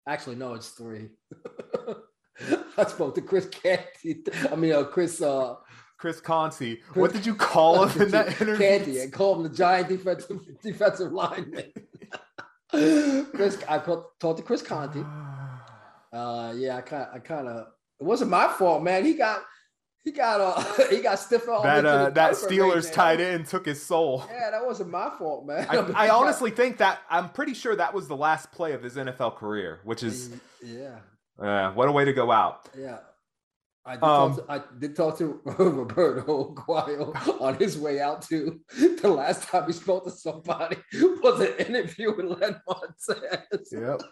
Actually, 0.07 0.37
no, 0.37 0.55
it's 0.55 0.71
three. 0.71 1.09
I 2.77 2.85
spoke 2.87 3.15
to 3.15 3.23
Chris 3.23 3.47
Canty. 3.47 4.25
I 4.51 4.57
mean, 4.57 4.73
uh, 4.73 4.85
Chris. 4.85 5.21
Uh, 5.23 5.57
Chris 5.99 6.21
Conte. 6.21 6.79
What 6.95 7.13
did 7.13 7.25
you 7.25 7.37
call 7.37 7.85
him 7.87 8.03
in 8.03 8.11
that 8.11 8.29
interview? 8.41 8.59
Canty. 8.59 9.03
I 9.03 9.07
called 9.07 9.39
him 9.39 9.43
the 9.45 9.57
giant 9.57 9.89
defensive 9.89 10.41
defensive 10.63 11.13
lineman. 11.13 11.73
Chris, 12.71 13.63
I 13.69 13.79
called, 13.79 14.07
talked 14.19 14.39
to 14.39 14.45
Chris 14.45 14.63
Conte. 14.63 15.05
Uh, 16.13 16.53
yeah, 16.55 16.77
I 16.77 16.83
kind, 16.83 17.07
I 17.15 17.19
kind 17.21 17.49
of. 17.49 17.69
It 17.99 18.05
wasn't 18.05 18.31
my 18.31 18.47
fault, 18.49 18.83
man. 18.83 19.03
He 19.03 19.15
got 19.15 19.41
he 20.05 20.11
got 20.11 20.41
uh 20.41 20.85
he 20.91 21.01
got 21.01 21.19
stiff 21.19 21.49
on 21.49 21.63
that 21.63 21.87
uh 21.87 22.11
that 22.11 22.33
Steelers 22.33 22.93
tight 22.93 23.21
end 23.21 23.47
took 23.47 23.67
his 23.67 23.85
soul. 23.85 24.25
Yeah, 24.31 24.51
that 24.51 24.65
wasn't 24.65 24.91
my 24.91 25.11
fault, 25.19 25.47
man. 25.47 25.67
I, 25.69 25.77
I 26.07 26.11
honestly 26.11 26.51
think 26.51 26.79
that 26.79 27.01
I'm 27.09 27.31
pretty 27.31 27.55
sure 27.55 27.77
that 27.77 27.95
was 27.95 28.09
the 28.09 28.17
last 28.17 28.51
play 28.53 28.73
of 28.73 28.83
his 28.83 28.97
NFL 28.97 29.37
career, 29.37 29.81
which 29.85 30.03
is 30.03 30.31
yeah. 30.63 30.99
Uh, 31.39 31.73
what 31.73 31.89
a 31.89 31.93
way 31.93 32.05
to 32.05 32.13
go 32.13 32.31
out. 32.31 32.69
Yeah. 32.79 32.99
I 33.85 33.95
did, 33.95 34.05
um, 34.05 34.37
talk 34.37 34.47
to, 34.47 34.53
I 34.53 34.63
did 34.79 34.97
talk 34.97 35.19
to 35.19 35.41
Roberto 35.59 36.55
Aguayo 36.55 37.41
on 37.41 37.57
his 37.57 37.77
way 37.77 38.01
out 38.01 38.23
too. 38.23 38.61
The 38.79 39.09
last 39.09 39.49
time 39.49 39.67
he 39.67 39.73
spoke 39.73 40.05
to 40.05 40.11
somebody 40.11 40.77
was 40.95 41.41
an 41.41 41.67
interview 41.67 42.15
with 42.15 42.27
Len 42.27 42.61
Martez. 42.69 43.73
Yep. 43.73 44.03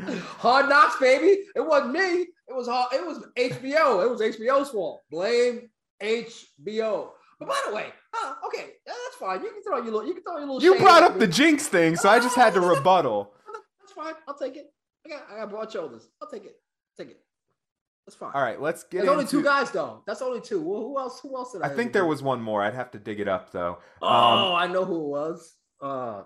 Hard 0.00 0.68
Knocks, 0.68 0.96
baby. 1.00 1.42
It 1.54 1.60
wasn't 1.60 1.92
me. 1.92 2.26
It 2.48 2.54
was 2.54 2.66
hard. 2.68 2.92
It 2.92 3.06
was 3.06 3.24
HBO. 3.38 4.04
It 4.04 4.10
was 4.10 4.20
HBO's 4.20 4.70
fault. 4.70 5.02
Blame 5.10 5.70
HBO. 6.02 7.10
But 7.38 7.48
by 7.48 7.60
the 7.68 7.74
way, 7.74 7.86
uh, 8.22 8.34
okay, 8.46 8.70
that's 8.86 9.16
fine. 9.18 9.42
You 9.42 9.50
can 9.50 9.62
throw 9.62 9.76
your 9.78 9.86
little. 9.86 10.06
You 10.06 10.14
can 10.14 10.22
throw 10.22 10.38
your 10.38 10.46
little. 10.46 10.62
You 10.62 10.78
brought 10.78 11.02
up 11.02 11.18
the 11.18 11.26
jinx 11.26 11.68
thing, 11.68 11.96
so 11.96 12.08
I 12.08 12.18
just 12.18 12.36
had 12.36 12.54
to 12.54 12.60
rebuttal. 12.60 13.32
That's 13.80 13.92
fine. 13.92 14.14
I'll 14.28 14.36
take 14.36 14.56
it. 14.56 14.66
I 15.06 15.08
got. 15.08 15.22
I 15.30 15.36
got 15.40 15.50
broad 15.50 15.72
shoulders. 15.72 16.08
I'll 16.22 16.28
take 16.28 16.44
it. 16.44 16.56
Take 16.96 17.10
it. 17.10 17.20
That's 18.06 18.16
fine. 18.16 18.32
All 18.34 18.42
right, 18.42 18.60
let's 18.60 18.84
get. 18.84 18.98
It. 18.98 19.06
There's 19.06 19.08
into... 19.08 19.12
only 19.12 19.30
two 19.30 19.42
guys 19.42 19.70
though. 19.70 20.02
That's 20.06 20.22
only 20.22 20.40
two. 20.40 20.60
Well, 20.60 20.80
who 20.80 20.98
else? 20.98 21.20
Who 21.20 21.36
else 21.36 21.52
did 21.52 21.62
I? 21.62 21.66
I 21.66 21.68
think 21.70 21.92
there 21.92 22.06
was 22.06 22.22
one 22.22 22.40
more. 22.40 22.62
I'd 22.62 22.74
have 22.74 22.90
to 22.92 22.98
dig 22.98 23.20
it 23.20 23.28
up 23.28 23.50
though. 23.50 23.78
Oh, 24.02 24.06
um, 24.06 24.54
I 24.54 24.66
know 24.66 24.84
who 24.84 24.96
it 24.96 25.08
was. 25.08 25.54
Uh, 25.80 26.22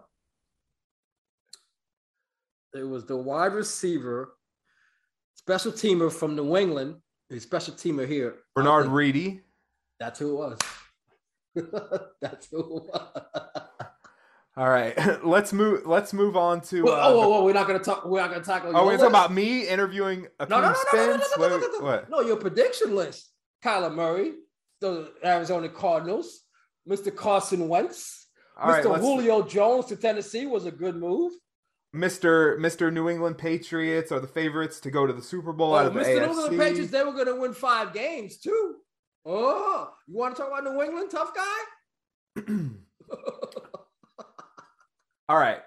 it 2.74 2.86
was 2.86 3.06
the 3.06 3.16
wide 3.16 3.52
receiver, 3.54 4.34
special 5.34 5.72
teamer 5.72 6.12
from 6.12 6.36
New 6.36 6.56
England, 6.56 6.96
a 7.30 7.38
special 7.38 7.74
teamer 7.74 8.06
here. 8.06 8.36
Bernard 8.54 8.86
Reedy. 8.86 9.40
That's 10.00 10.18
who 10.18 10.30
it 10.30 10.36
was. 10.36 10.58
That's 12.20 12.46
who 12.50 12.60
it 12.60 12.68
was. 12.68 13.12
All 14.58 14.68
right, 14.68 14.96
let's 15.24 15.52
move. 15.52 15.86
Let's 15.86 16.12
move 16.12 16.36
on 16.36 16.60
to. 16.62 16.82
Well, 16.82 16.94
uh, 16.94 17.08
oh, 17.08 17.20
oh, 17.20 17.34
oh, 17.34 17.44
we're 17.44 17.52
not 17.52 17.68
gonna 17.68 17.78
talk. 17.78 18.04
We're 18.04 18.20
not 18.20 18.30
gonna 18.30 18.44
talk. 18.44 18.64
Oh, 18.66 18.86
we're 18.86 18.96
talking 18.96 19.06
about 19.06 19.32
me 19.32 19.68
interviewing 19.68 20.26
a 20.40 20.46
no, 20.46 20.60
no, 20.60 20.70
no, 20.70 20.74
Spence. 20.74 21.24
No, 21.38 21.48
no, 21.48 21.58
no, 21.58 21.68
no, 21.68 21.84
What? 21.84 22.10
No, 22.10 22.20
your 22.22 22.36
prediction 22.36 22.96
list: 22.96 23.30
Kyler 23.64 23.94
Murray, 23.94 24.32
the 24.80 25.12
Arizona 25.24 25.68
Cardinals, 25.68 26.42
Mr. 26.88 27.14
Carson 27.14 27.68
Wentz, 27.68 28.26
All 28.60 28.72
Mr. 28.72 28.90
Right, 28.90 29.00
Julio 29.00 29.42
Jones 29.42 29.86
to 29.86 29.96
Tennessee 29.96 30.46
was 30.46 30.66
a 30.66 30.72
good 30.72 30.96
move. 30.96 31.32
Mr. 31.94 32.58
Mr. 32.58 32.92
New 32.92 33.08
England 33.08 33.38
Patriots 33.38 34.12
are 34.12 34.20
the 34.20 34.26
favorites 34.26 34.78
to 34.80 34.90
go 34.90 35.06
to 35.06 35.12
the 35.12 35.22
Super 35.22 35.52
Bowl 35.52 35.72
Oh, 35.72 35.76
out 35.76 35.86
of 35.86 35.94
the 35.94 36.00
Mr. 36.00 36.16
New 36.20 36.24
England 36.24 36.58
Patriots, 36.58 36.92
they 36.92 37.02
were 37.02 37.12
going 37.12 37.26
to 37.26 37.36
win 37.36 37.54
five 37.54 37.94
games 37.94 38.36
too. 38.36 38.76
Oh, 39.24 39.90
you 40.06 40.16
want 40.16 40.36
to 40.36 40.42
talk 40.42 40.50
about 40.50 40.64
New 40.64 40.82
England, 40.82 41.10
tough 41.10 41.32
guy? 41.34 42.44
All 45.28 45.38
right. 45.38 45.60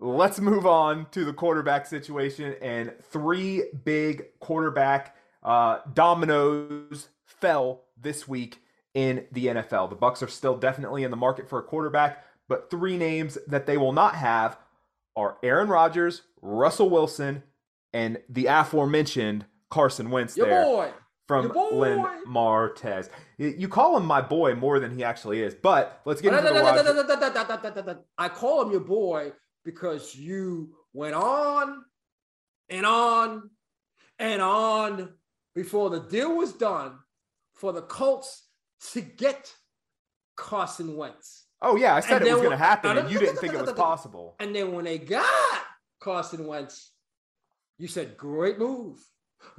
Let's 0.00 0.38
move 0.40 0.66
on 0.66 1.06
to 1.10 1.24
the 1.24 1.32
quarterback 1.32 1.86
situation. 1.86 2.54
And 2.62 2.92
three 3.10 3.64
big 3.84 4.26
quarterback 4.38 5.16
uh, 5.42 5.78
dominoes 5.92 7.08
fell 7.24 7.84
this 8.00 8.28
week 8.28 8.62
in 8.94 9.26
the 9.32 9.46
NFL. 9.46 9.90
The 9.90 9.96
Bucs 9.96 10.22
are 10.22 10.28
still 10.28 10.56
definitely 10.56 11.02
in 11.04 11.10
the 11.10 11.16
market 11.16 11.48
for 11.48 11.58
a 11.58 11.62
quarterback, 11.62 12.24
but 12.48 12.70
three 12.70 12.96
names 12.96 13.38
that 13.48 13.66
they 13.66 13.76
will 13.76 13.92
not 13.92 14.14
have 14.14 14.56
are 15.18 15.36
Aaron 15.42 15.68
Rodgers, 15.68 16.22
Russell 16.40 16.88
Wilson, 16.88 17.42
and 17.92 18.18
the 18.28 18.46
aforementioned 18.46 19.44
Carson 19.68 20.10
Wentz 20.10 20.36
Your 20.36 20.46
there 20.46 20.64
boy. 20.64 20.92
from. 21.26 21.52
Len 21.72 21.98
Martez. 22.26 23.10
You- 23.36 23.68
call 23.68 23.96
him 23.96 24.06
my 24.06 24.20
boy 24.20 24.54
more 24.54 24.78
than 24.78 24.96
he 24.96 25.02
actually 25.02 25.42
is, 25.42 25.54
but 25.54 26.00
let's 26.04 26.20
get 26.20 26.32
into 26.32 26.48
the 26.48 28.04
I 28.16 28.28
call 28.28 28.62
him 28.62 28.70
your 28.70 28.80
boy 28.80 29.32
because 29.64 30.14
you 30.14 30.74
went 30.92 31.14
on 31.14 31.84
and 32.68 32.86
on 32.86 33.50
and 34.18 34.40
on 34.40 35.14
before 35.54 35.90
the 35.90 36.00
deal 36.00 36.36
was 36.36 36.52
done 36.52 36.98
for 37.54 37.72
the 37.72 37.82
Colts 37.82 38.44
to 38.92 39.00
get 39.00 39.52
Carson 40.36 40.96
Wentz. 40.96 41.47
Oh 41.60 41.76
yeah, 41.76 41.94
I 41.94 42.00
said 42.00 42.22
And 42.22 42.26
it 42.28 42.32
was 42.32 42.40
going 42.42 42.50
to 42.52 42.56
happen, 42.56 42.96
and 42.98 43.10
you 43.10 43.18
didn't 43.18 43.36
think 43.36 43.52
it 43.54 43.60
was 43.60 43.72
possible. 43.74 44.36
And 44.38 44.54
then 44.54 44.72
when 44.72 44.84
they 44.84 44.98
got 44.98 45.26
Carson 46.00 46.46
Wentz, 46.46 46.92
you 47.78 47.88
said, 47.88 48.16
great 48.16 48.58
move. 48.58 48.98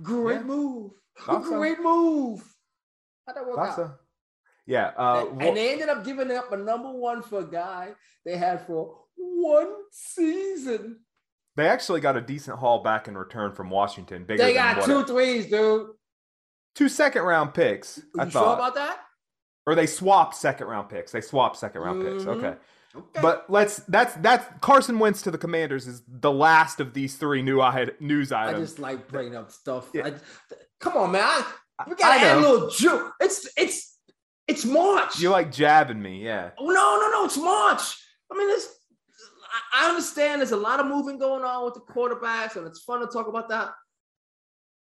Great 0.01 0.39
Yeah. 0.39 0.43
move. 0.43 0.91
Thought 1.19 1.43
so. 1.43 1.57
Great 1.57 1.79
move. 1.81 2.41
How'd 3.27 3.35
that 3.35 3.45
work 3.45 3.55
Thought 3.57 3.69
out? 3.69 3.75
so. 3.75 3.91
Yeah, 4.65 4.91
uh, 4.97 5.25
and, 5.31 5.41
and 5.41 5.57
they 5.57 5.71
ended 5.73 5.89
up 5.89 6.05
giving 6.05 6.31
up 6.31 6.51
a 6.51 6.57
number 6.57 6.91
one 6.91 7.21
for 7.23 7.39
a 7.39 7.45
guy 7.45 7.93
they 8.23 8.37
had 8.37 8.65
for 8.67 8.99
one 9.17 9.73
season. 9.91 10.99
they 11.55 11.67
actually 11.67 12.01
got 12.01 12.15
a 12.15 12.21
decent 12.21 12.59
haul 12.59 12.83
back 12.83 13.07
in 13.07 13.17
return 13.17 13.51
from 13.53 13.69
Washington. 13.69 14.23
Bigger 14.25 14.43
They 14.43 14.53
got 14.53 14.83
two 14.85 15.03
threes, 15.05 15.47
dude. 15.47 15.87
two 16.75 16.87
second 16.87 17.23
round 17.23 17.53
picks. 17.53 17.97
Are 17.97 18.01
You 18.15 18.21
I 18.21 18.23
sure 18.29 18.41
thought, 18.41 18.59
about 18.59 18.75
that? 18.75 18.99
Or 19.69 19.75
they 19.75 19.85
swapped 19.85 20.35
second 20.35 20.67
round 20.67 20.89
picks. 20.89 21.11
They 21.11 21.21
swapped 21.21 21.57
second 21.57 21.81
round 21.81 22.01
picks. 22.01 22.23
Mhm. 22.23 22.27
Okay, 22.37 22.55
Okay. 22.95 23.21
but 23.21 23.45
let's 23.49 23.77
that's 23.87 24.15
that's 24.15 24.45
Carson 24.61 24.97
Wentz 24.97 25.21
to 25.21 25.31
the 25.31 25.37
Commanders 25.37 25.85
is 25.87 26.01
the 26.07 26.31
last 26.31 26.79
of 26.79 26.93
these 26.93 27.15
three 27.17 27.41
new 27.43 27.61
i- 27.61 27.91
news 27.99 28.31
items. 28.31 28.57
I 28.57 28.59
just 28.61 28.79
like 28.79 29.07
bringing 29.07 29.35
up 29.35 29.51
stuff. 29.51 29.89
Yeah. 29.93 30.07
I- 30.07 30.55
come 30.79 30.97
on, 30.97 31.11
man. 31.11 31.23
I, 31.77 31.85
we 31.87 31.95
gotta 31.95 32.19
add 32.19 32.37
a 32.37 32.39
little 32.39 32.69
juice. 32.69 33.11
It's 33.19 33.49
it's 33.55 33.97
it's 34.47 34.65
March. 34.65 35.19
You're 35.19 35.31
like 35.31 35.51
jabbing 35.51 36.01
me, 36.01 36.23
yeah. 36.25 36.49
Oh, 36.57 36.65
no, 36.65 36.97
no, 36.99 37.11
no, 37.11 37.25
it's 37.25 37.37
March. 37.37 37.81
I 38.31 38.37
mean, 38.37 38.49
it's 38.49 38.67
I 39.75 39.87
understand 39.89 40.41
there's 40.41 40.51
a 40.51 40.57
lot 40.57 40.79
of 40.79 40.87
moving 40.87 41.19
going 41.19 41.43
on 41.43 41.65
with 41.65 41.75
the 41.75 41.81
quarterbacks, 41.81 42.55
and 42.55 42.65
it's 42.65 42.79
fun 42.81 43.01
to 43.01 43.07
talk 43.07 43.27
about 43.27 43.49
that. 43.49 43.69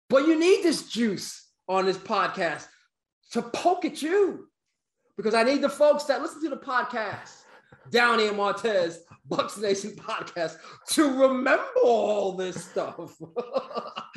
But 0.08 0.26
you 0.26 0.38
need 0.38 0.62
this 0.64 0.88
juice 0.88 1.46
on 1.68 1.84
this 1.84 1.96
podcast 1.98 2.66
to 3.32 3.42
poke 3.42 3.84
at 3.84 4.02
you. 4.02 4.48
Because 5.20 5.34
I 5.34 5.42
need 5.42 5.60
the 5.60 5.68
folks 5.68 6.04
that 6.04 6.22
listen 6.22 6.40
to 6.44 6.48
the 6.48 6.56
podcast, 6.56 7.42
Downey 7.90 8.28
and 8.28 8.38
Martez, 8.38 9.00
Bucs 9.28 9.60
Nation 9.60 9.90
podcast, 9.90 10.56
to 10.92 11.10
remember 11.10 11.62
all 11.84 12.32
this 12.32 12.64
stuff. 12.64 13.20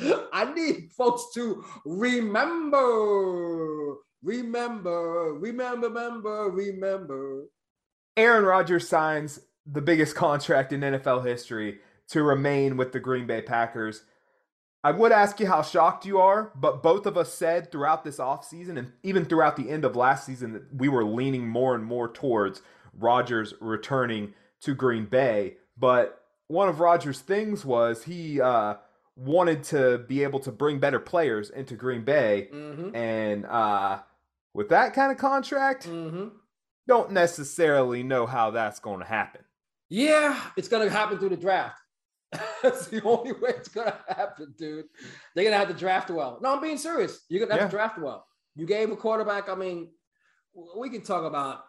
I 0.32 0.50
need 0.54 0.92
folks 0.96 1.26
to 1.34 1.62
remember, 1.84 2.78
remember, 4.22 5.34
remember, 5.34 5.82
remember, 5.90 6.50
remember. 6.50 7.44
Aaron 8.16 8.46
Rodgers 8.46 8.88
signs 8.88 9.40
the 9.66 9.82
biggest 9.82 10.16
contract 10.16 10.72
in 10.72 10.80
NFL 10.80 11.26
history 11.26 11.80
to 12.08 12.22
remain 12.22 12.78
with 12.78 12.92
the 12.92 13.00
Green 13.00 13.26
Bay 13.26 13.42
Packers. 13.42 14.04
I 14.84 14.90
would 14.90 15.12
ask 15.12 15.40
you 15.40 15.46
how 15.46 15.62
shocked 15.62 16.04
you 16.04 16.18
are, 16.18 16.52
but 16.54 16.82
both 16.82 17.06
of 17.06 17.16
us 17.16 17.32
said 17.32 17.72
throughout 17.72 18.04
this 18.04 18.18
offseason 18.18 18.76
and 18.78 18.92
even 19.02 19.24
throughout 19.24 19.56
the 19.56 19.70
end 19.70 19.84
of 19.84 19.96
last 19.96 20.26
season 20.26 20.52
that 20.52 20.74
we 20.74 20.88
were 20.88 21.04
leaning 21.04 21.48
more 21.48 21.74
and 21.74 21.82
more 21.84 22.06
towards 22.06 22.60
Rodgers 22.96 23.54
returning 23.60 24.34
to 24.60 24.74
Green 24.74 25.06
Bay. 25.06 25.56
But 25.78 26.22
one 26.48 26.68
of 26.68 26.80
Rodgers' 26.80 27.20
things 27.20 27.64
was 27.64 28.04
he 28.04 28.40
uh, 28.42 28.74
wanted 29.16 29.64
to 29.64 29.98
be 30.06 30.22
able 30.22 30.40
to 30.40 30.52
bring 30.52 30.78
better 30.80 31.00
players 31.00 31.48
into 31.48 31.74
Green 31.76 32.04
Bay. 32.04 32.48
Mm-hmm. 32.52 32.94
And 32.94 33.46
uh, 33.46 34.00
with 34.52 34.68
that 34.68 34.92
kind 34.92 35.10
of 35.10 35.16
contract, 35.18 35.88
Mm-hmm. 35.88 36.28
don't 36.86 37.10
necessarily 37.10 38.02
know 38.02 38.26
how 38.26 38.50
that's 38.50 38.80
going 38.80 39.00
to 39.00 39.06
happen. 39.06 39.40
Yeah, 39.88 40.38
it's 40.56 40.68
gonna 40.68 40.88
happen 40.90 41.18
through 41.18 41.28
the 41.30 41.36
draft. 41.36 41.80
That's 42.62 42.86
the 42.86 43.02
only 43.02 43.32
way 43.32 43.50
it's 43.50 43.68
gonna 43.68 43.96
happen, 44.08 44.54
dude. 44.58 44.86
They're 45.34 45.44
gonna 45.44 45.56
have 45.56 45.68
to 45.68 45.74
draft 45.74 46.10
well. 46.10 46.38
No, 46.42 46.54
I'm 46.54 46.60
being 46.62 46.78
serious. 46.78 47.20
You're 47.28 47.46
gonna 47.46 47.60
have 47.60 47.70
to 47.70 47.76
draft 47.76 47.98
well. 47.98 48.26
You 48.56 48.66
gave 48.66 48.90
a 48.90 48.96
quarterback. 48.96 49.48
I 49.48 49.54
mean, 49.54 49.90
we 50.76 50.90
can 50.90 51.02
talk 51.02 51.24
about, 51.24 51.64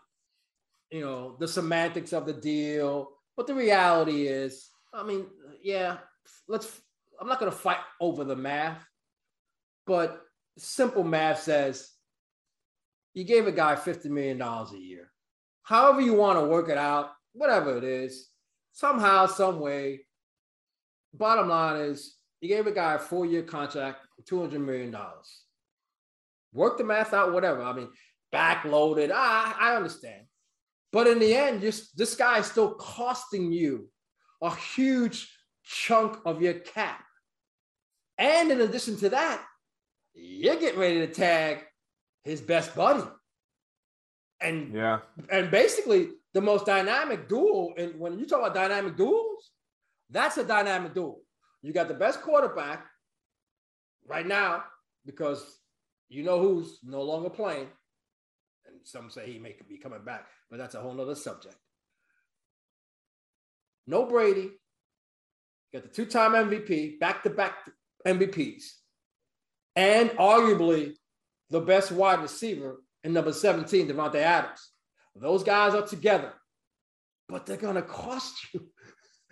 you 0.92 1.02
know, 1.02 1.36
the 1.40 1.48
semantics 1.48 2.14
of 2.14 2.26
the 2.26 2.34
deal, 2.34 3.10
but 3.36 3.48
the 3.48 3.56
reality 3.56 4.28
is, 4.28 4.70
I 4.94 5.04
mean, 5.04 5.28
yeah, 5.62 5.98
let's. 6.48 6.82
I'm 7.20 7.28
not 7.28 7.40
gonna 7.40 7.52
fight 7.52 7.80
over 8.02 8.24
the 8.24 8.36
math, 8.36 8.86
but 9.88 10.22
simple 10.58 11.04
math 11.04 11.42
says 11.42 11.90
you 13.16 13.24
gave 13.24 13.48
a 13.48 13.52
guy 13.52 13.76
$50 13.76 14.06
million 14.06 14.42
a 14.42 14.78
year. 14.78 15.12
However, 15.64 16.02
you 16.02 16.14
want 16.14 16.38
to 16.38 16.46
work 16.46 16.70
it 16.70 16.78
out, 16.78 17.12
whatever 17.34 17.78
it 17.78 17.84
is, 17.84 18.30
somehow, 18.74 19.26
some 19.26 19.60
way. 19.60 20.02
Bottom 21.18 21.50
line 21.50 21.82
is 21.82 22.16
you 22.42 22.50
gave 22.50 22.68
a 22.68 22.72
guy 22.72 22.96
a 22.96 23.00
four-year 23.00 23.44
contract, 23.44 24.00
$200 24.30 24.60
million. 24.64 24.96
Work 26.54 26.78
the 26.78 26.84
math 26.84 27.14
out, 27.14 27.34
whatever. 27.34 27.62
I 27.62 27.74
mean, 27.74 27.90
backloaded. 28.34 29.12
I, 29.14 29.56
I 29.60 29.76
understand. 29.76 30.26
But 30.92 31.08
in 31.08 31.20
the 31.20 31.34
end, 31.36 31.62
just 31.62 31.98
this 31.98 32.16
guy 32.16 32.40
is 32.40 32.46
still 32.46 32.76
costing 32.76 33.52
you 33.52 33.90
a 34.42 34.54
huge 34.56 35.30
chunk 35.64 36.18
of 36.26 36.42
your 36.42 36.54
cap. 36.54 37.04
And 38.18 38.52
in 38.52 38.62
addition 38.62 38.96
to 38.98 39.10
that, 39.10 39.44
you're 40.14 40.56
getting 40.56 40.80
ready 40.80 41.00
to 41.00 41.08
tag 41.08 41.66
his 42.24 42.40
best 42.40 42.76
buddy. 42.76 43.04
And 44.40 44.74
Yeah. 44.74 45.00
and 45.30 45.52
basically 45.52 46.12
the 46.34 46.42
most 46.42 46.66
dynamic 46.66 47.28
duel. 47.28 47.74
And 47.78 48.00
when 48.00 48.18
you 48.20 48.26
talk 48.26 48.40
about 48.40 48.54
dynamic 48.54 48.96
duels, 48.96 49.52
that's 50.10 50.38
a 50.38 50.44
dynamic 50.44 50.94
duel. 50.94 51.22
You 51.62 51.74
got 51.74 51.88
the 51.88 51.94
best 51.94 52.22
quarterback 52.22 52.86
right 54.08 54.26
now 54.26 54.64
because 55.06 55.44
you 56.10 56.24
know 56.24 56.40
who's 56.40 56.80
no 56.84 57.02
longer 57.02 57.30
playing. 57.30 57.68
And 58.68 58.76
some 58.84 59.10
say 59.10 59.32
he 59.32 59.40
may 59.40 59.56
be 59.68 59.78
coming 59.78 60.04
back, 60.04 60.28
but 60.50 60.58
that's 60.58 60.76
a 60.76 60.82
whole 60.82 60.94
nother 60.94 61.16
subject. 61.16 61.56
No 63.88 64.06
Brady. 64.06 64.52
Got 65.74 65.84
the 65.84 65.90
two-time 65.90 66.32
MVP, 66.32 67.00
back-to-back 67.00 67.54
MVPs, 68.08 68.64
and 69.76 70.10
arguably 70.12 70.94
the 71.50 71.60
best 71.60 71.92
wide 71.92 72.22
receiver 72.22 72.78
in 73.04 73.12
number 73.12 73.34
17, 73.34 73.90
Davante 73.90 74.16
Adams. 74.16 74.72
Those 75.16 75.44
guys 75.44 75.74
are 75.74 75.86
together, 75.86 76.32
but 77.28 77.46
they're 77.46 77.58
going 77.58 77.76
to 77.76 77.82
cost 77.82 78.54
you 78.54 78.70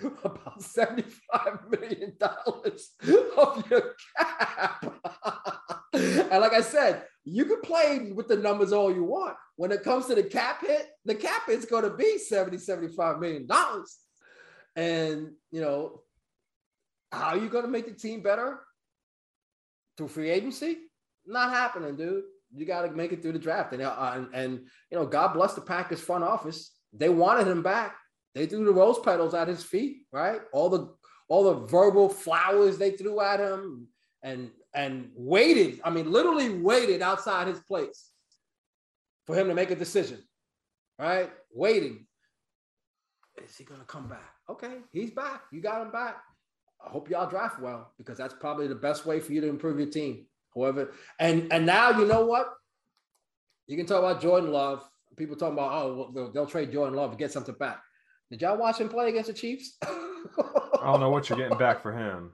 about 0.24 0.60
$75 0.60 1.70
million 1.70 2.18
of 3.38 3.70
your 3.70 3.96
cap. 4.18 4.86
and 5.94 6.42
like 6.42 6.54
I 6.54 6.62
said, 6.62 7.04
you 7.26 7.46
can 7.46 7.62
play 7.62 8.12
with 8.14 8.28
the 8.28 8.38
numbers 8.38 8.74
all 8.74 8.94
you 8.94 9.04
want. 9.04 9.36
When 9.56 9.72
it 9.72 9.84
comes 9.84 10.08
to 10.08 10.16
the 10.16 10.24
cap 10.24 10.62
hit, 10.62 10.88
the 11.06 11.16
cap 11.16 11.44
hit's 11.48 11.66
going 11.66 11.84
to 11.84 11.96
be 11.96 12.18
70, 12.18 12.58
75 12.58 13.20
million 13.20 13.46
dollars. 13.46 13.98
And, 14.76 15.32
you 15.52 15.62
know, 15.62 16.02
how 17.12 17.30
are 17.30 17.38
you 17.38 17.50
going 17.50 17.66
to 17.66 17.72
make 17.72 17.86
the 17.86 17.94
team 17.94 18.22
better? 18.22 18.60
Through 19.98 20.08
free 20.08 20.32
agency? 20.32 20.78
Not 21.26 21.52
happening, 21.52 21.96
dude. 21.96 22.24
You 22.56 22.66
got 22.66 22.84
to 22.84 22.92
make 22.92 23.12
it 23.12 23.22
through 23.22 23.34
the 23.34 23.40
draft. 23.40 23.74
And, 23.74 23.84
uh, 23.84 24.12
and, 24.16 24.28
and, 24.34 24.54
you 24.92 24.98
know, 24.98 25.06
God 25.06 25.34
bless 25.34 25.54
the 25.54 25.62
Packers 25.62 26.02
front 26.02 26.24
office. 26.24 26.72
They 26.92 27.10
wanted 27.10 27.48
him 27.48 27.62
back. 27.62 27.96
They 28.36 28.46
threw 28.46 28.66
the 28.66 28.72
rose 28.72 29.00
petals 29.00 29.34
at 29.34 29.48
his 29.48 29.64
feet, 29.64 30.04
right? 30.12 30.42
All 30.52 30.70
the 30.70 30.94
all 31.28 31.44
the 31.44 31.68
verbal 31.68 32.10
flowers 32.10 32.78
they 32.78 32.92
threw 32.92 33.20
at 33.22 33.40
him 33.40 33.88
and 34.22 34.52
and 34.74 35.12
waited. 35.16 35.80
I 35.84 35.90
mean, 35.90 36.12
literally 36.12 36.50
waited 36.50 37.02
outside 37.02 37.48
his 37.48 37.60
place 37.60 38.10
for 39.26 39.36
him 39.36 39.48
to 39.48 39.54
make 39.54 39.72
a 39.72 39.76
decision, 39.76 40.20
right? 41.00 41.32
Waiting. 41.52 42.06
is 43.38 43.56
he 43.56 43.64
gonna 43.64 43.86
come 43.86 44.08
back? 44.08 44.34
Okay, 44.50 44.78
he's 44.92 45.12
back. 45.12 45.44
You 45.52 45.62
got 45.62 45.82
him 45.82 45.92
back. 45.92 46.18
I 46.86 46.90
hope 46.90 47.10
y'all 47.10 47.30
draft 47.30 47.62
well 47.62 47.94
because 47.98 48.18
that's 48.18 48.34
probably 48.34 48.68
the 48.68 48.76
best 48.76 49.06
way 49.06 49.20
for 49.20 49.32
you 49.32 49.42
to 49.42 49.48
improve 49.48 49.80
your 49.80 49.90
team. 49.90 50.26
However, 50.56 50.94
and 51.20 51.52
and 51.52 51.66
now 51.66 51.98
you 51.98 52.06
know 52.06 52.26
what? 52.26 52.54
You 53.68 53.78
can 53.78 53.86
talk 53.86 54.00
about 54.00 54.22
Jordan 54.22 54.52
Love. 54.52 54.88
People 55.16 55.36
talking 55.36 55.54
about 55.54 55.72
oh 55.72 56.12
they'll, 56.14 56.32
they'll 56.32 56.46
trade 56.46 56.72
Jordan 56.72 56.96
Love 56.96 57.18
get 57.18 57.32
something 57.32 57.56
back. 57.56 57.82
Did 58.34 58.42
y'all 58.42 58.58
watch 58.58 58.80
him 58.80 58.90
play 58.90 59.10
against 59.10 59.28
the 59.28 59.34
Chiefs? 59.34 59.78
I 59.84 60.86
don't 60.86 61.00
know 61.00 61.12
what 61.12 61.30
you're 61.30 61.38
getting 61.38 61.56
back 61.56 61.84
for 61.84 61.96
him. 61.96 62.32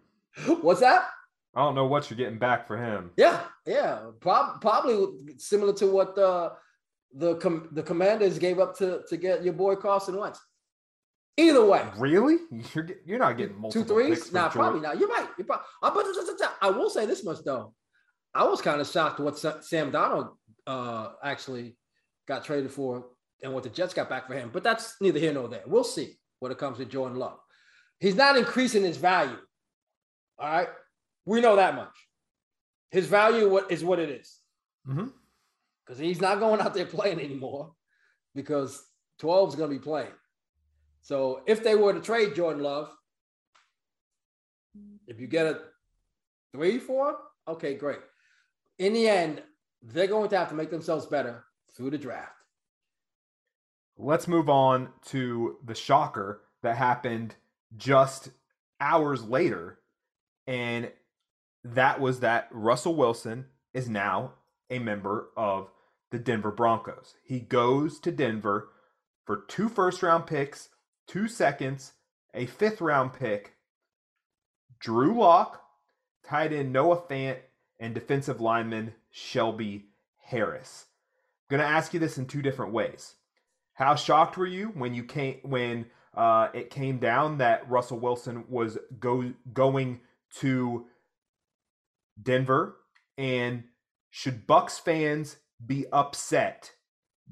What's 0.62 0.80
that? 0.80 1.10
I 1.54 1.60
don't 1.60 1.76
know 1.76 1.88
what 1.88 2.10
you're 2.10 2.16
getting 2.16 2.40
back 2.40 2.66
for 2.66 2.78
him. 2.78 3.12
Yeah, 3.18 3.42
yeah, 3.66 4.04
Prob- 4.22 4.62
probably 4.62 5.36
similar 5.40 5.74
to 5.74 5.88
what 5.88 6.16
the 6.16 6.54
the 7.14 7.36
com- 7.36 7.68
the 7.74 7.84
Commanders 7.84 8.40
gave 8.40 8.60
up 8.60 8.78
to 8.78 9.02
to 9.10 9.18
get 9.18 9.44
your 9.44 9.52
boy 9.52 9.76
Carson 9.76 10.16
Wentz. 10.16 10.40
Either 11.36 11.66
way, 11.66 11.86
really, 11.98 12.38
you're 12.74 12.88
you're 13.06 13.20
not 13.20 13.36
getting 13.36 13.60
multiple 13.60 13.84
two 13.84 13.94
threes. 13.94 14.32
Nah, 14.32 14.48
probably 14.48 14.80
not. 14.80 15.02
You're 15.02 15.10
right. 15.10 15.28
You're 15.38 15.48
probably, 15.48 15.66
I 16.62 16.70
will 16.70 16.90
say 16.90 17.08
this 17.08 17.26
much 17.26 17.40
though. 17.44 17.74
I 18.34 18.46
was 18.46 18.62
kind 18.62 18.80
of 18.80 18.88
shocked 18.88 19.20
what 19.20 19.38
Sam 19.38 19.92
Darnold 19.92 20.30
uh, 20.66 21.10
actually 21.22 21.76
got 22.26 22.46
traded 22.46 22.72
for 22.72 23.08
and 23.42 23.54
what 23.54 23.64
the 23.64 23.70
Jets 23.70 23.94
got 23.94 24.10
back 24.10 24.28
for 24.28 24.34
him. 24.34 24.50
But 24.52 24.64
that's 24.64 24.96
neither 25.02 25.20
here 25.20 25.34
nor 25.34 25.48
there. 25.48 25.64
We'll 25.66 25.84
see 25.84 26.18
when 26.40 26.52
it 26.52 26.58
comes 26.58 26.78
to 26.78 26.86
Jordan 26.86 27.18
Love. 27.18 27.40
He's 28.00 28.16
not 28.16 28.38
increasing 28.38 28.84
his 28.84 28.98
value. 28.98 29.38
All 30.38 30.50
right. 30.50 30.70
We 31.26 31.42
know 31.42 31.58
that 31.58 31.76
much. 31.76 31.96
His 32.92 33.08
value 33.08 33.50
what 33.50 33.72
is 33.72 33.84
what 33.84 34.00
it 34.00 34.10
is. 34.10 34.40
Because 34.86 35.12
mm-hmm. 35.92 36.04
he's 36.04 36.22
not 36.22 36.40
going 36.40 36.62
out 36.62 36.74
there 36.74 36.86
playing 36.86 37.20
anymore 37.20 37.74
because 38.34 38.82
12 39.20 39.50
is 39.50 39.56
going 39.56 39.70
to 39.70 39.76
be 39.76 39.84
playing. 39.84 40.12
So 41.02 41.42
if 41.46 41.64
they 41.64 41.76
were 41.76 41.94
to 41.94 42.00
trade 42.00 42.36
Jordan 42.36 42.64
Love, 42.64 42.90
if 45.08 45.20
you 45.20 45.28
get 45.28 45.48
a 45.48 45.60
three 46.54 46.80
for 46.80 47.10
him, 47.10 47.16
okay, 47.48 47.76
great. 47.76 48.00
In 48.78 48.94
the 48.94 49.08
end, 49.08 49.42
they're 49.82 50.08
going 50.08 50.30
to 50.30 50.38
have 50.38 50.50
to 50.50 50.56
make 50.56 50.70
themselves 50.70 51.06
better 51.06 51.44
through 51.76 51.92
the 51.92 51.98
draft. 51.98 52.39
Let's 54.02 54.30
move 54.30 54.50
on 54.50 54.94
to 55.08 55.58
the 55.66 55.76
shocker 55.76 56.40
that 56.64 56.78
happened 56.78 57.36
just 57.76 58.30
hours 58.80 59.26
later. 59.26 59.80
And 60.48 60.92
that 61.66 62.00
was 62.00 62.22
that 62.22 62.48
Russell 62.52 62.96
Wilson 62.96 63.48
is 63.74 63.90
now 63.90 64.36
a 64.70 64.80
member 64.80 65.32
of 65.36 65.70
the 66.12 66.18
Denver 66.18 66.50
Broncos. 66.50 67.16
He 67.26 67.42
goes 67.42 68.00
to 68.00 68.12
Denver 68.12 68.70
for 69.26 69.44
two 69.50 69.68
first 69.68 70.02
round 70.02 70.26
picks, 70.26 70.70
two 71.06 71.28
seconds, 71.28 71.92
a 72.34 72.46
fifth 72.46 72.80
round 72.80 73.12
pick, 73.12 73.56
Drew 74.80 75.20
Lock, 75.20 75.62
tight 76.26 76.54
end 76.54 76.72
Noah 76.72 77.02
Fant, 77.02 77.40
and 77.78 77.94
defensive 77.94 78.40
lineman 78.40 78.94
Shelby 79.12 79.88
Harris. 80.28 80.86
I'm 81.52 81.58
gonna 81.58 81.70
ask 81.70 81.94
you 81.94 82.00
this 82.00 82.18
in 82.18 82.28
two 82.28 82.42
different 82.42 82.72
ways. 82.72 83.16
How 83.80 83.96
shocked 83.96 84.36
were 84.36 84.46
you 84.46 84.68
when 84.76 84.94
you 84.94 85.06
came 85.06 85.38
when 85.42 85.86
uh, 86.14 86.50
it 86.54 86.70
came 86.70 86.98
down 86.98 87.38
that 87.38 87.68
Russell 87.70 87.98
Wilson 87.98 88.44
was 88.50 88.78
go 89.00 89.32
going 89.54 90.02
to 90.42 90.86
Denver, 92.22 92.76
and 93.18 93.64
should 94.10 94.46
Bucs 94.46 94.82
fans 94.82 95.38
be 95.66 95.86
upset 95.94 96.74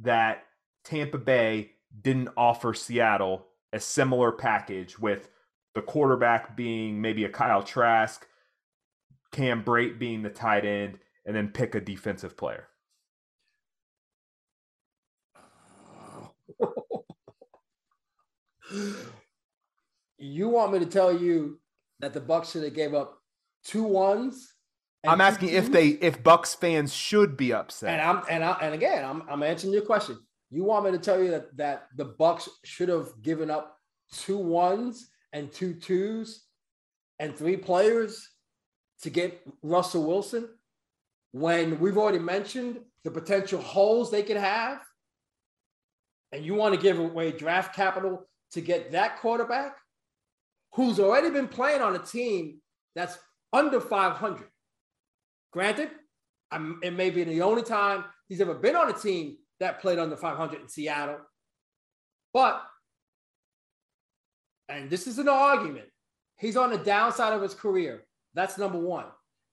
that 0.02 0.46
Tampa 0.86 1.18
Bay 1.18 1.72
didn't 2.02 2.30
offer 2.38 2.74
Seattle 2.74 3.46
a 3.74 3.80
similar 3.82 4.32
package 4.32 4.98
with 4.98 5.28
the 5.76 5.82
quarterback 5.82 6.56
being 6.56 7.02
maybe 7.02 7.26
a 7.26 7.30
Kyle 7.30 7.62
Trask, 7.62 8.26
Cam 9.34 9.66
Brate 9.66 10.00
being 10.00 10.22
the 10.22 10.30
tight 10.30 10.64
end, 10.64 11.00
and 11.26 11.36
then 11.36 11.50
pick 11.50 11.76
a 11.76 11.82
defensive 11.82 12.38
player? 12.38 12.70
You 20.18 20.50
want 20.50 20.74
me 20.74 20.80
to 20.80 20.86
tell 20.86 21.18
you 21.18 21.60
that 22.00 22.14
the 22.14 22.22
Bucs 22.22 22.52
should 22.52 22.64
have 22.64 22.74
gave 22.74 22.94
up 22.94 23.22
two 23.64 23.84
ones 23.84 24.54
I'm 25.06 25.22
asking 25.22 25.50
if 25.50 25.72
they 25.72 25.90
if 25.90 26.24
Bucs 26.24 26.56
fans 26.56 26.94
should 26.94 27.38
be 27.38 27.54
upset. 27.54 28.00
And 28.00 28.02
I'm 28.02 28.24
and 28.30 28.44
I 28.44 28.58
and 28.62 28.74
again, 28.74 29.06
I'm 29.06 29.24
I'm 29.30 29.44
answering 29.44 29.74
your 29.74 29.84
question. 29.84 30.18
You 30.50 30.64
want 30.64 30.86
me 30.86 30.92
to 30.92 30.98
tell 30.98 31.22
you 31.22 31.32
that 31.32 31.56
that 31.58 31.88
the 31.96 32.06
Bucs 32.06 32.48
should 32.64 32.90
have 32.90 33.10
given 33.22 33.50
up 33.50 33.78
two 34.12 34.38
ones 34.38 35.10
and 35.34 35.52
two 35.52 35.74
twos 35.74 36.46
and 37.20 37.36
three 37.36 37.58
players 37.58 38.30
to 39.02 39.10
get 39.10 39.42
Russell 39.62 40.06
Wilson 40.06 40.50
when 41.32 41.80
we've 41.80 41.98
already 41.98 42.20
mentioned 42.20 42.80
the 43.04 43.12
potential 43.12 43.62
holes 43.62 44.10
they 44.10 44.24
could 44.24 44.38
have? 44.38 44.82
And 46.32 46.44
you 46.44 46.56
want 46.56 46.76
to 46.76 46.82
give 46.82 47.00
away 47.00 47.32
draft 47.32 47.76
capital 47.76 48.28
to 48.52 48.62
get 48.62 48.92
that 48.92 49.20
quarterback 49.20 49.78
who's 50.74 51.00
already 51.00 51.30
been 51.30 51.48
playing 51.48 51.82
on 51.82 51.96
a 51.96 52.00
team 52.00 52.62
that's 52.96 53.18
under 53.54 53.80
500. 53.80 54.48
Granted, 55.52 55.90
I'm, 56.52 56.80
it 56.84 56.94
may 56.94 57.10
be 57.10 57.24
the 57.24 57.42
only 57.42 57.64
time 57.64 58.06
he's 58.28 58.42
ever 58.42 58.54
been 58.54 58.76
on 58.76 58.90
a 58.90 58.94
team 58.94 59.38
that 59.60 59.82
played 59.82 60.00
under 60.00 60.16
500 60.16 60.62
in 60.62 60.70
Seattle. 60.70 61.18
But, 62.34 62.62
and 64.70 64.90
this 64.90 65.08
is 65.08 65.18
an 65.18 65.30
argument, 65.30 65.88
he's 66.38 66.58
on 66.58 66.72
the 66.72 66.78
downside 66.78 67.34
of 67.34 67.42
his 67.42 67.54
career. 67.54 68.04
That's 68.34 68.58
number 68.58 68.78
one. 68.78 69.06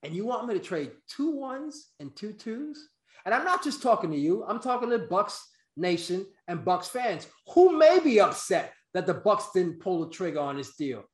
And 0.03 0.15
you 0.15 0.27
want 0.27 0.47
me 0.47 0.55
to 0.55 0.61
trade 0.61 0.91
two 1.09 1.31
ones 1.31 1.89
and 1.99 2.15
two 2.15 2.35
twos? 2.35 2.89
And 3.25 3.35
I'm 3.35 3.45
not 3.45 3.65
just 3.65 3.83
talking 3.83 4.11
to 4.11 4.19
you, 4.19 4.45
I'm 4.47 4.61
talking 4.61 4.91
to 4.91 4.99
Bucs 4.99 5.41
Nation 5.77 6.27
and 6.47 6.61
Bucs 6.61 6.87
fans 6.87 7.27
who 7.55 7.79
may 7.79 7.99
be 8.01 8.21
upset 8.21 8.75
that 8.95 9.07
the 9.07 9.15
Bucs 9.15 9.53
didn't 9.53 9.81
pull 9.81 10.05
the 10.05 10.11
trigger 10.11 10.41
on 10.41 10.57
this 10.57 10.77
deal. 10.77 11.05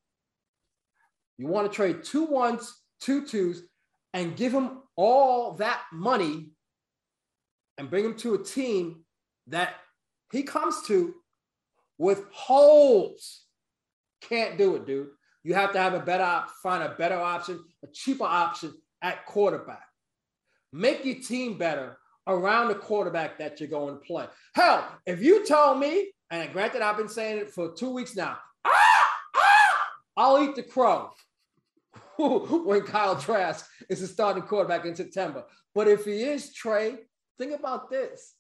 You 1.39 1.49
want 1.49 1.71
to 1.71 1.75
trade 1.75 2.05
two 2.05 2.25
ones, 2.25 2.83
two 3.01 3.27
twos, 3.27 3.63
and 4.13 4.37
give 4.37 4.53
him 4.53 4.83
all 4.97 5.55
that 5.55 5.83
money 5.93 6.51
and 7.79 7.89
bring 7.89 8.05
him 8.05 8.17
to 8.19 8.35
a 8.35 8.45
team 8.45 9.05
that 9.47 9.75
he 10.31 10.43
comes 10.43 10.83
to 10.87 11.15
with 11.97 12.25
holes. 12.31 13.45
Can't 14.21 14.59
do 14.59 14.77
it, 14.77 14.87
dude. 14.87 15.09
You 15.43 15.55
have 15.55 15.73
to 15.73 15.79
have 15.79 15.95
a 15.95 16.01
better 16.01 16.45
find 16.63 16.83
a 16.83 16.95
better 16.95 17.17
option, 17.17 17.65
a 17.83 17.87
cheaper 17.87 18.25
option 18.25 18.75
at 19.01 19.25
quarterback. 19.25 19.87
Make 20.73 21.05
your 21.05 21.17
team 21.17 21.57
better 21.57 21.97
around 22.27 22.69
the 22.69 22.75
quarterback 22.75 23.39
that 23.39 23.59
you're 23.59 23.71
going 23.71 23.95
to 23.95 24.01
play. 24.01 24.27
Hell, 24.55 24.87
if 25.07 25.23
you 25.23 25.47
tell 25.47 25.75
me, 25.75 26.13
and 26.31 26.53
granted, 26.53 26.83
I've 26.83 26.97
been 26.97 27.09
saying 27.09 27.39
it 27.39 27.51
for 27.51 27.73
two 27.73 27.91
weeks 27.91 28.15
now, 28.17 28.39
ah, 28.65 29.11
ah, 29.37 29.89
I'll 30.17 30.45
eat 30.45 30.55
the 30.55 30.63
crow. 30.63 31.11
when 32.21 32.83
Kyle 32.83 33.17
Trask 33.17 33.67
is 33.89 34.01
the 34.01 34.07
starting 34.07 34.43
quarterback 34.43 34.85
in 34.85 34.95
September. 34.95 35.45
But 35.75 35.89
if 35.89 36.05
he 36.05 36.23
is 36.23 36.53
Trey, 36.53 36.97
think 37.39 37.59
about 37.59 37.91
this. 37.91 38.35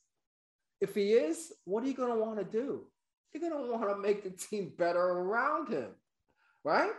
If 0.80 0.94
he 0.94 1.12
is, 1.12 1.52
what 1.64 1.84
are 1.84 1.86
you 1.86 1.94
going 1.94 2.12
to 2.12 2.18
want 2.18 2.38
to 2.38 2.44
do? 2.44 2.86
You're 3.32 3.48
going 3.48 3.52
to 3.52 3.72
want 3.72 3.88
to 3.88 3.96
make 3.96 4.22
the 4.22 4.30
team 4.30 4.72
better 4.76 5.00
around 5.00 5.68
him, 5.68 5.90
right? 6.64 6.90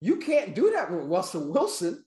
You 0.00 0.16
can't 0.16 0.54
do 0.54 0.72
that 0.72 0.90
with 0.90 1.06
Russell 1.06 1.52
Wilson 1.52 2.04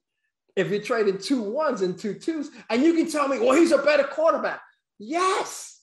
if 0.56 0.70
you're 0.70 0.82
trading 0.82 1.18
two 1.18 1.42
ones 1.42 1.82
and 1.82 1.98
two 1.98 2.14
twos. 2.14 2.50
And 2.70 2.84
you 2.84 2.94
can 2.94 3.10
tell 3.10 3.28
me, 3.28 3.40
well, 3.40 3.56
he's 3.56 3.72
a 3.72 3.80
better 3.80 4.04
quarterback. 4.04 4.62
Yes. 5.00 5.81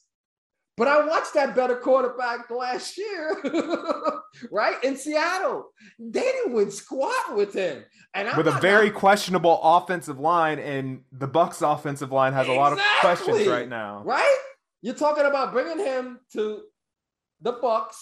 But 0.79 0.87
I 0.89 1.05
watched 1.05 1.35
that 1.35 1.57
better 1.57 1.75
quarterback 1.75 2.49
last 2.51 2.97
year, 2.97 3.37
right? 4.53 4.83
In 4.85 4.97
Seattle. 4.97 5.71
They 5.99 6.21
didn't 6.21 6.53
win 6.53 6.71
squat 6.71 7.35
with 7.35 7.53
him. 7.53 7.85
And 8.15 8.29
I'm 8.29 8.37
with 8.37 8.47
a 8.47 8.61
very 8.61 8.91
not... 8.91 8.99
questionable 8.99 9.61
offensive 9.61 10.21
line, 10.21 10.61
and 10.61 11.03
the 11.11 11.29
Bucs 11.29 11.61
offensive 11.61 12.13
line 12.13 12.33
has 12.33 12.47
exactly. 12.47 12.57
a 12.57 12.61
lot 12.61 12.73
of 12.73 12.79
questions 13.01 13.47
right 13.49 13.69
now. 13.69 14.03
Right? 14.05 14.39
You're 14.81 14.95
talking 14.95 15.25
about 15.25 15.53
bringing 15.53 15.85
him 15.85 16.21
to 16.35 16.63
the 17.41 17.55
Bucs, 17.55 17.97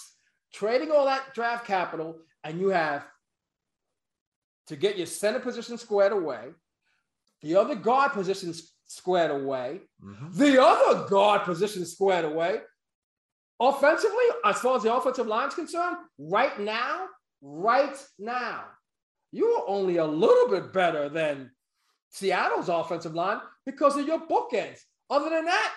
trading 0.52 0.90
all 0.90 1.06
that 1.06 1.34
draft 1.34 1.66
capital, 1.66 2.18
and 2.44 2.60
you 2.60 2.68
have 2.68 3.06
to 4.66 4.76
get 4.76 4.98
your 4.98 5.06
center 5.06 5.40
position 5.40 5.78
squared 5.78 6.12
away, 6.12 6.48
the 7.40 7.56
other 7.56 7.74
guard 7.74 8.12
positions 8.12 8.72
squared 8.86 9.30
away. 9.30 9.80
Mm-hmm. 10.02 10.38
The 10.38 10.62
other 10.62 11.08
guard 11.08 11.42
position 11.42 11.84
squared 11.84 12.24
away. 12.24 12.60
Offensively, 13.58 14.26
as 14.44 14.58
far 14.58 14.76
as 14.76 14.82
the 14.82 14.94
offensive 14.94 15.26
line 15.26 15.48
is 15.48 15.54
concerned, 15.54 15.96
right 16.18 16.58
now, 16.60 17.06
right 17.40 17.96
now, 18.18 18.64
you 19.32 19.46
are 19.46 19.64
only 19.66 19.96
a 19.96 20.04
little 20.04 20.48
bit 20.48 20.72
better 20.72 21.08
than 21.08 21.50
Seattle's 22.10 22.68
offensive 22.68 23.14
line 23.14 23.40
because 23.64 23.96
of 23.96 24.06
your 24.06 24.26
bookends. 24.26 24.80
Other 25.08 25.30
than 25.30 25.46
that, 25.46 25.74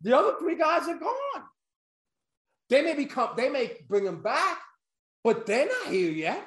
the 0.00 0.16
other 0.16 0.34
three 0.38 0.56
guys 0.56 0.88
are 0.88 0.98
gone. 0.98 1.44
They 2.68 2.82
may 2.82 2.94
become, 2.94 3.30
they 3.36 3.48
may 3.48 3.72
bring 3.88 4.04
them 4.04 4.22
back, 4.22 4.58
but 5.24 5.46
they're 5.46 5.66
not 5.66 5.92
here 5.92 6.10
yet. 6.10 6.46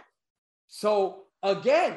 So 0.68 1.24
again, 1.44 1.96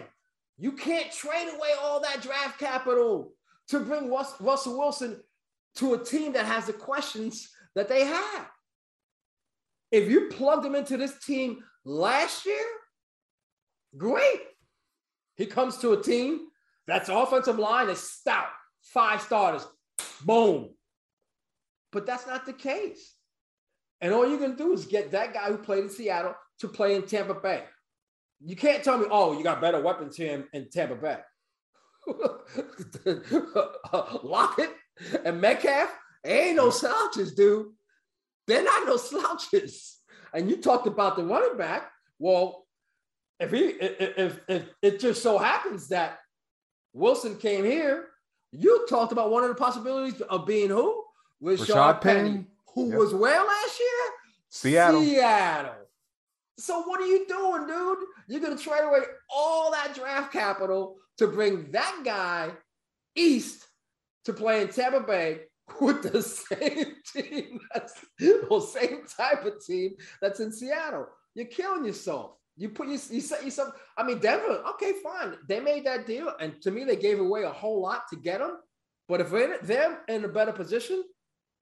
you 0.58 0.72
can't 0.72 1.10
trade 1.10 1.48
away 1.54 1.70
all 1.82 2.00
that 2.00 2.22
draft 2.22 2.58
capital 2.58 3.32
to 3.68 3.80
bring 3.80 4.10
Russell 4.10 4.78
Wilson 4.78 5.20
to 5.76 5.94
a 5.94 6.04
team 6.04 6.32
that 6.34 6.46
has 6.46 6.66
the 6.66 6.72
questions 6.72 7.48
that 7.74 7.88
they 7.88 8.04
have. 8.04 8.50
If 9.90 10.08
you 10.08 10.28
plugged 10.28 10.64
him 10.64 10.74
into 10.74 10.96
this 10.96 11.18
team 11.24 11.62
last 11.84 12.46
year, 12.46 12.64
great. 13.96 14.42
He 15.36 15.46
comes 15.46 15.78
to 15.78 15.92
a 15.92 16.02
team 16.02 16.46
that's 16.86 17.08
offensive 17.08 17.58
line 17.58 17.88
is 17.88 17.98
stout, 17.98 18.48
five 18.82 19.22
starters, 19.22 19.66
boom. 20.24 20.70
But 21.92 22.06
that's 22.06 22.26
not 22.26 22.46
the 22.46 22.52
case. 22.52 23.14
And 24.00 24.12
all 24.12 24.28
you're 24.28 24.38
going 24.38 24.56
to 24.56 24.56
do 24.56 24.72
is 24.72 24.86
get 24.86 25.12
that 25.12 25.32
guy 25.32 25.46
who 25.46 25.56
played 25.56 25.84
in 25.84 25.90
Seattle 25.90 26.34
to 26.60 26.68
play 26.68 26.94
in 26.94 27.02
Tampa 27.02 27.34
Bay. 27.34 27.64
You 28.44 28.56
can't 28.56 28.84
tell 28.84 28.98
me, 28.98 29.06
oh, 29.10 29.36
you 29.36 29.42
got 29.42 29.60
better 29.60 29.80
weapons 29.80 30.16
here 30.16 30.34
in, 30.34 30.44
in 30.52 30.68
Tampa 30.68 30.96
Bay. 30.96 31.18
Lockett 34.22 34.70
and 35.24 35.40
Metcalf 35.40 35.90
ain't 36.24 36.56
no 36.56 36.70
slouches, 36.70 37.34
dude. 37.34 37.68
They're 38.46 38.62
not 38.62 38.86
no 38.86 38.98
slouches. 38.98 39.98
And 40.34 40.50
you 40.50 40.58
talked 40.58 40.86
about 40.86 41.16
the 41.16 41.24
running 41.24 41.56
back. 41.56 41.90
Well, 42.18 42.66
if 43.40 43.50
he 43.50 43.60
if 43.60 44.18
if, 44.18 44.40
if 44.48 44.64
it 44.82 45.00
just 45.00 45.22
so 45.22 45.38
happens 45.38 45.88
that 45.88 46.18
Wilson 46.92 47.36
came 47.36 47.64
here, 47.64 48.08
you 48.52 48.86
talked 48.88 49.12
about 49.12 49.30
one 49.30 49.42
of 49.42 49.48
the 49.48 49.54
possibilities 49.54 50.20
of 50.20 50.46
being 50.46 50.68
who? 50.68 51.02
Was 51.40 51.62
Rashaad 51.62 52.00
Penny, 52.00 52.30
Penny, 52.30 52.46
who 52.74 52.90
yep. 52.90 52.98
was 52.98 53.14
where 53.14 53.42
last 53.42 53.80
year? 53.80 54.10
Seattle. 54.50 55.02
Seattle. 55.02 55.83
So 56.58 56.82
what 56.82 57.00
are 57.00 57.06
you 57.06 57.26
doing, 57.26 57.66
dude? 57.66 57.98
You're 58.28 58.40
gonna 58.40 58.56
trade 58.56 58.84
away 58.84 59.00
all 59.30 59.72
that 59.72 59.94
draft 59.94 60.32
capital 60.32 60.96
to 61.18 61.26
bring 61.26 61.70
that 61.72 62.02
guy 62.04 62.52
east 63.16 63.66
to 64.24 64.32
play 64.32 64.62
in 64.62 64.68
Tampa 64.68 65.00
Bay 65.00 65.40
with 65.80 66.02
the 66.02 66.22
same 66.22 66.94
team 67.12 67.60
that's 67.72 67.94
the 68.18 68.60
same 68.72 69.02
type 69.16 69.44
of 69.44 69.64
team 69.64 69.92
that's 70.20 70.40
in 70.40 70.52
Seattle. 70.52 71.06
You're 71.34 71.46
killing 71.46 71.84
yourself. 71.84 72.32
You 72.56 72.68
put 72.68 72.86
you, 72.86 72.98
you 73.10 73.20
set 73.20 73.44
yourself. 73.44 73.74
I 73.98 74.04
mean, 74.04 74.18
Denver. 74.18 74.62
Okay, 74.74 74.92
fine. 75.02 75.34
They 75.48 75.58
made 75.58 75.84
that 75.86 76.06
deal, 76.06 76.32
and 76.38 76.60
to 76.62 76.70
me, 76.70 76.84
they 76.84 76.94
gave 76.96 77.18
away 77.18 77.42
a 77.42 77.50
whole 77.50 77.82
lot 77.82 78.02
to 78.10 78.16
get 78.16 78.38
them. 78.38 78.58
But 79.08 79.20
if 79.20 79.30
they're 79.62 80.00
in 80.08 80.24
a 80.24 80.28
better 80.28 80.52
position 80.52 81.02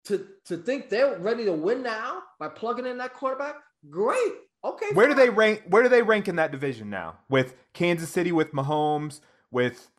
to 0.05 0.26
to 0.46 0.59
think 0.59 0.90
they're 0.90 1.18
ready 1.18 1.46
to 1.46 1.52
win 1.52 1.83
now 1.83 2.22
by 2.38 2.48
plugging 2.48 2.87
in 2.87 2.98
that 2.98 3.14
quarterback, 3.14 3.55
great. 3.88 4.35
Okay. 4.64 4.87
Where 4.92 5.09
fine. 5.09 5.16
do 5.16 5.22
they 5.22 5.31
rank? 5.31 5.62
Where 5.68 5.83
do 5.83 5.88
they 5.88 6.03
rank 6.03 6.29
in 6.29 6.37
that 6.37 6.53
division 6.53 6.90
now? 6.90 7.18
With 7.29 7.57
Kansas 7.72 8.11
City, 8.11 8.33
with 8.33 8.53
Mahomes, 8.53 9.20
with 9.51 9.90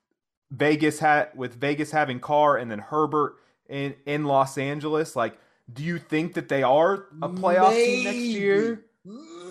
Vegas 0.54 1.00
hat 1.00 1.36
with 1.36 1.56
Vegas 1.56 1.90
having 1.92 2.20
Carr 2.20 2.58
and 2.58 2.70
then 2.70 2.78
Herbert 2.80 3.38
in 3.68 3.96
in 4.06 4.26
Los 4.26 4.58
Angeles. 4.58 5.16
Like, 5.16 5.40
do 5.72 5.84
you 5.84 5.98
think 5.98 6.36
that 6.36 6.48
they 6.48 6.62
are 6.62 7.08
a 7.22 7.30
playoff 7.30 7.72
maybe, 7.72 7.86
team 7.86 8.04
next 8.04 8.18
year? 8.18 8.86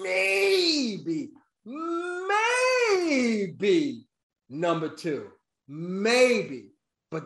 Maybe, 0.02 1.30
maybe 3.08 4.04
number 4.48 4.88
two, 4.88 5.28
maybe. 5.66 6.70
But 7.10 7.24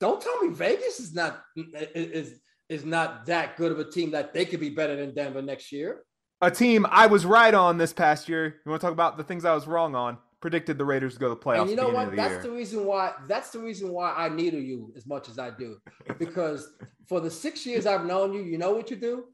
don't 0.00 0.22
tell 0.22 0.42
me 0.42 0.54
Vegas 0.54 0.98
is 0.98 1.14
not 1.14 1.42
is 1.54 2.40
is 2.70 2.86
not 2.86 3.26
that 3.26 3.58
good 3.58 3.70
of 3.70 3.78
a 3.78 3.90
team 3.90 4.12
that 4.12 4.32
they 4.32 4.46
could 4.46 4.60
be 4.60 4.70
better 4.70 4.96
than 4.96 5.14
Denver 5.14 5.42
next 5.42 5.70
year. 5.72 6.04
A 6.44 6.50
team 6.50 6.86
I 6.90 7.06
was 7.06 7.24
right 7.24 7.54
on 7.54 7.78
this 7.78 7.92
past 7.92 8.28
year. 8.28 8.60
You 8.64 8.70
want 8.70 8.80
to 8.80 8.86
talk 8.86 8.92
about 8.92 9.16
the 9.16 9.24
things 9.24 9.44
I 9.44 9.54
was 9.54 9.66
wrong 9.66 9.94
on? 9.94 10.18
predicted 10.44 10.76
the 10.76 10.84
Raiders 10.84 11.14
to 11.14 11.20
go 11.20 11.30
to 11.30 11.34
the 11.34 11.40
playoffs. 11.40 11.62
And 11.62 11.70
you 11.70 11.76
know 11.76 11.88
what? 11.88 12.10
The 12.10 12.16
that's 12.16 12.34
year. 12.34 12.42
the 12.42 12.50
reason 12.50 12.84
why. 12.84 13.14
That's 13.26 13.48
the 13.48 13.60
reason 13.60 13.88
why 13.88 14.12
I 14.12 14.28
needle 14.28 14.60
you 14.60 14.92
as 14.94 15.06
much 15.06 15.30
as 15.30 15.38
I 15.38 15.48
do, 15.48 15.80
because 16.18 16.74
for 17.08 17.18
the 17.18 17.30
six 17.30 17.64
years 17.64 17.86
I've 17.86 18.04
known 18.04 18.34
you, 18.34 18.42
you 18.42 18.58
know 18.58 18.72
what 18.72 18.90
you 18.90 18.96
do. 18.96 19.24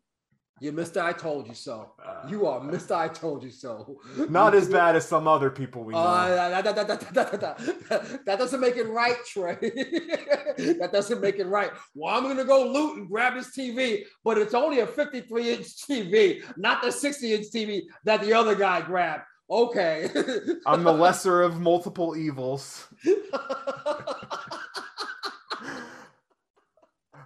You're 0.63 0.75
Mr. 0.75 1.01
I 1.01 1.15
told 1.15 1.49
you 1.49 1.55
so. 1.55 1.93
You 2.29 2.47
are 2.47 2.61
Mr. 2.61 2.95
I 2.95 3.09
told 3.09 3.43
you 3.43 3.51
so. 3.51 3.99
Not 4.29 4.55
as 4.55 4.69
bad 4.69 4.95
as 4.95 5.09
some 5.09 5.27
other 5.27 5.49
people 5.49 5.83
we 5.85 5.95
know. 5.95 6.01
Uh, 6.21 6.61
that, 6.63 6.77
that, 6.77 7.15
that, 7.15 8.25
that, 8.27 8.39
doesn't 8.39 8.61
make 8.61 8.77
it 8.77 8.89
right, 8.89 9.17
Trey. 9.27 9.55
that 9.61 10.91
doesn't 10.93 11.21
make 11.21 11.39
it 11.39 11.47
right. 11.47 11.71
Well, 11.95 12.15
I'm 12.15 12.25
gonna 12.25 12.45
go 12.45 12.67
loot 12.71 12.99
and 12.99 13.09
grab 13.09 13.35
this 13.35 13.57
TV, 13.57 14.05
but 14.23 14.37
it's 14.37 14.53
only 14.53 14.81
a 14.81 14.87
53 14.87 15.55
inch 15.55 15.67
TV, 15.89 16.43
not 16.57 16.83
the 16.83 16.91
60 16.91 17.33
inch 17.33 17.47
TV 17.55 17.83
that 18.05 18.21
the 18.21 18.35
other 18.35 18.55
guy 18.55 18.83
grabbed. 18.83 19.23
Okay. 19.51 20.11
I'm 20.67 20.85
the 20.85 20.93
lesser 20.93 21.41
of 21.43 21.61
multiple 21.61 22.17
evils. 22.17 22.87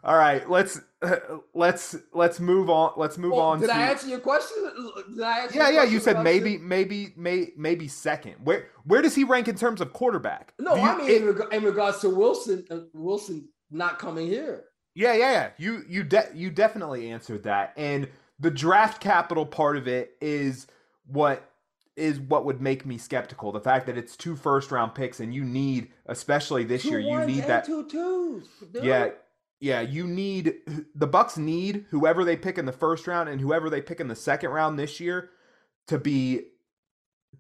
All 0.05 0.17
right, 0.17 0.49
let's 0.49 0.81
let's 1.55 1.97
let's 2.13 2.41
move 2.41 2.71
on. 2.71 2.93
Let's 2.97 3.19
move 3.19 3.33
well, 3.33 3.41
on. 3.41 3.61
Did 3.61 3.69
to... 3.69 3.75
I 3.75 3.91
answer 3.91 4.09
your 4.09 4.21
question? 4.21 4.71
Did 5.15 5.23
I 5.23 5.41
answer 5.41 5.59
yeah, 5.59 5.71
yeah. 5.71 5.85
You 5.85 6.01
said 6.01 6.23
maybe, 6.23 6.59
maybe, 6.59 7.13
maybe, 7.17 7.53
maybe 7.57 7.89
second. 7.89 8.37
Where 8.45 8.69
where 8.85 9.03
does 9.03 9.15
he 9.15 9.25
rank 9.25 9.49
in 9.49 9.57
terms 9.57 9.81
of 9.81 9.93
quarterback? 9.93 10.55
No, 10.59 10.75
you, 10.75 10.83
I 10.83 10.97
mean 10.97 11.11
it, 11.11 11.23
in, 11.23 11.27
reg- 11.27 11.55
in, 11.55 11.63
regards 11.63 12.01
to 12.01 12.11
Wilson. 12.11 12.65
Uh, 12.71 12.81
Wilson 12.93 13.49
not 13.71 13.99
coming 13.99 14.27
here. 14.27 14.65
Yeah, 14.95 15.15
yeah, 15.15 15.33
yeah. 15.33 15.51
You 15.59 15.83
you 15.89 16.05
de- 16.05 16.31
you 16.35 16.51
definitely 16.51 17.11
answered 17.11 17.45
that, 17.45 17.73
and 17.77 18.09
the 18.39 18.51
draft 18.51 19.01
capital 19.01 19.47
part 19.47 19.77
of 19.77 19.89
it 19.89 20.17
is 20.21 20.67
what 21.07 21.51
is 21.97 22.19
what 22.19 22.45
would 22.45 22.61
make 22.61 22.85
me 22.85 22.99
skeptical. 22.99 23.53
The 23.53 23.61
fact 23.61 23.87
that 23.87 23.97
it's 23.97 24.17
two 24.17 24.37
first 24.37 24.71
round 24.71 24.95
picks 24.95 25.21
and 25.21 25.35
you 25.35 25.45
need, 25.45 25.91
especially 26.07 26.65
this 26.65 26.83
two 26.83 26.91
year, 26.91 27.01
you 27.01 27.27
need 27.27 27.45
that 27.45 27.65
two 27.65 27.89
twos. 27.89 28.49
Dude. 28.73 28.85
Yeah, 28.85 29.11
yeah, 29.65 29.81
you 29.81 30.07
need 30.07 30.57
the 30.95 31.09
Bucs 31.09 31.39
need 31.39 31.87
whoever 31.89 32.23
they 32.23 32.37
pick 32.37 32.59
in 32.59 32.67
the 32.67 32.73
first 32.73 33.07
round 33.07 33.31
and 33.31 33.41
whoever 33.41 33.71
they 33.71 33.81
pick 33.81 33.99
in 33.99 34.09
the 34.09 34.15
second 34.15 34.51
round 34.51 34.79
this 34.79 35.01
year 35.01 35.31
to 35.87 35.99
be 35.99 36.49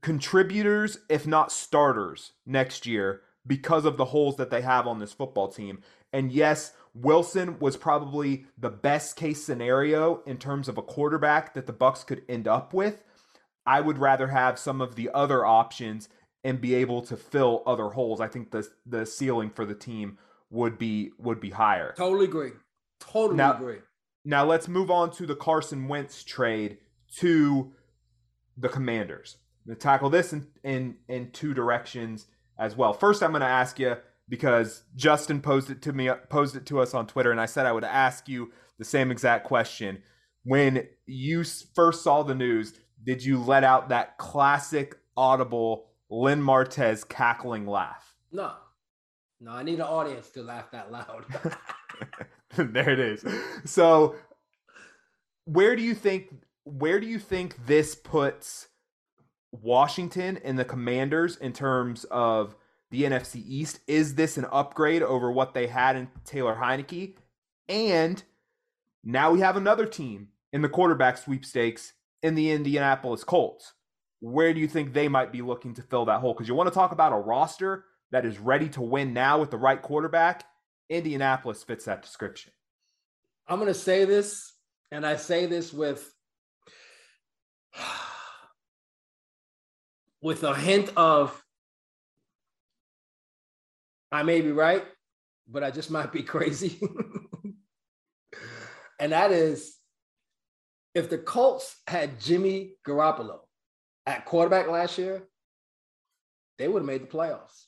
contributors, 0.00 0.96
if 1.10 1.26
not 1.26 1.52
starters, 1.52 2.32
next 2.46 2.86
year 2.86 3.20
because 3.46 3.84
of 3.84 3.98
the 3.98 4.06
holes 4.06 4.36
that 4.36 4.48
they 4.48 4.62
have 4.62 4.86
on 4.86 5.00
this 5.00 5.12
football 5.12 5.48
team. 5.48 5.82
And 6.14 6.32
yes, 6.32 6.72
Wilson 6.94 7.58
was 7.58 7.76
probably 7.76 8.46
the 8.56 8.70
best 8.70 9.16
case 9.16 9.44
scenario 9.44 10.22
in 10.24 10.38
terms 10.38 10.66
of 10.66 10.78
a 10.78 10.82
quarterback 10.82 11.52
that 11.52 11.66
the 11.66 11.74
Bucs 11.74 12.06
could 12.06 12.22
end 12.26 12.48
up 12.48 12.72
with 12.72 13.04
I 13.66 13.80
would 13.82 13.98
rather 13.98 14.28
have 14.28 14.58
some 14.58 14.80
of 14.80 14.94
the 14.94 15.10
other 15.12 15.44
options 15.44 16.08
and 16.42 16.60
be 16.60 16.74
able 16.74 17.02
to 17.02 17.16
fill 17.16 17.62
other 17.66 17.88
holes. 17.88 18.20
I 18.20 18.28
think 18.28 18.50
the 18.50 18.66
the 18.86 19.04
ceiling 19.04 19.50
for 19.50 19.66
the 19.66 19.74
team 19.74 20.18
would 20.54 20.78
be 20.78 21.10
would 21.18 21.40
be 21.40 21.50
higher. 21.50 21.92
Totally 21.96 22.24
agree. 22.24 22.52
Totally 23.00 23.36
now, 23.36 23.54
agree. 23.54 23.78
Now 24.24 24.44
let's 24.44 24.68
move 24.68 24.90
on 24.90 25.10
to 25.12 25.26
the 25.26 25.34
Carson 25.34 25.88
Wentz 25.88 26.22
trade 26.24 26.78
to 27.16 27.72
the 28.56 28.68
Commanders. 28.68 29.36
I'm 29.66 29.72
gonna 29.72 29.80
tackle 29.80 30.10
this 30.10 30.32
in, 30.32 30.46
in 30.62 30.96
in 31.08 31.30
two 31.32 31.52
directions 31.54 32.26
as 32.58 32.76
well. 32.76 32.92
First, 32.92 33.22
I'm 33.22 33.30
going 33.30 33.40
to 33.40 33.46
ask 33.46 33.78
you 33.80 33.96
because 34.28 34.84
Justin 34.94 35.40
posed 35.40 35.70
it 35.70 35.82
to 35.82 35.92
me 35.92 36.08
posed 36.28 36.56
it 36.56 36.66
to 36.66 36.80
us 36.80 36.94
on 36.94 37.06
Twitter, 37.06 37.32
and 37.32 37.40
I 37.40 37.46
said 37.46 37.66
I 37.66 37.72
would 37.72 37.84
ask 37.84 38.28
you 38.28 38.52
the 38.78 38.84
same 38.84 39.10
exact 39.10 39.44
question 39.44 40.02
when 40.44 40.86
you 41.06 41.42
first 41.74 42.02
saw 42.02 42.22
the 42.22 42.34
news 42.34 42.74
did 43.02 43.22
you 43.22 43.38
let 43.38 43.64
out 43.64 43.90
that 43.90 44.16
classic 44.18 44.96
audible 45.16 45.90
Len 46.08 46.40
Martez 46.40 47.06
cackling 47.06 47.66
laugh? 47.66 48.14
No. 48.32 48.52
No, 49.44 49.50
I 49.52 49.62
need 49.62 49.74
an 49.74 49.82
audience 49.82 50.30
to 50.30 50.42
laugh 50.42 50.70
that 50.70 50.90
loud. 50.90 51.26
there 52.56 52.88
it 52.88 52.98
is. 52.98 53.22
So 53.66 54.16
where 55.44 55.76
do 55.76 55.82
you 55.82 55.94
think 55.94 56.34
where 56.64 56.98
do 56.98 57.06
you 57.06 57.18
think 57.18 57.66
this 57.66 57.94
puts 57.94 58.68
Washington 59.52 60.38
and 60.42 60.58
the 60.58 60.64
Commanders 60.64 61.36
in 61.36 61.52
terms 61.52 62.04
of 62.04 62.56
the 62.90 63.02
NFC 63.02 63.44
East? 63.46 63.80
Is 63.86 64.14
this 64.14 64.38
an 64.38 64.46
upgrade 64.50 65.02
over 65.02 65.30
what 65.30 65.52
they 65.52 65.66
had 65.66 65.94
in 65.94 66.08
Taylor 66.24 66.54
Heinicke? 66.54 67.16
And 67.68 68.22
now 69.04 69.30
we 69.30 69.40
have 69.40 69.58
another 69.58 69.84
team 69.84 70.28
in 70.54 70.62
the 70.62 70.70
quarterback 70.70 71.18
sweepstakes 71.18 71.92
in 72.22 72.34
the 72.34 72.50
Indianapolis 72.50 73.24
Colts. 73.24 73.74
Where 74.20 74.54
do 74.54 74.60
you 74.60 74.68
think 74.68 74.94
they 74.94 75.08
might 75.08 75.32
be 75.32 75.42
looking 75.42 75.74
to 75.74 75.82
fill 75.82 76.06
that 76.06 76.20
hole? 76.20 76.32
Because 76.32 76.48
you 76.48 76.54
want 76.54 76.68
to 76.68 76.74
talk 76.74 76.92
about 76.92 77.12
a 77.12 77.16
roster 77.16 77.84
that 78.14 78.24
is 78.24 78.38
ready 78.38 78.68
to 78.68 78.80
win 78.80 79.12
now 79.12 79.40
with 79.40 79.50
the 79.50 79.56
right 79.56 79.82
quarterback. 79.82 80.44
Indianapolis 80.88 81.64
fits 81.64 81.86
that 81.86 82.00
description. 82.00 82.52
I'm 83.48 83.58
going 83.58 83.66
to 83.66 83.74
say 83.74 84.04
this, 84.04 84.52
and 84.92 85.04
I 85.04 85.16
say 85.16 85.46
this 85.46 85.72
with 85.72 86.08
with 90.22 90.44
a 90.44 90.54
hint 90.54 90.92
of 90.96 91.42
I 94.12 94.22
may 94.22 94.42
be 94.42 94.52
right, 94.52 94.84
but 95.48 95.64
I 95.64 95.72
just 95.72 95.90
might 95.90 96.12
be 96.12 96.22
crazy. 96.22 96.78
and 99.00 99.10
that 99.10 99.32
is 99.32 99.76
if 100.94 101.10
the 101.10 101.18
Colts 101.18 101.74
had 101.88 102.20
Jimmy 102.20 102.74
Garoppolo 102.86 103.40
at 104.06 104.24
quarterback 104.24 104.68
last 104.68 104.98
year, 104.98 105.24
they 106.58 106.68
would 106.68 106.82
have 106.82 106.86
made 106.86 107.02
the 107.02 107.08
playoffs. 107.08 107.64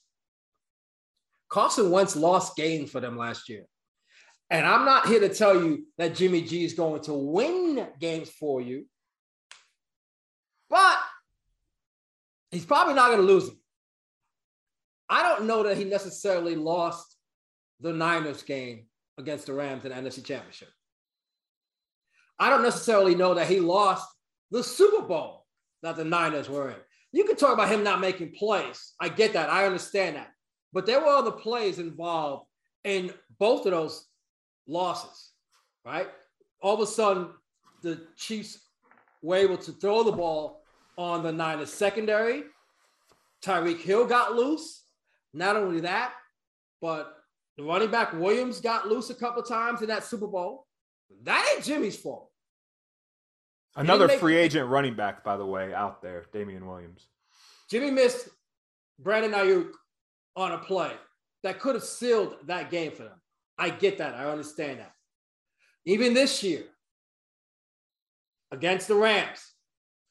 Carson 1.49 1.91
Wentz 1.91 2.17
lost 2.17 2.57
games 2.57 2.91
for 2.91 3.01
them 3.01 3.17
last 3.17 3.49
year. 3.49 3.65
And 4.51 4.67
I'm 4.67 4.85
not 4.85 5.09
here 5.09 5.21
to 5.21 5.29
tell 5.29 5.63
you 5.63 5.87
that 5.99 6.15
Jimmy 6.15 6.43
G 6.43 6.65
is 6.65 6.75
going 6.75 7.03
to 7.03 7.13
win 7.13 7.87
games 8.01 8.31
for 8.31 8.61
you, 8.61 8.87
but 10.71 10.99
he's 12.51 12.65
probably 12.65 12.95
not 12.95 13.09
going 13.09 13.21
to 13.21 13.27
lose 13.27 13.47
them. 13.47 13.59
I 15.09 15.23
don't 15.23 15.47
know 15.47 15.63
that 15.65 15.77
he 15.77 15.85
necessarily 15.85 16.55
lost 16.55 17.17
the 17.81 17.93
Niners 17.93 18.43
game 18.43 18.87
against 19.19 19.47
the 19.47 19.55
Rams 19.55 19.85
in 19.85 19.91
the 19.91 19.97
NFC 19.97 20.25
Championship. 20.25 20.69
I 22.39 22.51
don't 22.51 22.63
necessarily 22.63 23.15
know 23.15 23.35
that 23.35 23.49
he 23.49 23.61
lost 23.61 24.09
the 24.51 24.63
Super 24.63 25.07
Bowl 25.07 25.47
that 25.83 25.97
the 25.97 26.05
Niners 26.05 26.49
were 26.49 26.71
in. 26.71 26.77
You 27.13 27.25
can 27.25 27.37
talk 27.37 27.55
about 27.55 27.69
him 27.69 27.83
not 27.83 28.01
making 28.01 28.35
plays. 28.39 28.93
I 29.01 29.09
get 29.09 29.33
that. 29.33 29.49
I 29.51 29.67
understand 29.67 30.17
that. 30.17 30.29
But 30.77 30.85
there 30.85 31.01
were 31.01 31.07
other 31.07 31.31
plays 31.31 31.79
involved 31.79 32.49
in 32.85 33.11
both 33.39 33.65
of 33.65 33.73
those 33.73 34.09
losses, 34.69 35.31
right? 35.87 36.07
All 36.61 36.75
of 36.75 36.81
a 36.81 36.87
sudden, 36.87 37.29
the 37.81 38.03
Chiefs 38.15 38.59
were 39.23 39.37
able 39.37 39.57
to 39.57 39.73
throw 39.73 40.03
the 40.03 40.13
ball 40.13 40.61
on 40.99 41.23
the 41.23 41.33
Niners 41.33 41.73
secondary. 41.73 42.43
Tyreek 43.43 43.81
Hill 43.81 44.05
got 44.05 44.35
loose. 44.35 44.83
Not 45.33 45.57
only 45.57 45.81
that, 45.81 46.13
but 46.83 47.21
the 47.57 47.63
running 47.63 47.91
back 47.91 48.13
Williams 48.13 48.61
got 48.61 48.87
loose 48.87 49.09
a 49.09 49.15
couple 49.15 49.43
times 49.43 49.81
in 49.81 49.89
that 49.89 50.05
Super 50.05 50.27
Bowl. 50.27 50.67
That 51.23 51.55
ain't 51.55 51.65
Jimmy's 51.65 51.97
fault. 51.97 52.31
Another 53.77 54.09
make, 54.09 54.21
free 54.21 54.37
agent 54.37 54.69
running 54.69 54.95
back, 54.95 55.25
by 55.25 55.39
the 55.39 55.47
way, 55.47 55.73
out 55.73 56.03
there, 56.03 56.27
Damien 56.35 56.67
Williams. 56.67 57.07
Jimmy 57.71 57.91
missed 57.91 58.29
Brandon 58.99 59.33
Aiyuk 59.33 59.71
on 60.37 60.53
a 60.53 60.59
play 60.59 60.93
that 61.43 61.61
could 61.61 61.75
have 61.75 61.85
sealed 61.85 62.37
that 62.47 62.71
game 62.71 62.93
for 62.93 63.05
them. 63.05 63.21
I 63.59 63.71
get 63.71 63.99
that. 63.99 64.15
I 64.15 64.27
understand 64.27 64.81
that. 64.81 64.93
Even 65.85 66.15
this 66.15 66.43
year, 66.43 66.65
against 68.51 68.89
the 68.89 68.95
Rams, 68.95 69.53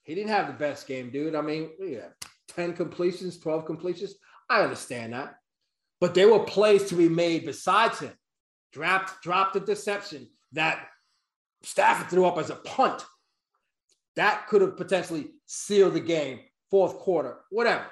he 0.03 0.15
didn't 0.15 0.29
have 0.29 0.47
the 0.47 0.53
best 0.53 0.87
game, 0.87 1.09
dude. 1.11 1.35
I 1.35 1.41
mean, 1.41 1.69
yeah, 1.79 2.07
10 2.49 2.73
completions, 2.73 3.37
12 3.39 3.65
completions. 3.65 4.15
I 4.49 4.61
understand 4.61 5.13
that. 5.13 5.35
But 5.99 6.13
there 6.13 6.31
were 6.31 6.43
plays 6.43 6.85
to 6.85 6.95
be 6.95 7.09
made 7.09 7.45
besides 7.45 7.99
him. 7.99 8.13
Dropped, 8.73 9.21
dropped 9.21 9.53
the 9.53 9.59
deception 9.59 10.27
that 10.51 10.87
Stafford 11.63 12.09
threw 12.09 12.25
up 12.25 12.37
as 12.37 12.49
a 12.49 12.55
punt. 12.55 13.03
That 14.15 14.47
could 14.47 14.61
have 14.61 14.77
potentially 14.77 15.31
sealed 15.45 15.93
the 15.93 15.99
game, 15.99 16.39
fourth 16.69 16.97
quarter, 16.99 17.39
whatever. 17.49 17.85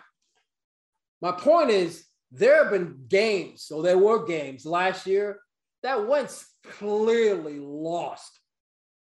My 1.22 1.32
point 1.32 1.70
is, 1.70 2.06
there 2.34 2.64
have 2.64 2.72
been 2.72 3.06
games, 3.08 3.64
so 3.64 3.82
there 3.82 3.98
were 3.98 4.26
games 4.26 4.66
last 4.66 5.06
year 5.06 5.40
that 5.84 6.08
Wentz 6.08 6.50
clearly 6.64 7.60
lost 7.60 8.40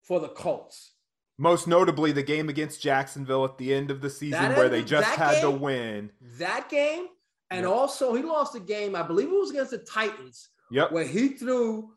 for 0.02 0.18
the 0.18 0.28
Colts. 0.28 0.94
Most 1.36 1.68
notably, 1.68 2.10
the 2.10 2.22
game 2.22 2.48
against 2.48 2.82
Jacksonville 2.82 3.44
at 3.44 3.58
the 3.58 3.72
end 3.72 3.90
of 3.90 4.00
the 4.00 4.10
season 4.10 4.42
that 4.42 4.56
where 4.56 4.68
they 4.68 4.82
just 4.82 5.08
had 5.10 5.34
game, 5.34 5.42
to 5.42 5.50
win. 5.50 6.10
That 6.38 6.68
game, 6.68 7.06
and 7.50 7.62
yep. 7.62 7.70
also 7.70 8.14
he 8.14 8.22
lost 8.22 8.56
a 8.56 8.60
game, 8.60 8.96
I 8.96 9.02
believe 9.02 9.28
it 9.28 9.32
was 9.32 9.50
against 9.50 9.70
the 9.72 9.78
Titans, 9.78 10.48
yep. 10.70 10.90
where 10.90 11.06
he 11.06 11.28
threw 11.28 11.90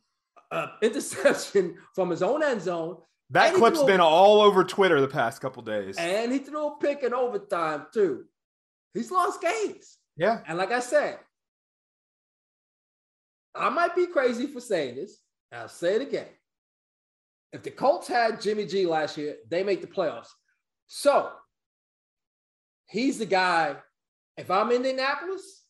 an 0.52 0.70
interception 0.82 1.78
from 1.96 2.10
his 2.10 2.22
own 2.22 2.44
end 2.44 2.62
zone. 2.62 2.98
That 3.30 3.54
clip's 3.54 3.82
a, 3.82 3.86
been 3.86 4.02
all 4.02 4.42
over 4.42 4.66
Twitter 4.66 5.00
the 5.00 5.08
past 5.08 5.42
couple 5.42 5.64
days. 5.64 5.96
And 5.98 6.32
he 6.32 6.40
threw 6.40 6.68
a 6.68 6.78
pick 6.78 7.02
in 7.02 7.14
overtime, 7.14 7.88
too. 7.94 8.26
He's 8.94 9.10
lost 9.10 9.42
games. 9.42 9.98
Yeah. 10.18 10.40
And 10.48 10.58
like 10.58 10.72
I 10.72 10.80
said, 10.80 11.20
I 13.56 13.70
might 13.70 13.96
be 13.96 14.08
crazy 14.08 14.48
for 14.48 14.62
saying 14.62 14.96
this. 14.96 15.18
I'll 15.52 15.68
say 15.68 15.96
it 15.96 16.02
again. 16.02 16.28
If 17.52 17.64
the 17.64 17.72
Colts 17.72 18.08
had 18.08 18.42
Jimmy 18.42 18.66
G 18.66 18.86
last 18.86 19.18
year, 19.18 19.36
they 19.50 19.64
make 19.64 19.82
the 19.82 19.88
playoffs. 19.88 20.30
So 20.88 21.30
he's 22.88 23.20
the 23.20 23.26
guy. 23.26 23.76
If 24.38 24.50
I'm 24.50 24.70
in 24.70 24.78
Indianapolis 24.78 25.64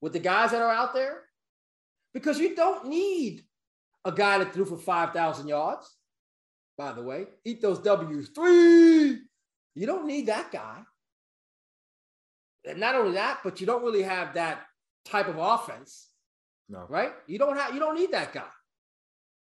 with 0.00 0.14
the 0.14 0.18
guys 0.18 0.52
that 0.52 0.62
are 0.62 0.72
out 0.72 0.94
there, 0.94 1.22
because 2.14 2.38
you 2.38 2.54
don't 2.54 2.86
need 2.86 3.42
a 4.04 4.12
guy 4.12 4.38
that 4.38 4.54
threw 4.54 4.64
for 4.64 4.78
5,000 4.78 5.48
yards, 5.48 5.94
by 6.78 6.92
the 6.92 7.02
way, 7.02 7.26
eat 7.44 7.60
those 7.60 7.80
W's. 7.80 8.30
Three. 8.30 9.20
You 9.74 9.86
don't 9.86 10.06
need 10.06 10.26
that 10.26 10.50
guy. 10.50 10.82
Not 12.76 12.94
only 12.94 13.12
that, 13.12 13.40
but 13.44 13.60
you 13.60 13.66
don't 13.66 13.82
really 13.82 14.02
have 14.02 14.34
that 14.34 14.62
type 15.04 15.28
of 15.28 15.38
offense. 15.38 16.08
No. 16.68 16.86
Right? 16.88 17.12
You 17.26 17.38
don't 17.38 17.56
have 17.56 17.74
you 17.74 17.80
don't 17.80 17.96
need 17.96 18.12
that 18.12 18.32
guy. 18.32 18.42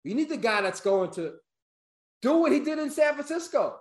You 0.05 0.15
need 0.15 0.29
the 0.29 0.37
guy 0.37 0.61
that's 0.63 0.81
going 0.81 1.11
to 1.13 1.35
do 2.21 2.39
what 2.39 2.53
he 2.53 2.61
did 2.61 2.79
in 2.79 2.91
San 2.91 3.15
Francisco. 3.15 3.79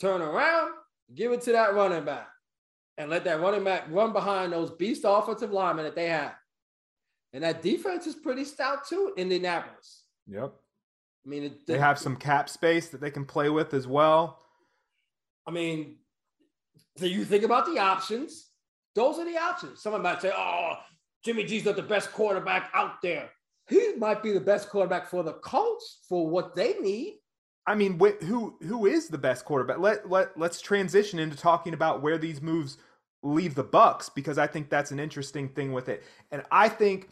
Turn 0.00 0.20
around, 0.20 0.72
give 1.14 1.32
it 1.32 1.42
to 1.42 1.52
that 1.52 1.74
running 1.74 2.04
back, 2.04 2.28
and 2.98 3.10
let 3.10 3.24
that 3.24 3.40
running 3.40 3.64
back 3.64 3.84
run 3.90 4.12
behind 4.12 4.52
those 4.52 4.70
beast 4.70 5.02
offensive 5.04 5.50
linemen 5.52 5.84
that 5.84 5.96
they 5.96 6.08
have. 6.08 6.34
And 7.32 7.42
that 7.44 7.62
defense 7.62 8.06
is 8.06 8.14
pretty 8.14 8.44
stout 8.44 8.86
too, 8.86 9.12
Indianapolis. 9.16 10.04
Yep. 10.28 10.52
I 11.24 11.28
mean, 11.28 11.44
it, 11.44 11.66
they 11.66 11.78
have 11.78 11.98
some 11.98 12.16
cap 12.16 12.48
space 12.48 12.88
that 12.88 13.00
they 13.00 13.10
can 13.10 13.24
play 13.24 13.48
with 13.48 13.74
as 13.74 13.86
well. 13.86 14.40
I 15.46 15.50
mean, 15.50 15.96
so 16.96 17.06
you 17.06 17.24
think 17.24 17.44
about 17.44 17.66
the 17.66 17.78
options. 17.78 18.50
Those 18.94 19.18
are 19.18 19.24
the 19.24 19.38
options. 19.38 19.82
Someone 19.82 20.02
might 20.02 20.20
say, 20.20 20.32
"Oh, 20.34 20.74
Jimmy 21.24 21.44
G's 21.44 21.64
not 21.64 21.76
the 21.76 21.82
best 21.82 22.12
quarterback 22.12 22.70
out 22.74 23.00
there." 23.02 23.30
He 23.68 23.94
might 23.96 24.22
be 24.22 24.32
the 24.32 24.40
best 24.40 24.68
quarterback 24.68 25.08
for 25.08 25.22
the 25.22 25.34
Colts 25.34 26.00
for 26.08 26.28
what 26.28 26.54
they 26.54 26.74
need. 26.74 27.18
I 27.66 27.74
mean, 27.74 27.98
wh- 27.98 28.22
who 28.24 28.56
who 28.62 28.86
is 28.86 29.08
the 29.08 29.18
best 29.18 29.44
quarterback? 29.44 29.78
Let 29.78 30.10
let 30.10 30.36
let's 30.38 30.60
transition 30.60 31.18
into 31.18 31.36
talking 31.36 31.74
about 31.74 32.02
where 32.02 32.18
these 32.18 32.42
moves 32.42 32.78
leave 33.22 33.54
the 33.54 33.64
Bucs 33.64 34.12
because 34.12 34.36
I 34.36 34.46
think 34.46 34.68
that's 34.68 34.90
an 34.90 34.98
interesting 34.98 35.48
thing 35.48 35.72
with 35.72 35.88
it. 35.88 36.02
And 36.30 36.42
I 36.50 36.68
think 36.68 37.10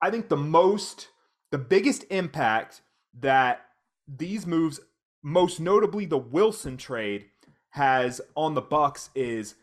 I 0.00 0.10
think 0.10 0.28
the 0.28 0.36
most 0.36 1.08
the 1.50 1.58
biggest 1.58 2.04
impact 2.10 2.80
that 3.20 3.66
these 4.08 4.46
moves 4.46 4.80
most 5.22 5.60
notably 5.60 6.06
the 6.06 6.18
Wilson 6.18 6.76
trade 6.76 7.26
has 7.70 8.20
on 8.34 8.54
the 8.54 8.62
Bucs 8.62 9.10
is 9.14 9.54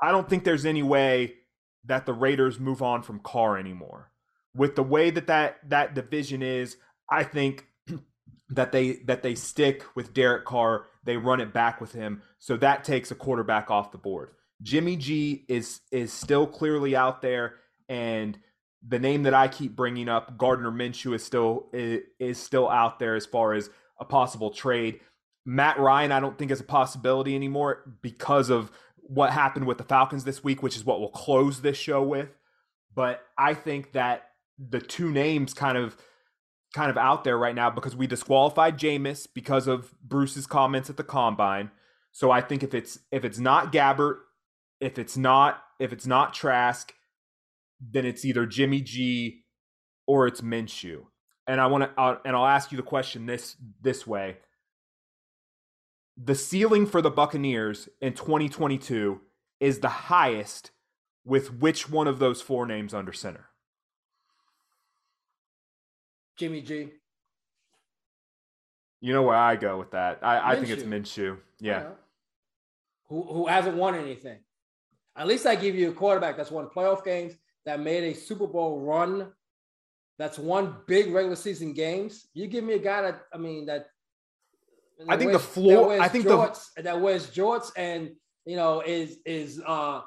I 0.00 0.12
don't 0.12 0.28
think 0.28 0.44
there's 0.44 0.66
any 0.66 0.82
way 0.82 1.34
that 1.84 2.06
the 2.06 2.12
Raiders 2.12 2.58
move 2.58 2.82
on 2.82 3.02
from 3.02 3.20
Carr 3.20 3.58
anymore. 3.58 4.10
With 4.54 4.76
the 4.76 4.82
way 4.82 5.10
that 5.10 5.26
that, 5.28 5.58
that 5.68 5.94
division 5.94 6.42
is, 6.42 6.76
I 7.10 7.22
think 7.22 7.66
that 8.50 8.72
they 8.72 8.94
that 9.06 9.22
they 9.22 9.34
stick 9.34 9.84
with 9.94 10.14
Derek 10.14 10.44
Carr, 10.44 10.86
they 11.04 11.16
run 11.16 11.40
it 11.40 11.52
back 11.52 11.80
with 11.80 11.92
him, 11.92 12.22
so 12.38 12.56
that 12.56 12.84
takes 12.84 13.10
a 13.10 13.14
quarterback 13.14 13.70
off 13.70 13.92
the 13.92 13.98
board. 13.98 14.30
Jimmy 14.62 14.96
G 14.96 15.44
is 15.48 15.80
is 15.92 16.12
still 16.12 16.46
clearly 16.46 16.96
out 16.96 17.22
there, 17.22 17.56
and 17.88 18.38
the 18.86 18.98
name 18.98 19.24
that 19.24 19.34
I 19.34 19.48
keep 19.48 19.76
bringing 19.76 20.08
up, 20.08 20.38
Gardner 20.38 20.70
Minshew, 20.70 21.14
is 21.14 21.24
still 21.24 21.68
is, 21.72 22.02
is 22.18 22.38
still 22.38 22.68
out 22.68 22.98
there 22.98 23.14
as 23.14 23.26
far 23.26 23.52
as 23.52 23.68
a 24.00 24.04
possible 24.04 24.50
trade. 24.50 25.00
Matt 25.44 25.78
Ryan, 25.78 26.10
I 26.10 26.20
don't 26.20 26.36
think 26.36 26.50
is 26.50 26.60
a 26.60 26.64
possibility 26.64 27.34
anymore 27.34 27.84
because 28.02 28.50
of 28.50 28.72
what 29.08 29.32
happened 29.32 29.66
with 29.66 29.78
the 29.78 29.84
Falcons 29.84 30.24
this 30.24 30.42
week, 30.42 30.62
which 30.62 30.76
is 30.76 30.84
what 30.84 31.00
we'll 31.00 31.10
close 31.10 31.60
this 31.60 31.76
show 31.76 32.02
with. 32.02 32.28
But 32.94 33.22
I 33.38 33.54
think 33.54 33.92
that 33.92 34.30
the 34.58 34.80
two 34.80 35.10
names 35.10 35.54
kind 35.54 35.76
of 35.76 35.96
kind 36.74 36.90
of 36.90 36.98
out 36.98 37.24
there 37.24 37.38
right 37.38 37.54
now 37.54 37.70
because 37.70 37.96
we 37.96 38.06
disqualified 38.06 38.78
Jameis 38.78 39.26
because 39.32 39.66
of 39.66 39.94
Bruce's 40.02 40.46
comments 40.46 40.90
at 40.90 40.96
the 40.96 41.04
combine. 41.04 41.70
So 42.12 42.30
I 42.30 42.40
think 42.40 42.62
if 42.62 42.74
it's 42.74 42.98
if 43.10 43.24
it's 43.24 43.38
not 43.38 43.72
Gabbert, 43.72 44.16
if 44.80 44.98
it's 44.98 45.16
not 45.16 45.62
if 45.78 45.92
it's 45.92 46.06
not 46.06 46.34
Trask, 46.34 46.92
then 47.80 48.06
it's 48.06 48.24
either 48.24 48.46
Jimmy 48.46 48.80
G 48.80 49.44
or 50.06 50.26
it's 50.26 50.40
Minshew. 50.40 51.04
And 51.46 51.60
I 51.60 51.66
want 51.66 51.84
to 51.84 52.00
uh, 52.00 52.18
and 52.24 52.34
I'll 52.34 52.46
ask 52.46 52.72
you 52.72 52.76
the 52.76 52.82
question 52.82 53.26
this 53.26 53.56
this 53.80 54.06
way. 54.06 54.38
The 56.16 56.34
ceiling 56.34 56.86
for 56.86 57.02
the 57.02 57.10
Buccaneers 57.10 57.88
in 58.00 58.14
2022 58.14 59.20
is 59.60 59.80
the 59.80 59.88
highest 59.88 60.70
with 61.24 61.52
which 61.54 61.90
one 61.90 62.06
of 62.06 62.18
those 62.18 62.40
four 62.40 62.66
names 62.66 62.94
under 62.94 63.12
center? 63.12 63.46
Jimmy 66.36 66.60
G. 66.62 66.90
You 69.00 69.12
know 69.12 69.22
where 69.22 69.36
I 69.36 69.56
go 69.56 69.78
with 69.78 69.90
that. 69.90 70.20
I, 70.22 70.52
I 70.52 70.56
think 70.56 70.70
it's 70.70 70.82
Minshew. 70.82 71.38
Yeah. 71.60 71.88
Who 73.08 73.22
who 73.22 73.46
hasn't 73.46 73.76
won 73.76 73.94
anything? 73.94 74.38
At 75.16 75.26
least 75.26 75.46
I 75.46 75.54
give 75.54 75.74
you 75.74 75.90
a 75.90 75.94
quarterback 75.94 76.36
that's 76.36 76.50
won 76.50 76.68
playoff 76.68 77.04
games, 77.04 77.34
that 77.64 77.80
made 77.80 78.04
a 78.04 78.14
Super 78.14 78.46
Bowl 78.46 78.80
run, 78.80 79.32
that's 80.18 80.38
won 80.38 80.76
big 80.86 81.12
regular 81.12 81.36
season 81.36 81.72
games. 81.72 82.26
You 82.34 82.46
give 82.46 82.64
me 82.64 82.74
a 82.74 82.78
guy 82.78 83.02
that 83.02 83.22
I 83.32 83.38
mean 83.38 83.66
that 83.66 83.88
I 85.08 85.16
think 85.16 85.30
wears, 85.30 85.42
the 85.42 85.48
floor. 85.48 86.00
I 86.00 86.08
think 86.08 86.26
jorts, 86.26 86.74
the 86.76 86.82
that 86.82 87.00
wears 87.00 87.30
jorts 87.30 87.70
and 87.76 88.10
you 88.44 88.56
know 88.56 88.80
is 88.80 89.18
is 89.26 89.60
uh 89.66 90.02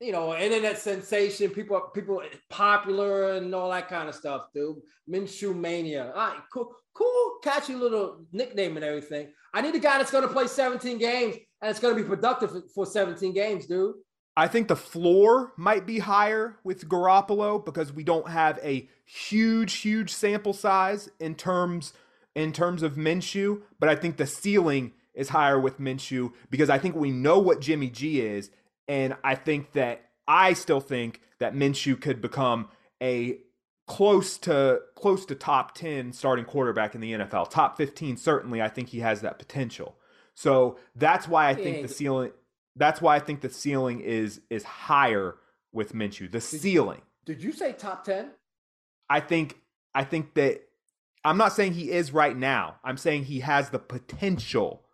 you 0.00 0.12
know 0.12 0.36
internet 0.36 0.78
sensation. 0.78 1.50
People 1.50 1.80
people 1.94 2.22
popular 2.50 3.32
and 3.34 3.54
all 3.54 3.70
that 3.70 3.88
kind 3.88 4.08
of 4.08 4.14
stuff, 4.14 4.48
dude. 4.54 4.76
Minshew 5.10 5.56
mania. 5.56 6.12
All 6.14 6.28
right, 6.28 6.38
cool, 6.52 6.74
cool, 6.94 7.38
catchy 7.42 7.74
little 7.74 8.26
nickname 8.32 8.76
and 8.76 8.84
everything. 8.84 9.28
I 9.54 9.62
need 9.62 9.74
a 9.74 9.78
guy 9.78 9.98
that's 9.98 10.10
going 10.10 10.26
to 10.26 10.32
play 10.32 10.46
17 10.46 10.98
games 10.98 11.36
and 11.62 11.70
it's 11.70 11.80
going 11.80 11.96
to 11.96 12.02
be 12.02 12.06
productive 12.06 12.50
for, 12.50 12.62
for 12.74 12.86
17 12.86 13.32
games, 13.32 13.66
dude. 13.66 13.94
I 14.36 14.46
think 14.46 14.68
the 14.68 14.76
floor 14.76 15.52
might 15.56 15.84
be 15.84 15.98
higher 15.98 16.58
with 16.62 16.88
Garoppolo 16.88 17.64
because 17.64 17.92
we 17.92 18.04
don't 18.04 18.28
have 18.28 18.60
a 18.62 18.88
huge, 19.04 19.74
huge 19.74 20.12
sample 20.12 20.52
size 20.52 21.10
in 21.18 21.34
terms 21.34 21.92
in 22.38 22.52
terms 22.52 22.82
of 22.82 22.94
Minshew, 22.94 23.62
but 23.80 23.88
I 23.88 23.96
think 23.96 24.16
the 24.16 24.26
ceiling 24.26 24.92
is 25.12 25.30
higher 25.30 25.58
with 25.58 25.80
Minshew 25.80 26.32
because 26.50 26.70
I 26.70 26.78
think 26.78 26.94
we 26.94 27.10
know 27.10 27.38
what 27.38 27.60
Jimmy 27.60 27.90
G 27.90 28.20
is, 28.20 28.50
and 28.86 29.16
I 29.24 29.34
think 29.34 29.72
that 29.72 30.02
I 30.28 30.52
still 30.52 30.80
think 30.80 31.20
that 31.40 31.54
Minshew 31.54 32.00
could 32.00 32.20
become 32.20 32.68
a 33.02 33.38
close 33.88 34.38
to 34.38 34.82
close 34.94 35.24
to 35.26 35.34
top 35.34 35.74
10 35.74 36.12
starting 36.12 36.44
quarterback 36.44 36.94
in 36.94 37.00
the 37.00 37.12
NFL. 37.12 37.50
Top 37.50 37.76
15 37.76 38.16
certainly 38.16 38.62
I 38.62 38.68
think 38.68 38.90
he 38.90 39.00
has 39.00 39.22
that 39.22 39.38
potential. 39.38 39.96
So 40.34 40.78
that's 40.94 41.26
why 41.26 41.48
I 41.48 41.54
think 41.54 41.82
the 41.82 41.92
ceiling 41.92 42.30
that's 42.76 43.00
why 43.00 43.16
I 43.16 43.18
think 43.18 43.40
the 43.40 43.50
ceiling 43.50 44.00
is 44.00 44.42
is 44.50 44.62
higher 44.62 45.34
with 45.72 45.92
Minshew. 45.92 46.30
The 46.30 46.40
ceiling. 46.40 47.02
Did 47.24 47.42
you 47.42 47.50
say 47.50 47.72
top 47.72 48.04
10? 48.04 48.30
I 49.10 49.20
think 49.20 49.56
I 49.94 50.04
think 50.04 50.34
that 50.34 50.67
I'm 51.28 51.36
not 51.36 51.52
saying 51.52 51.74
he 51.74 51.90
is 51.90 52.10
right 52.10 52.36
now. 52.36 52.76
I'm 52.82 52.96
saying 52.96 53.24
he 53.24 53.40
has 53.40 53.68
the 53.68 53.78
potential 53.78 54.84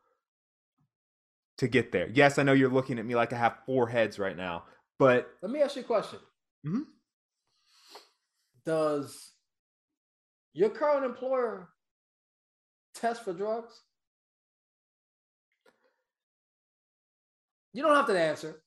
to 1.59 1.69
get 1.69 1.93
there. 1.93 2.11
Yes, 2.13 2.39
I 2.39 2.43
know 2.43 2.53
you're 2.53 2.71
looking 2.71 2.99
at 2.99 3.07
me 3.07 3.15
like 3.15 3.33
I 3.33 3.37
have 3.37 3.59
four 3.67 3.87
heads 3.87 4.19
right 4.19 4.37
now, 4.37 4.65
but 4.99 5.31
let 5.43 5.53
me 5.53 5.63
ask 5.63 5.77
you 5.77 5.83
a 5.83 5.85
question. 5.85 6.19
Mm-hmm. 6.67 6.81
Does 8.67 9.31
your 10.55 10.71
current 10.71 11.05
employer 11.05 11.69
test 12.97 13.23
for 13.23 13.33
drugs? 13.33 13.81
You 17.73 17.83
don't 17.83 17.95
have 17.95 18.07
to 18.07 18.21
answer. 18.21 18.61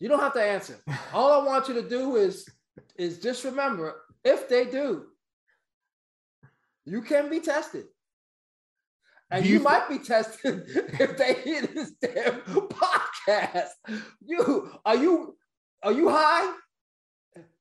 You 0.00 0.08
don't 0.08 0.20
have 0.20 0.34
to 0.34 0.42
answer. 0.42 0.80
All 1.12 1.40
I 1.40 1.46
want 1.46 1.68
you 1.68 1.74
to 1.74 1.88
do 1.88 2.16
is 2.16 2.48
is 2.96 3.20
just 3.20 3.44
remember 3.44 3.94
if 4.24 4.48
they 4.48 4.64
do, 4.64 5.06
you 6.84 7.02
can 7.02 7.30
be 7.30 7.40
tested. 7.40 7.86
And 9.30 9.46
you, 9.46 9.54
you 9.54 9.60
might 9.60 9.88
be 9.88 9.98
tested 9.98 10.64
if 10.98 11.16
they 11.16 11.34
hear 11.34 11.62
this 11.62 11.92
damn 12.00 12.40
podcast. 12.40 13.68
You 14.24 14.72
are 14.84 14.96
you 14.96 15.36
are 15.82 15.92
you 15.92 16.08
high? 16.08 16.52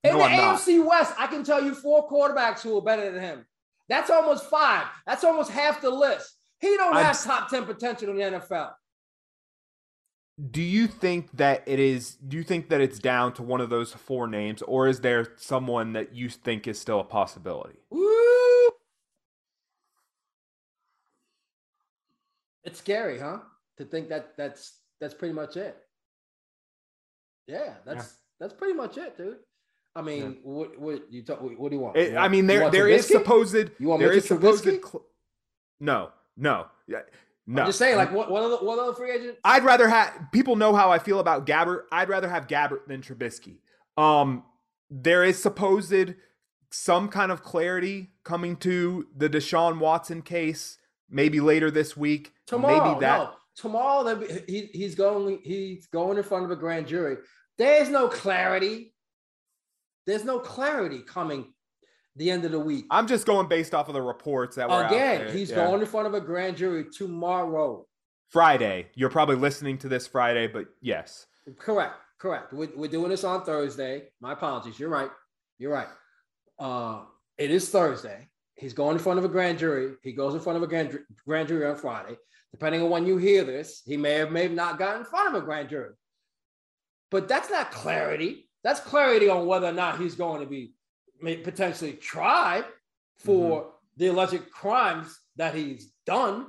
In 0.03 0.13
no, 0.13 0.17
the 0.17 0.23
I'm 0.23 0.55
AFC 0.55 0.77
not. 0.77 0.87
West, 0.87 1.13
I 1.17 1.27
can 1.27 1.43
tell 1.43 1.63
you 1.63 1.75
four 1.75 2.09
quarterbacks 2.09 2.61
who 2.61 2.77
are 2.77 2.81
better 2.81 3.11
than 3.11 3.21
him. 3.21 3.45
That's 3.87 4.09
almost 4.09 4.49
five. 4.49 4.87
That's 5.05 5.23
almost 5.23 5.51
half 5.51 5.81
the 5.81 5.89
list. 5.89 6.37
He 6.59 6.75
don't 6.75 6.95
I'm, 6.95 7.05
have 7.05 7.23
top 7.23 7.49
10 7.49 7.65
potential 7.65 8.09
in 8.09 8.17
the 8.17 8.39
NFL 8.39 8.71
do 10.51 10.61
you 10.61 10.87
think 10.87 11.29
that 11.33 11.63
it 11.65 11.79
is 11.79 12.15
do 12.15 12.37
you 12.37 12.43
think 12.43 12.69
that 12.69 12.79
it's 12.79 12.99
down 12.99 13.33
to 13.33 13.43
one 13.43 13.59
of 13.59 13.69
those 13.69 13.91
four 13.91 14.27
names 14.27 14.61
or 14.61 14.87
is 14.87 15.01
there 15.01 15.33
someone 15.35 15.93
that 15.93 16.15
you 16.15 16.29
think 16.29 16.67
is 16.67 16.79
still 16.79 16.99
a 16.99 17.03
possibility 17.03 17.79
Woo! 17.89 17.99
It's 22.69 22.79
scary 22.79 23.19
huh 23.19 23.39
to 23.77 23.85
think 23.85 24.09
that 24.09 24.35
that's 24.37 24.79
that's 25.01 25.13
pretty 25.13 25.33
much 25.33 25.57
it 25.57 25.77
yeah 27.47 27.73
that's 27.85 28.05
yeah. 28.05 28.11
that's 28.39 28.53
pretty 28.53 28.73
much 28.73 28.97
it 28.97 29.17
dude 29.17 29.37
I 29.95 30.01
mean, 30.01 30.21
yeah. 30.21 30.29
what 30.43 30.79
what 30.79 31.11
you 31.11 31.23
talk? 31.23 31.41
What 31.41 31.71
do 31.71 31.75
you 31.75 31.81
want? 31.81 31.97
It, 31.97 32.15
I 32.15 32.27
mean, 32.27 32.45
there 32.45 32.69
there 32.69 32.87
is 32.87 33.07
supposed 33.07 33.55
you 33.79 33.87
want 33.87 33.99
there 33.99 34.13
is 34.13 34.27
supposed 34.27 34.63
cl- 34.63 35.03
no 35.79 36.11
no 36.37 36.67
yeah 36.87 36.99
no. 37.47 37.63
I'm 37.63 37.67
just 37.67 37.79
saying, 37.79 37.97
like, 37.97 38.11
what, 38.11 38.29
what 38.29 38.43
other 38.43 38.57
what 38.57 38.77
other 38.77 38.93
free 38.93 39.11
agent? 39.11 39.39
I'd 39.43 39.63
rather 39.63 39.89
have 39.89 40.27
people 40.31 40.55
know 40.55 40.75
how 40.75 40.91
I 40.91 40.99
feel 40.99 41.19
about 41.19 41.47
Gabbert. 41.47 41.85
I'd 41.91 42.07
rather 42.07 42.29
have 42.29 42.45
Gabbert 42.47 42.85
than 42.87 43.01
Trubisky. 43.01 43.57
Um, 43.97 44.43
there 44.91 45.23
is 45.23 45.41
supposed 45.41 46.13
some 46.69 47.09
kind 47.09 47.31
of 47.31 47.41
clarity 47.41 48.11
coming 48.23 48.55
to 48.57 49.07
the 49.17 49.27
Deshaun 49.27 49.79
Watson 49.79 50.21
case, 50.21 50.77
maybe 51.09 51.39
later 51.39 51.71
this 51.71 51.95
week. 51.95 52.31
Tomorrow, 52.47 52.93
maybe 52.93 52.99
that 53.01 53.17
no. 53.17 53.31
tomorrow 53.55 54.21
he, 54.47 54.69
he's 54.73 54.95
going 54.95 55.39
he's 55.43 55.87
going 55.87 56.17
in 56.17 56.23
front 56.23 56.45
of 56.45 56.51
a 56.51 56.55
grand 56.55 56.87
jury. 56.87 57.17
There's 57.57 57.89
no 57.89 58.07
clarity. 58.07 58.93
There's 60.05 60.25
no 60.25 60.39
clarity 60.39 60.99
coming 60.99 61.53
the 62.15 62.31
end 62.31 62.45
of 62.45 62.51
the 62.51 62.59
week. 62.59 62.85
I'm 62.89 63.07
just 63.07 63.25
going 63.25 63.47
based 63.47 63.73
off 63.73 63.87
of 63.87 63.93
the 63.93 64.01
reports 64.01 64.55
that 64.57 64.69
were 64.69 64.85
again. 64.85 65.31
He's 65.35 65.49
yeah. 65.49 65.57
going 65.57 65.81
in 65.81 65.87
front 65.87 66.07
of 66.07 66.13
a 66.13 66.21
grand 66.21 66.57
jury 66.57 66.85
tomorrow. 66.91 67.85
Friday. 68.29 68.87
You're 68.93 69.09
probably 69.09 69.35
listening 69.35 69.77
to 69.79 69.89
this 69.89 70.07
Friday, 70.07 70.47
but 70.47 70.65
yes. 70.81 71.25
Correct. 71.57 71.95
Correct. 72.19 72.53
We're, 72.53 72.69
we're 72.75 72.89
doing 72.89 73.09
this 73.09 73.23
on 73.23 73.43
Thursday. 73.43 74.09
My 74.21 74.33
apologies. 74.33 74.79
You're 74.79 74.89
right. 74.89 75.09
You're 75.57 75.71
right. 75.71 75.87
Uh, 76.59 77.03
it 77.37 77.49
is 77.49 77.69
Thursday. 77.69 78.27
He's 78.59 78.73
going 78.73 78.97
in 78.97 79.01
front 79.01 79.19
of 79.19 79.25
a 79.25 79.29
grand 79.29 79.57
jury. 79.57 79.93
He 80.03 80.11
goes 80.11 80.33
in 80.33 80.41
front 80.41 80.57
of 80.57 80.63
a 80.63 80.67
grand, 80.67 80.99
grand 81.25 81.47
jury 81.47 81.65
on 81.65 81.77
Friday. 81.77 82.17
Depending 82.51 82.81
on 82.81 82.89
when 82.89 83.05
you 83.05 83.17
hear 83.17 83.45
this, 83.45 83.81
he 83.85 83.95
may 83.95 84.15
have 84.15 84.31
may 84.31 84.43
have 84.43 84.51
not 84.51 84.77
gotten 84.77 85.01
in 85.01 85.05
front 85.05 85.29
of 85.29 85.41
a 85.41 85.45
grand 85.45 85.69
jury. 85.69 85.93
But 87.09 87.29
that's 87.29 87.49
not 87.49 87.71
clarity. 87.71 88.49
That's 88.63 88.81
clarity 88.81 89.29
on 89.29 89.45
whether 89.45 89.67
or 89.67 89.71
not 89.71 89.99
he's 89.99 90.15
going 90.15 90.41
to 90.41 90.47
be 90.47 90.73
may 91.21 91.37
potentially 91.37 91.93
tried 91.93 92.65
for 93.17 93.61
mm-hmm. 93.61 93.69
the 93.97 94.07
alleged 94.07 94.51
crimes 94.51 95.17
that 95.37 95.55
he's 95.55 95.93
done. 96.05 96.47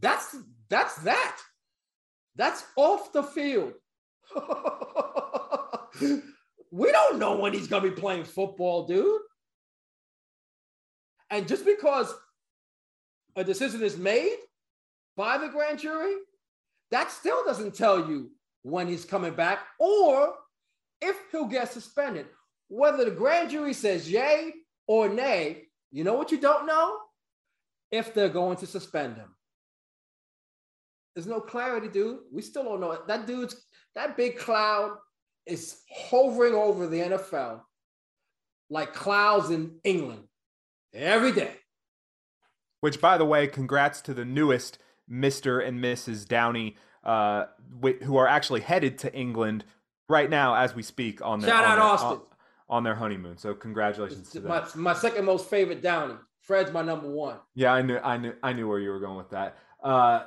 That's 0.00 0.36
that's 0.68 0.96
that. 1.02 1.38
That's 2.36 2.64
off 2.76 3.12
the 3.12 3.22
field. 3.22 3.72
we 6.70 6.92
don't 6.92 7.18
know 7.18 7.36
when 7.36 7.54
he's 7.54 7.68
gonna 7.68 7.88
be 7.88 8.00
playing 8.00 8.24
football, 8.24 8.86
dude. 8.86 9.20
And 11.32 11.48
just 11.48 11.64
because 11.64 12.14
a 13.34 13.42
decision 13.42 13.82
is 13.82 13.96
made 13.96 14.36
by 15.16 15.38
the 15.38 15.48
grand 15.48 15.80
jury, 15.80 16.14
that 16.92 17.10
still 17.10 17.42
doesn't 17.44 17.74
tell 17.74 18.08
you 18.08 18.30
when 18.62 18.86
he's 18.86 19.04
coming 19.04 19.34
back 19.34 19.58
or 19.80 20.34
if 21.00 21.16
he'll 21.32 21.46
get 21.46 21.72
suspended 21.72 22.26
whether 22.72 23.04
the 23.04 23.10
grand 23.10 23.50
jury 23.50 23.74
says 23.74 24.10
yay 24.10 24.50
or 24.86 25.06
nay, 25.06 25.64
you 25.90 26.04
know 26.04 26.14
what 26.14 26.32
you 26.32 26.40
don't 26.40 26.66
know? 26.66 26.96
If 27.90 28.14
they're 28.14 28.30
going 28.30 28.56
to 28.58 28.66
suspend 28.66 29.16
him. 29.16 29.28
There's 31.14 31.26
no 31.26 31.40
clarity, 31.40 31.88
dude. 31.88 32.20
We 32.32 32.40
still 32.40 32.64
don't 32.64 32.80
know. 32.80 32.98
That 33.06 33.26
dude's 33.26 33.62
that 33.94 34.16
big 34.16 34.38
cloud 34.38 34.96
is 35.44 35.82
hovering 35.90 36.54
over 36.54 36.86
the 36.86 36.96
NFL 36.96 37.60
like 38.70 38.94
clouds 38.94 39.50
in 39.50 39.78
England 39.84 40.22
every 40.92 41.32
day. 41.32 41.52
Which, 42.80 43.00
by 43.00 43.16
the 43.16 43.24
way, 43.24 43.46
congrats 43.46 44.00
to 44.02 44.14
the 44.14 44.24
newest 44.24 44.78
Mr. 45.10 45.66
and 45.66 45.82
Mrs. 45.82 46.26
Downey, 46.26 46.76
uh, 47.04 47.44
who 48.02 48.16
are 48.16 48.26
actually 48.26 48.60
headed 48.60 48.98
to 48.98 49.14
England 49.14 49.64
right 50.08 50.28
now 50.28 50.54
as 50.54 50.74
we 50.74 50.82
speak. 50.82 51.24
On 51.24 51.40
their, 51.40 51.50
shout 51.50 51.64
on 51.64 51.70
out 51.70 51.74
their, 51.76 51.84
Austin. 51.84 52.08
On, 52.08 52.76
on 52.78 52.84
their 52.84 52.94
honeymoon. 52.94 53.38
So 53.38 53.54
congratulations 53.54 54.30
to 54.30 54.40
them. 54.40 54.48
My, 54.48 54.64
my 54.74 54.94
second 54.94 55.24
most 55.24 55.48
favorite 55.48 55.82
Downey. 55.82 56.14
Fred's 56.40 56.72
my 56.72 56.82
number 56.82 57.08
one. 57.08 57.36
Yeah, 57.54 57.72
I 57.72 57.82
knew, 57.82 57.98
I 57.98 58.16
knew, 58.16 58.32
I 58.42 58.52
knew 58.52 58.68
where 58.68 58.80
you 58.80 58.90
were 58.90 58.98
going 58.98 59.16
with 59.16 59.30
that. 59.30 59.58
Uh, 59.82 60.24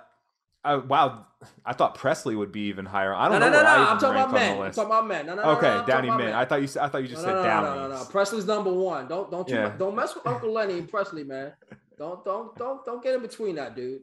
I, 0.66 0.76
wow, 0.78 1.28
I 1.64 1.74
thought 1.74 1.96
Presley 1.96 2.36
would 2.36 2.52
be 2.52 2.62
even 2.62 2.86
higher. 2.86 3.14
I 3.14 3.30
don't 3.30 3.40
no, 3.40 3.48
know. 3.48 3.54
No, 3.54 3.64
no, 3.64 3.84
no. 3.84 3.90
I'm 3.90 4.00
talking 4.00 4.22
about 4.22 4.34
men. 4.34 4.62
I'm 4.62 4.72
talking 4.72 4.92
about 4.92 5.08
men. 5.08 5.26
No, 5.28 5.36
no, 5.36 5.44
okay, 5.52 5.70
no, 5.70 5.80
no, 5.82 5.86
Downey 5.86 6.10
men. 6.10 6.34
I 6.34 6.46
thought 6.46 6.62
you 6.62 6.68
said. 6.68 6.84
I 6.84 6.90
thought 6.90 7.04
you 7.04 7.08
just 7.08 7.22
no, 7.22 7.30
said 7.30 7.36
no, 7.36 7.44
Downey. 7.44 7.68
No, 7.68 7.88
no, 7.88 7.96
no, 7.96 8.06
Presley's 8.06 8.46
number 8.46 8.74
one. 8.74 9.08
Don't 9.08 9.30
don't 9.30 9.48
you 9.48 9.56
yeah. 9.56 9.74
don't 9.78 9.96
mess 9.96 10.16
with 10.16 10.26
Uncle 10.26 10.52
Lenny 10.52 10.80
and 10.80 10.90
Presley, 10.90 11.24
man. 11.24 11.54
Don't 11.98 12.26
don't 12.26 12.56
don't 12.58 12.84
don't 12.84 13.04
get 13.04 13.16
in 13.16 13.22
between 13.22 13.56
that, 13.56 13.76
dude. 13.76 14.02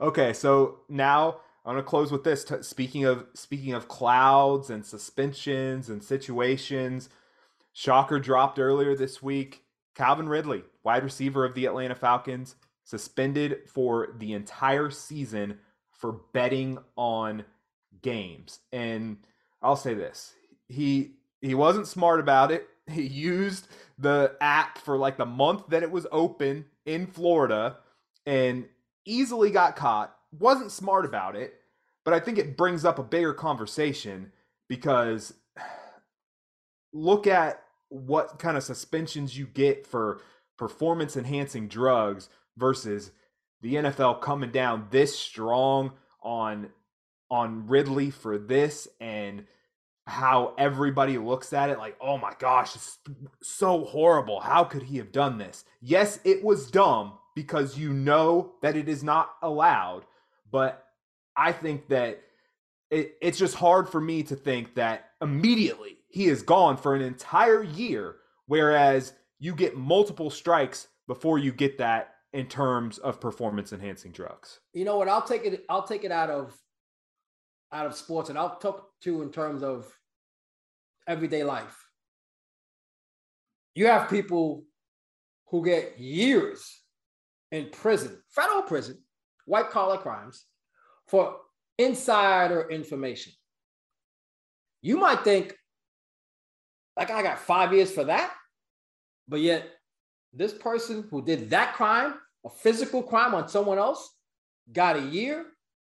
Okay, 0.00 0.32
so 0.32 0.80
now 0.88 1.40
I'm 1.64 1.74
gonna 1.74 1.82
close 1.82 2.12
with 2.12 2.24
this. 2.24 2.44
Speaking 2.62 3.04
of 3.04 3.26
speaking 3.34 3.74
of 3.74 3.88
clouds 3.88 4.70
and 4.70 4.84
suspensions 4.84 5.88
and 5.88 6.02
situations, 6.02 7.08
Shocker 7.72 8.20
dropped 8.20 8.58
earlier 8.58 8.96
this 8.96 9.22
week. 9.22 9.62
Calvin 9.94 10.28
Ridley, 10.28 10.64
wide 10.82 11.04
receiver 11.04 11.44
of 11.44 11.54
the 11.54 11.66
Atlanta 11.66 11.94
Falcons, 11.94 12.56
suspended 12.84 13.60
for 13.66 14.14
the 14.18 14.32
entire 14.32 14.90
season 14.90 15.58
for 16.04 16.20
betting 16.34 16.76
on 16.96 17.46
games. 18.02 18.58
And 18.70 19.16
I'll 19.62 19.74
say 19.74 19.94
this. 19.94 20.34
He 20.68 21.12
he 21.40 21.54
wasn't 21.54 21.86
smart 21.86 22.20
about 22.20 22.52
it. 22.52 22.68
He 22.92 23.04
used 23.04 23.68
the 23.96 24.36
app 24.42 24.76
for 24.76 24.98
like 24.98 25.16
the 25.16 25.24
month 25.24 25.68
that 25.68 25.82
it 25.82 25.90
was 25.90 26.06
open 26.12 26.66
in 26.84 27.06
Florida 27.06 27.78
and 28.26 28.66
easily 29.06 29.50
got 29.50 29.74
caught, 29.74 30.14
wasn't 30.38 30.70
smart 30.70 31.06
about 31.06 31.34
it, 31.34 31.54
but 32.04 32.12
I 32.12 32.20
think 32.20 32.36
it 32.36 32.58
brings 32.58 32.84
up 32.84 32.98
a 32.98 33.02
bigger 33.02 33.32
conversation 33.32 34.32
because 34.68 35.32
look 36.92 37.26
at 37.26 37.62
what 37.88 38.38
kind 38.38 38.58
of 38.58 38.62
suspensions 38.62 39.38
you 39.38 39.46
get 39.46 39.86
for 39.86 40.20
performance 40.58 41.16
enhancing 41.16 41.66
drugs 41.66 42.28
versus 42.58 43.12
the 43.64 43.76
NFL 43.76 44.20
coming 44.20 44.50
down 44.50 44.88
this 44.90 45.18
strong 45.18 45.92
on 46.22 46.68
on 47.30 47.66
Ridley 47.66 48.10
for 48.10 48.36
this 48.36 48.86
and 49.00 49.46
how 50.06 50.52
everybody 50.58 51.16
looks 51.16 51.54
at 51.54 51.70
it 51.70 51.78
like, 51.78 51.96
oh 51.98 52.18
my 52.18 52.34
gosh, 52.38 52.76
it's 52.76 52.98
so 53.42 53.86
horrible. 53.86 54.40
How 54.40 54.64
could 54.64 54.82
he 54.82 54.98
have 54.98 55.12
done 55.12 55.38
this? 55.38 55.64
Yes, 55.80 56.20
it 56.24 56.44
was 56.44 56.70
dumb 56.70 57.14
because 57.34 57.78
you 57.78 57.94
know 57.94 58.52
that 58.60 58.76
it 58.76 58.86
is 58.86 59.02
not 59.02 59.30
allowed, 59.42 60.02
but 60.52 60.84
I 61.34 61.50
think 61.50 61.88
that 61.88 62.20
it, 62.90 63.16
it's 63.22 63.38
just 63.38 63.54
hard 63.54 63.88
for 63.88 64.00
me 64.00 64.24
to 64.24 64.36
think 64.36 64.74
that 64.74 65.06
immediately 65.22 65.96
he 66.10 66.26
is 66.26 66.42
gone 66.42 66.76
for 66.76 66.94
an 66.94 67.00
entire 67.00 67.62
year, 67.62 68.16
whereas 68.44 69.14
you 69.38 69.54
get 69.54 69.74
multiple 69.74 70.28
strikes 70.28 70.86
before 71.06 71.38
you 71.38 71.50
get 71.50 71.78
that 71.78 72.13
in 72.34 72.46
terms 72.46 72.98
of 72.98 73.20
performance 73.20 73.72
enhancing 73.72 74.10
drugs. 74.10 74.58
You 74.72 74.84
know 74.84 74.98
what? 74.98 75.08
I'll 75.08 75.22
take 75.22 75.46
it. 75.46 75.64
I'll 75.68 75.86
take 75.86 76.02
it 76.04 76.10
out 76.10 76.30
of 76.30 76.52
out 77.72 77.86
of 77.86 77.94
sports, 77.94 78.28
and 78.28 78.36
I'll 78.36 78.58
talk 78.58 78.90
to 79.02 79.22
in 79.22 79.30
terms 79.30 79.62
of 79.62 79.90
everyday 81.06 81.44
life. 81.44 81.76
You 83.74 83.86
have 83.86 84.10
people 84.10 84.64
who 85.48 85.64
get 85.64 85.98
years 85.98 86.80
in 87.52 87.70
prison, 87.70 88.20
federal 88.30 88.62
prison, 88.62 88.98
white 89.46 89.70
collar 89.70 89.98
crimes, 89.98 90.44
for 91.06 91.36
insider 91.78 92.68
information. 92.68 93.32
You 94.82 94.96
might 94.98 95.22
think, 95.22 95.54
like, 96.96 97.10
I 97.10 97.22
got 97.22 97.38
five 97.38 97.72
years 97.72 97.92
for 97.92 98.04
that, 98.04 98.32
but 99.28 99.40
yet 99.40 99.68
this 100.32 100.52
person 100.52 101.06
who 101.10 101.24
did 101.24 101.50
that 101.50 101.74
crime, 101.74 102.14
a 102.44 102.50
physical 102.50 103.02
crime 103.02 103.34
on 103.34 103.48
someone 103.48 103.78
else, 103.78 104.14
got 104.72 104.96
a 104.96 105.02
year. 105.02 105.46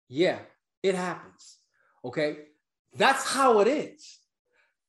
Yeah, 0.10 0.40
it 0.84 0.96
happens. 0.96 1.58
Okay. 2.04 2.38
That's 2.96 3.26
how 3.26 3.60
it 3.60 3.68
is. 3.68 4.20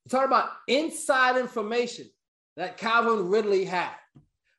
You're 0.05 0.11
talking 0.11 0.27
about 0.27 0.51
inside 0.67 1.39
information 1.39 2.07
that 2.57 2.77
Calvin 2.77 3.29
Ridley 3.29 3.65
had. 3.65 3.93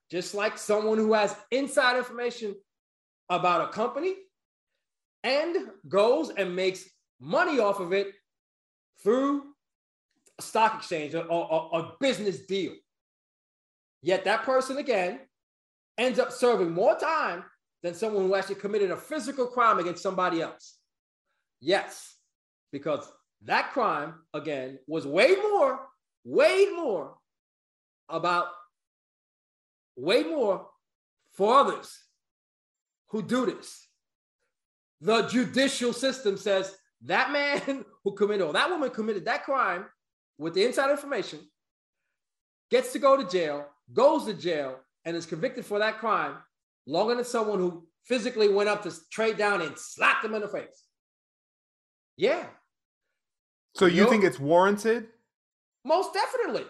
Just 0.10 0.34
like 0.34 0.58
someone 0.58 0.98
who 0.98 1.14
has 1.14 1.36
inside 1.52 1.98
information 1.98 2.56
about 3.30 3.70
a 3.70 3.74
company 3.74 4.14
and 5.24 5.58
goes 5.88 6.30
and 6.30 6.56
makes 6.56 6.88
money 7.20 7.60
off 7.60 7.80
of 7.80 7.94
it 7.94 8.14
through 9.02 9.44
a 10.38 10.42
stock 10.42 10.76
exchange 10.78 11.16
or, 11.16 11.70
a 11.74 11.92
business 12.00 12.40
deal. 12.46 12.74
Yet 14.02 14.26
that 14.26 14.44
person, 14.44 14.78
again, 14.78 15.20
ends 15.98 16.20
up 16.20 16.32
serving 16.32 16.72
more 16.72 16.96
time 16.96 17.44
than 17.82 17.94
someone 17.94 18.26
who 18.26 18.36
actually 18.36 18.56
committed 18.56 18.92
a 18.92 18.98
physical 18.98 19.48
crime 19.48 19.80
against 19.80 20.02
somebody 20.02 20.42
else. 20.42 20.78
Yes, 21.60 22.16
because 22.72 23.08
that 23.44 23.72
crime, 23.72 24.16
again, 24.34 24.80
was 24.88 25.06
way 25.06 25.36
more, 25.36 25.80
way 26.24 26.68
more 26.74 27.16
about, 28.10 28.48
way 29.96 30.24
more 30.24 30.68
for 31.34 31.56
others 31.56 32.00
who 33.08 33.22
do 33.22 33.46
this. 33.46 33.88
The 35.02 35.24
judicial 35.24 35.94
system 35.94 36.38
says 36.38 36.76
that 37.04 37.32
man 37.32 37.84
who 38.04 38.14
committed, 38.14 38.48
or 38.48 38.54
that 38.54 38.70
woman 38.70 38.90
committed 38.90 39.26
that 39.26 39.44
crime 39.44 39.86
with 40.38 40.54
the 40.54 40.66
inside 40.66 40.90
information 40.90 41.40
gets 42.72 42.94
to 42.94 43.00
go 43.00 43.18
to 43.18 43.30
jail, 43.30 43.68
goes 43.92 44.26
to 44.26 44.34
jail, 44.34 44.80
and 45.06 45.16
is 45.16 45.26
convicted 45.26 45.66
for 45.66 45.80
that 45.80 46.00
crime 46.00 46.36
longer 46.86 47.16
than 47.16 47.26
someone 47.26 47.60
who 47.60 47.88
physically 48.06 48.50
went 48.50 48.70
up 48.70 48.84
to 48.84 48.94
trade 49.12 49.38
down 49.38 49.62
and 49.62 49.78
slapped 49.78 50.26
him 50.26 50.34
in 50.34 50.42
the 50.42 50.48
face. 50.48 50.84
Yeah. 52.18 52.46
So 53.76 53.86
you, 53.86 54.08
think 54.10 54.24
it's 54.24 54.40
warranted? 54.40 55.08
Most 55.84 56.14
definitely. 56.14 56.66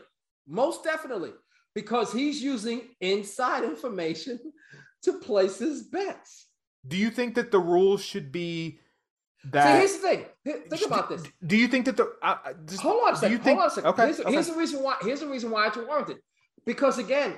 Most 0.48 0.84
definitely. 0.84 1.32
Because 1.76 2.14
he's 2.14 2.42
using 2.42 2.82
inside 3.02 3.64
information 3.64 4.40
to 5.04 5.20
place 5.20 5.58
his 5.58 5.84
bets. 5.84 6.48
Do 6.88 6.98
you 6.98 7.10
think 7.10 7.36
that 7.36 7.52
the 7.52 7.60
rules 7.60 8.04
should 8.04 8.32
be 8.32 8.80
that? 9.46 9.64
See, 9.64 9.80
here's 9.80 9.94
the 9.94 10.08
thing. 10.08 10.70
Think 10.70 10.86
about 10.86 11.10
this. 11.10 11.24
Do 11.46 11.58
you 11.58 11.68
think 11.68 11.86
that 11.86 11.98
the? 11.98 12.14
Uh, 12.22 12.38
just, 12.66 12.82
hold 12.82 13.04
on 13.06 13.14
a 13.14 13.18
second. 13.18 13.40
Think, 13.40 13.60
hold 13.60 13.60
on 13.60 13.68
a 13.68 13.72
second. 13.72 13.90
Okay, 13.92 14.06
here's, 14.06 14.20
okay. 14.20 14.32
here's 14.32 14.48
the 14.48 14.56
reason 14.56 14.84
why. 14.84 14.98
Here's 15.02 15.22
the 15.22 15.28
reason 15.28 15.50
why 15.50 15.68
it's 15.68 15.78
warranted. 15.78 16.18
Because 16.66 16.98
again, 16.98 17.36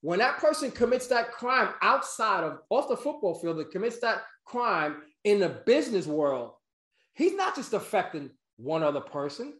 when 0.00 0.20
that 0.20 0.38
person 0.38 0.70
commits 0.70 1.08
that 1.08 1.32
crime 1.32 1.70
outside 1.82 2.44
of 2.44 2.60
off 2.70 2.88
the 2.88 2.96
football 2.96 3.34
field, 3.34 3.58
that 3.58 3.70
commits 3.70 3.98
that 4.00 4.22
crime 4.44 5.02
in 5.24 5.40
the 5.40 5.48
business 5.66 6.06
world, 6.06 6.52
he's 7.14 7.34
not 7.34 7.56
just 7.56 7.72
affecting 7.72 8.30
one 8.56 8.82
other 8.82 9.00
person, 9.00 9.54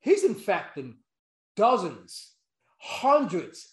he's 0.00 0.24
infecting 0.24 0.96
dozens, 1.56 2.34
hundreds, 2.78 3.68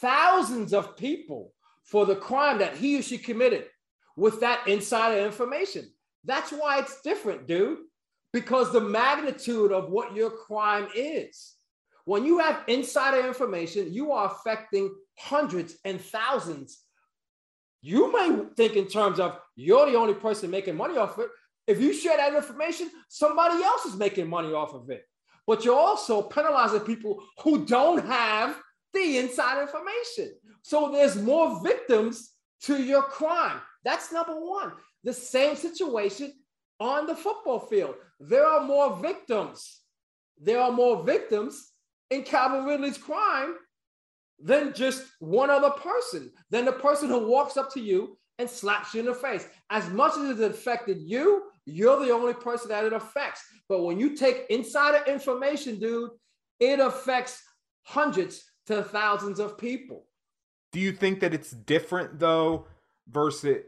thousands 0.00 0.72
of 0.72 0.96
people 0.96 1.52
for 1.84 2.06
the 2.06 2.16
crime 2.16 2.58
that 2.58 2.76
he 2.76 2.98
or 2.98 3.02
she 3.02 3.18
committed 3.18 3.66
with 4.16 4.40
that 4.40 4.66
insider 4.68 5.24
information. 5.24 5.90
That's 6.24 6.50
why 6.50 6.80
it's 6.80 7.00
different, 7.00 7.46
dude, 7.46 7.78
because 8.32 8.72
the 8.72 8.80
magnitude 8.80 9.72
of 9.72 9.90
what 9.90 10.14
your 10.14 10.30
crime 10.30 10.88
is. 10.94 11.54
When 12.08 12.24
you 12.24 12.38
have 12.38 12.64
insider 12.68 13.26
information, 13.26 13.92
you 13.92 14.12
are 14.12 14.32
affecting 14.32 14.90
hundreds 15.18 15.76
and 15.84 16.00
thousands. 16.00 16.78
You 17.82 18.10
may 18.10 18.46
think 18.56 18.76
in 18.76 18.86
terms 18.86 19.20
of 19.20 19.38
you're 19.56 19.90
the 19.90 19.98
only 19.98 20.14
person 20.14 20.50
making 20.50 20.74
money 20.74 20.96
off 20.96 21.18
it. 21.18 21.28
If 21.66 21.82
you 21.82 21.92
share 21.92 22.16
that 22.16 22.32
information, 22.32 22.90
somebody 23.10 23.62
else 23.62 23.84
is 23.84 23.96
making 23.96 24.26
money 24.26 24.54
off 24.54 24.72
of 24.72 24.88
it. 24.88 25.02
But 25.46 25.66
you're 25.66 25.78
also 25.78 26.22
penalizing 26.22 26.80
people 26.80 27.22
who 27.42 27.66
don't 27.66 28.02
have 28.06 28.58
the 28.94 29.18
inside 29.18 29.60
information. 29.60 30.32
So 30.62 30.90
there's 30.90 31.16
more 31.16 31.62
victims 31.62 32.32
to 32.62 32.82
your 32.82 33.02
crime. 33.02 33.60
That's 33.84 34.10
number 34.12 34.32
one. 34.32 34.72
The 35.04 35.12
same 35.12 35.56
situation 35.56 36.32
on 36.80 37.06
the 37.06 37.14
football 37.14 37.60
field. 37.60 37.96
There 38.18 38.46
are 38.46 38.64
more 38.64 38.96
victims. 38.96 39.82
There 40.40 40.58
are 40.58 40.72
more 40.72 41.04
victims 41.04 41.70
in 42.10 42.22
Calvin 42.22 42.64
Ridley's 42.64 42.98
crime 42.98 43.54
than 44.40 44.72
just 44.72 45.04
one 45.18 45.50
other 45.50 45.70
person, 45.70 46.30
than 46.50 46.64
the 46.64 46.72
person 46.72 47.08
who 47.08 47.28
walks 47.28 47.56
up 47.56 47.72
to 47.74 47.80
you 47.80 48.16
and 48.38 48.48
slaps 48.48 48.94
you 48.94 49.00
in 49.00 49.06
the 49.06 49.14
face. 49.14 49.46
As 49.70 49.88
much 49.90 50.16
as 50.16 50.38
it 50.38 50.50
affected 50.50 50.98
you, 51.00 51.44
you're 51.66 52.04
the 52.04 52.12
only 52.12 52.34
person 52.34 52.68
that 52.68 52.84
it 52.84 52.92
affects. 52.92 53.42
But 53.68 53.82
when 53.82 53.98
you 53.98 54.16
take 54.16 54.46
insider 54.48 55.04
information, 55.10 55.78
dude, 55.78 56.10
it 56.60 56.80
affects 56.80 57.42
hundreds 57.82 58.44
to 58.66 58.82
thousands 58.82 59.40
of 59.40 59.58
people. 59.58 60.06
Do 60.72 60.80
you 60.80 60.92
think 60.92 61.20
that 61.20 61.34
it's 61.34 61.50
different 61.50 62.18
though 62.18 62.66
versus 63.10 63.64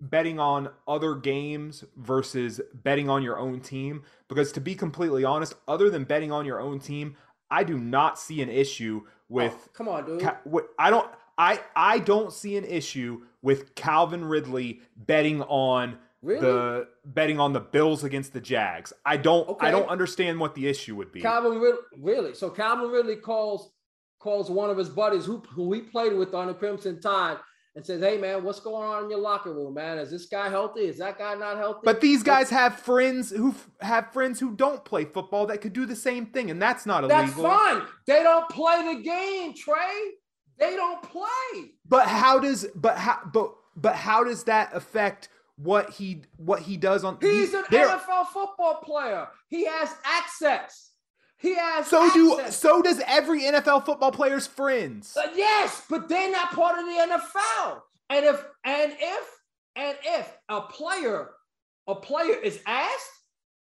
betting 0.00 0.38
on 0.38 0.70
other 0.86 1.14
games 1.14 1.84
versus 1.96 2.60
betting 2.82 3.10
on 3.10 3.22
your 3.22 3.38
own 3.38 3.60
team? 3.60 4.02
Because 4.28 4.52
to 4.52 4.60
be 4.60 4.74
completely 4.74 5.24
honest, 5.24 5.54
other 5.66 5.90
than 5.90 6.04
betting 6.04 6.32
on 6.32 6.46
your 6.46 6.60
own 6.60 6.80
team, 6.80 7.16
I 7.50 7.64
do 7.64 7.78
not 7.78 8.18
see 8.18 8.42
an 8.42 8.48
issue 8.48 9.02
oh, 9.04 9.10
with. 9.28 9.54
Oh, 9.54 9.70
come 9.72 9.88
on, 9.88 10.06
dude. 10.06 10.30
I 10.78 10.90
don't. 10.90 11.08
I 11.36 11.60
I 11.76 11.98
don't 12.00 12.32
see 12.32 12.56
an 12.56 12.64
issue 12.64 13.22
with 13.42 13.74
Calvin 13.74 14.24
Ridley 14.24 14.80
betting 14.96 15.42
on 15.42 15.98
really? 16.22 16.40
the 16.40 16.88
betting 17.04 17.38
on 17.38 17.52
the 17.52 17.60
Bills 17.60 18.04
against 18.04 18.32
the 18.32 18.40
Jags. 18.40 18.92
I 19.06 19.16
don't. 19.16 19.48
Okay. 19.48 19.68
I 19.68 19.70
don't 19.70 19.88
understand 19.88 20.40
what 20.40 20.54
the 20.54 20.66
issue 20.66 20.96
would 20.96 21.12
be. 21.12 21.20
Calvin 21.20 21.58
Ridley, 21.58 21.80
really? 21.98 22.34
So 22.34 22.50
Calvin 22.50 22.90
Ridley 22.90 23.16
calls 23.16 23.70
calls 24.18 24.50
one 24.50 24.68
of 24.68 24.76
his 24.76 24.88
buddies 24.88 25.24
who 25.24 25.38
who 25.50 25.72
he 25.72 25.80
played 25.80 26.14
with 26.14 26.34
on 26.34 26.48
the 26.48 26.54
Crimson 26.54 27.00
Tide 27.00 27.38
and 27.74 27.84
says, 27.84 28.00
"Hey 28.00 28.18
man, 28.18 28.44
what's 28.44 28.60
going 28.60 28.88
on 28.88 29.04
in 29.04 29.10
your 29.10 29.20
locker 29.20 29.52
room, 29.52 29.74
man? 29.74 29.98
Is 29.98 30.10
this 30.10 30.26
guy 30.26 30.48
healthy? 30.48 30.80
Is 30.80 30.98
that 30.98 31.18
guy 31.18 31.34
not 31.34 31.56
healthy?" 31.56 31.80
But 31.84 32.00
these 32.00 32.22
guys 32.22 32.50
have 32.50 32.78
friends 32.80 33.30
who 33.30 33.54
have 33.80 34.12
friends 34.12 34.40
who 34.40 34.52
don't 34.52 34.84
play 34.84 35.04
football 35.04 35.46
that 35.46 35.60
could 35.60 35.72
do 35.72 35.86
the 35.86 35.96
same 35.96 36.26
thing, 36.26 36.50
and 36.50 36.60
that's 36.60 36.86
not 36.86 37.04
illegal. 37.04 37.18
That's 37.18 37.34
fine. 37.34 37.82
They 38.06 38.22
don't 38.22 38.48
play 38.48 38.94
the 38.94 39.02
game, 39.02 39.54
Trey. 39.54 40.12
They 40.58 40.74
don't 40.74 41.02
play. 41.02 41.72
But 41.88 42.08
how 42.08 42.38
does 42.38 42.66
but 42.74 42.98
how 42.98 43.20
but 43.32 43.54
but 43.76 43.94
how 43.94 44.24
does 44.24 44.44
that 44.44 44.70
affect 44.74 45.28
what 45.56 45.90
he 45.90 46.22
what 46.36 46.60
he 46.62 46.76
does 46.76 47.04
on? 47.04 47.18
He's 47.20 47.52
he, 47.52 47.56
an 47.56 47.64
NFL 47.64 48.26
football 48.26 48.80
player. 48.82 49.28
He 49.48 49.66
has 49.66 49.94
access. 50.04 50.87
He 51.38 51.54
has 51.54 51.86
so 51.86 52.04
access. 52.04 52.14
do 52.14 52.50
so 52.50 52.82
does 52.82 53.00
every 53.06 53.42
NFL 53.42 53.86
football 53.86 54.10
player's 54.12 54.46
friends. 54.46 55.16
Uh, 55.16 55.30
yes, 55.34 55.84
but 55.88 56.08
they're 56.08 56.30
not 56.32 56.50
part 56.52 56.78
of 56.78 56.84
the 56.84 57.16
NFL. 57.16 57.80
And 58.10 58.24
if 58.26 58.44
and 58.64 58.92
if 58.98 59.28
And 59.76 59.96
if 60.04 60.36
a 60.48 60.62
player, 60.62 61.30
a 61.86 61.94
player 61.94 62.34
is 62.34 62.60
asked 62.66 63.10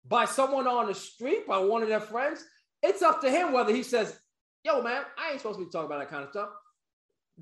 by 0.07 0.25
someone 0.25 0.67
on 0.67 0.85
the 0.87 0.93
street, 0.93 1.47
by 1.47 1.57
one 1.57 1.81
of 1.81 1.89
their 1.89 1.99
friends, 1.99 2.43
it's 2.83 3.01
up 3.01 3.21
to 3.21 3.31
him 3.31 3.51
whether 3.51 3.73
he 3.73 3.81
says, 3.81 4.15
yo, 4.63 4.83
man, 4.83 5.01
I 5.17 5.31
ain't 5.31 5.41
supposed 5.41 5.57
to 5.57 5.65
be 5.65 5.71
talking 5.71 5.87
about 5.87 5.99
that 5.99 6.09
kind 6.11 6.23
of 6.23 6.29
stuff. 6.29 6.49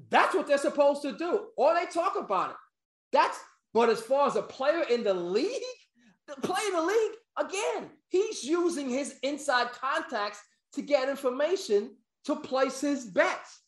That's 0.09 0.33
what 0.33 0.47
they're 0.47 0.57
supposed 0.57 1.01
to 1.01 1.17
do. 1.17 1.47
Or 1.57 1.73
they 1.73 1.85
talk 1.87 2.17
about 2.17 2.51
it. 2.51 2.55
That's 3.11 3.37
but 3.73 3.89
as 3.89 3.99
far 3.99 4.27
as 4.27 4.35
a 4.37 4.41
player 4.41 4.83
in 4.89 5.03
the 5.03 5.13
league, 5.13 5.61
the 6.27 6.35
player 6.41 6.67
in 6.67 6.73
the 6.73 6.81
league, 6.83 7.11
again, 7.37 7.89
he's 8.13 8.43
using 8.43 8.89
his 8.89 9.15
inside 9.23 9.71
contacts 9.71 10.39
to 10.73 10.81
get 10.81 11.09
information 11.09 11.95
to 12.25 12.35
place 12.35 12.79
his 12.79 13.05
bets. 13.05 13.59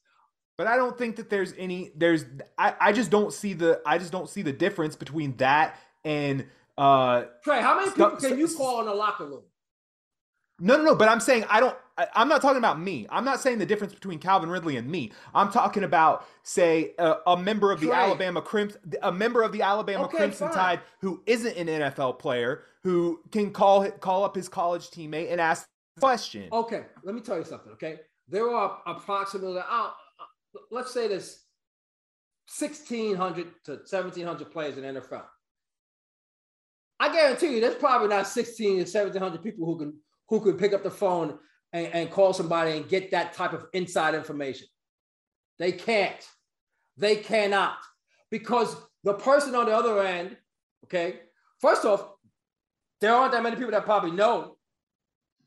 But 0.57 0.67
I 0.67 0.77
don't 0.77 0.97
think 0.97 1.17
that 1.17 1.29
there's 1.29 1.53
any 1.57 1.91
there's 1.97 2.23
I, 2.57 2.75
I 2.79 2.91
just 2.93 3.11
don't 3.11 3.33
see 3.33 3.51
the 3.51 3.81
I 3.85 3.97
just 3.97 4.13
don't 4.13 4.29
see 4.29 4.41
the 4.41 4.53
difference 4.53 4.95
between 4.95 5.35
that 5.37 5.77
and 6.05 6.45
uh 6.77 7.23
Trey, 7.43 7.61
how 7.61 7.77
many 7.77 7.91
people 7.91 8.11
can 8.11 8.37
you 8.37 8.47
call 8.47 8.79
in 8.79 8.85
the 8.85 8.93
locker 8.93 9.25
room? 9.25 9.43
No, 10.59 10.77
no, 10.77 10.83
no. 10.83 10.95
But 10.95 11.09
I'm 11.09 11.19
saying 11.19 11.45
I 11.49 11.59
don't. 11.59 11.75
I, 11.97 12.07
am 12.15 12.27
not 12.27 12.41
talking 12.41 12.57
about 12.57 12.79
me. 12.79 13.07
I'm 13.09 13.23
not 13.23 13.39
saying 13.39 13.59
the 13.59 13.65
difference 13.65 13.93
between 13.93 14.19
Calvin 14.19 14.49
Ridley 14.49 14.75
and 14.77 14.89
me. 14.89 15.11
I'm 15.33 15.49
talking 15.51 15.83
about, 15.83 16.25
say, 16.43 16.93
a, 16.97 17.15
a 17.27 17.37
member 17.37 17.71
of 17.71 17.79
the. 17.79 17.91
Alabama 17.91 18.41
Crimson, 18.41 18.79
a 19.01 19.11
member 19.11 19.43
of 19.43 19.51
the 19.51 19.61
Alabama 19.61 20.05
okay, 20.05 20.17
Crimson 20.17 20.47
fine. 20.47 20.55
Tide 20.55 20.79
who 21.01 21.21
isn't 21.25 21.55
an 21.57 21.67
NFL 21.67 22.19
player 22.19 22.63
who 22.83 23.21
can 23.31 23.51
call 23.51 23.89
call 23.91 24.23
up 24.23 24.35
his 24.35 24.47
college 24.47 24.89
teammate 24.89 25.31
and 25.31 25.41
ask 25.41 25.67
a 25.97 25.99
question. 25.99 26.49
Okay, 26.51 26.83
let 27.03 27.15
me 27.15 27.21
tell 27.21 27.37
you 27.37 27.45
something. 27.45 27.71
Okay, 27.73 27.97
there 28.27 28.49
are 28.49 28.81
approximately, 28.85 29.59
uh, 29.59 29.89
let's 30.71 30.93
say 30.93 31.07
there's 31.07 31.45
1,600 32.57 33.47
to 33.65 33.71
1,700 33.71 34.51
players 34.51 34.77
in 34.77 34.83
NFL. 34.83 35.23
I 36.99 37.11
guarantee 37.11 37.55
you, 37.55 37.61
there's 37.61 37.75
probably 37.75 38.07
not 38.07 38.27
16 38.27 38.69
to 38.69 38.83
1,700 38.83 39.43
people 39.43 39.65
who 39.65 39.77
can 39.77 39.93
who 40.29 40.41
could 40.41 40.57
pick 40.57 40.73
up 40.73 40.83
the 40.83 40.91
phone 40.91 41.37
and, 41.73 41.87
and 41.87 42.11
call 42.11 42.33
somebody 42.33 42.71
and 42.77 42.89
get 42.89 43.11
that 43.11 43.33
type 43.33 43.53
of 43.53 43.65
inside 43.73 44.15
information. 44.15 44.67
They 45.59 45.71
can't. 45.71 46.15
They 46.97 47.17
cannot. 47.17 47.77
Because 48.31 48.75
the 49.03 49.13
person 49.13 49.55
on 49.55 49.67
the 49.67 49.75
other 49.75 50.01
end, 50.01 50.37
okay, 50.85 51.19
first 51.59 51.85
off, 51.85 52.07
there 53.01 53.13
aren't 53.13 53.33
that 53.33 53.43
many 53.43 53.55
people 53.55 53.71
that 53.71 53.85
probably 53.85 54.11
know. 54.11 54.57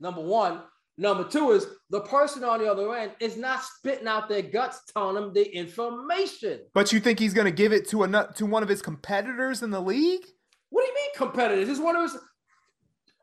Number 0.01 0.21
one. 0.21 0.63
Number 1.01 1.23
two 1.23 1.53
is 1.53 1.65
the 1.91 2.01
person 2.01 2.43
on 2.43 2.59
the 2.59 2.69
other 2.69 2.93
end 2.93 3.13
is 3.21 3.37
not 3.37 3.63
spitting 3.63 4.09
out 4.09 4.29
their 4.29 4.43
guts, 4.43 4.83
telling 4.93 5.15
them 5.15 5.33
the 5.33 5.49
information. 5.57 6.61
But 6.75 6.93
you 6.93 6.99
think 6.99 7.21
he's 7.21 7.35
going 7.35 7.45
to 7.45 7.53
give 7.53 7.73
it 7.73 7.89
to 7.91 8.03
a 8.03 8.33
to 8.35 8.47
one 8.47 8.65
of 8.65 8.69
his 8.69 8.83
competitors 8.83 9.63
in 9.63 9.71
the 9.71 9.81
league? 9.81 10.25
What 10.71 10.83
do 10.83 10.89
you 10.89 10.95
mean 10.95 11.11
competitors? 11.17 11.69
Is 11.69 11.79
one 11.79 11.95
of 11.95 12.03
his 12.03 12.21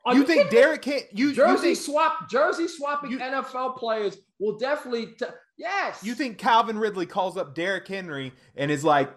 are 0.06 0.14
you, 0.14 0.22
you 0.22 0.28
think 0.28 0.50
Derek 0.52 0.82
can't? 0.84 1.06
You 1.12 1.34
jersey 1.34 1.52
you 1.52 1.76
think, 1.76 1.78
swap 1.78 2.30
jersey 2.30 2.68
swapping 2.68 3.12
you, 3.12 3.20
NFL 3.20 3.78
players 3.78 4.18
will 4.40 4.58
definitely. 4.58 5.08
T- 5.08 5.26
yes. 5.58 6.04
You 6.04 6.14
think 6.14 6.38
Calvin 6.38 6.78
Ridley 6.78 7.06
calls 7.06 7.38
up 7.38 7.56
Derrick 7.56 7.88
Henry 7.88 8.32
and 8.56 8.70
is 8.70 8.84
like, 8.84 9.12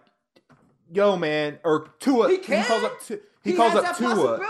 "Yo, 0.92 1.16
man," 1.16 1.58
or 1.62 1.88
Tua? 2.00 2.30
He, 2.30 2.38
can. 2.38 2.62
he 2.62 2.68
calls 2.68 2.84
up. 2.84 3.02
he, 3.06 3.16
he 3.50 3.56
calls 3.56 3.74
up 3.74 3.96
Tua. 3.98 4.40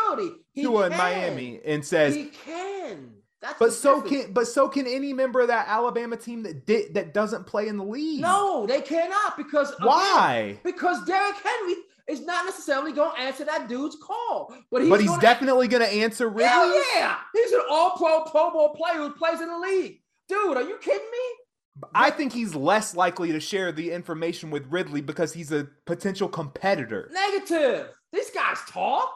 Tua 0.57 0.87
in 0.87 0.97
Miami 0.97 1.61
and 1.65 1.85
says, 1.85 2.15
"He 2.15 2.27
can." 2.27 3.15
That's 3.41 3.59
but 3.59 3.73
so 3.73 4.03
difference. 4.03 4.25
can 4.25 4.33
but 4.33 4.49
so 4.49 4.69
can 4.69 4.87
any 4.87 5.13
member 5.13 5.41
of 5.41 5.49
that 5.49 5.69
Alabama 5.69 6.17
team 6.17 6.43
that 6.43 6.67
did 6.67 6.95
that 6.95 7.15
doesn't 7.15 7.47
play 7.47 7.69
in 7.69 7.77
the 7.77 7.85
league. 7.85 8.21
No, 8.21 8.67
they 8.67 8.81
cannot 8.81 9.37
because 9.37 9.73
why? 9.81 10.37
Again, 10.37 10.61
because 10.65 11.05
Derrick 11.05 11.37
Henry 11.37 11.77
is 12.09 12.25
not 12.25 12.45
necessarily 12.47 12.93
going 12.93 13.15
to 13.15 13.21
answer 13.21 13.45
that 13.45 13.69
dude's 13.69 13.97
call. 14.03 14.55
But 14.71 14.83
he's, 14.83 14.91
but 14.91 15.01
he's 15.01 15.19
definitely 15.19 15.69
going 15.69 15.83
to 15.83 15.93
answer 15.93 16.29
Ridley. 16.29 16.47
Hell 16.47 16.83
yeah. 16.97 17.17
He's 17.35 17.53
an 17.53 17.63
all 17.71 17.97
pro 17.97 18.23
Pro 18.23 18.51
Bowl 18.51 18.71
player 18.71 18.97
who 18.97 19.11
plays 19.13 19.41
in 19.41 19.49
the 19.49 19.59
league. 19.59 20.01
Dude, 20.29 20.57
are 20.57 20.63
you 20.63 20.79
kidding 20.79 21.11
me? 21.11 21.85
I 21.95 22.11
think 22.11 22.33
he's 22.33 22.55
less 22.55 22.97
likely 22.97 23.31
to 23.33 23.41
share 23.41 23.71
the 23.71 23.93
information 23.93 24.51
with 24.51 24.67
Ridley 24.67 25.01
because 25.01 25.33
he's 25.33 25.53
a 25.53 25.69
potential 25.87 26.29
competitor. 26.29 27.09
Negative. 27.13 27.89
These 28.13 28.31
guys 28.31 28.59
talk. 28.69 29.15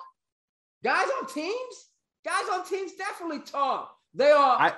Guys 0.84 1.07
on 1.20 1.32
teams, 1.32 1.90
guys 2.24 2.45
on 2.53 2.66
teams 2.66 2.93
definitely 2.95 3.38
talk. 3.40 3.95
They 4.14 4.30
are 4.30 4.59
I, 4.61 4.72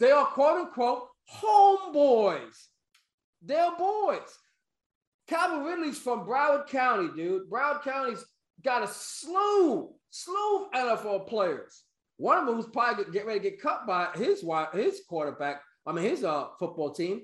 they 0.00 0.10
are 0.10 0.26
quote 0.26 0.66
unquote 0.66 1.06
homeboys. 1.40 2.66
They're 3.42 3.70
boys. 3.78 4.26
Calvin 5.28 5.64
Ridley's 5.64 5.98
from 5.98 6.26
Broward 6.26 6.68
County, 6.68 7.08
dude. 7.16 7.50
Broward 7.50 7.82
County's 7.82 8.24
got 8.64 8.82
a 8.82 8.88
slew, 8.88 9.90
slew 10.10 10.64
of 10.64 10.72
NFL 10.72 11.26
players. 11.26 11.84
One 12.18 12.38
of 12.38 12.46
them 12.46 12.56
was 12.56 12.66
probably 12.66 13.04
getting 13.12 13.28
ready 13.28 13.40
to 13.40 13.50
get 13.50 13.60
cut 13.60 13.86
by 13.86 14.08
his 14.14 14.44
his 14.72 15.02
quarterback. 15.08 15.60
I 15.86 15.92
mean, 15.92 16.04
his 16.04 16.24
uh, 16.24 16.48
football 16.58 16.92
team, 16.92 17.22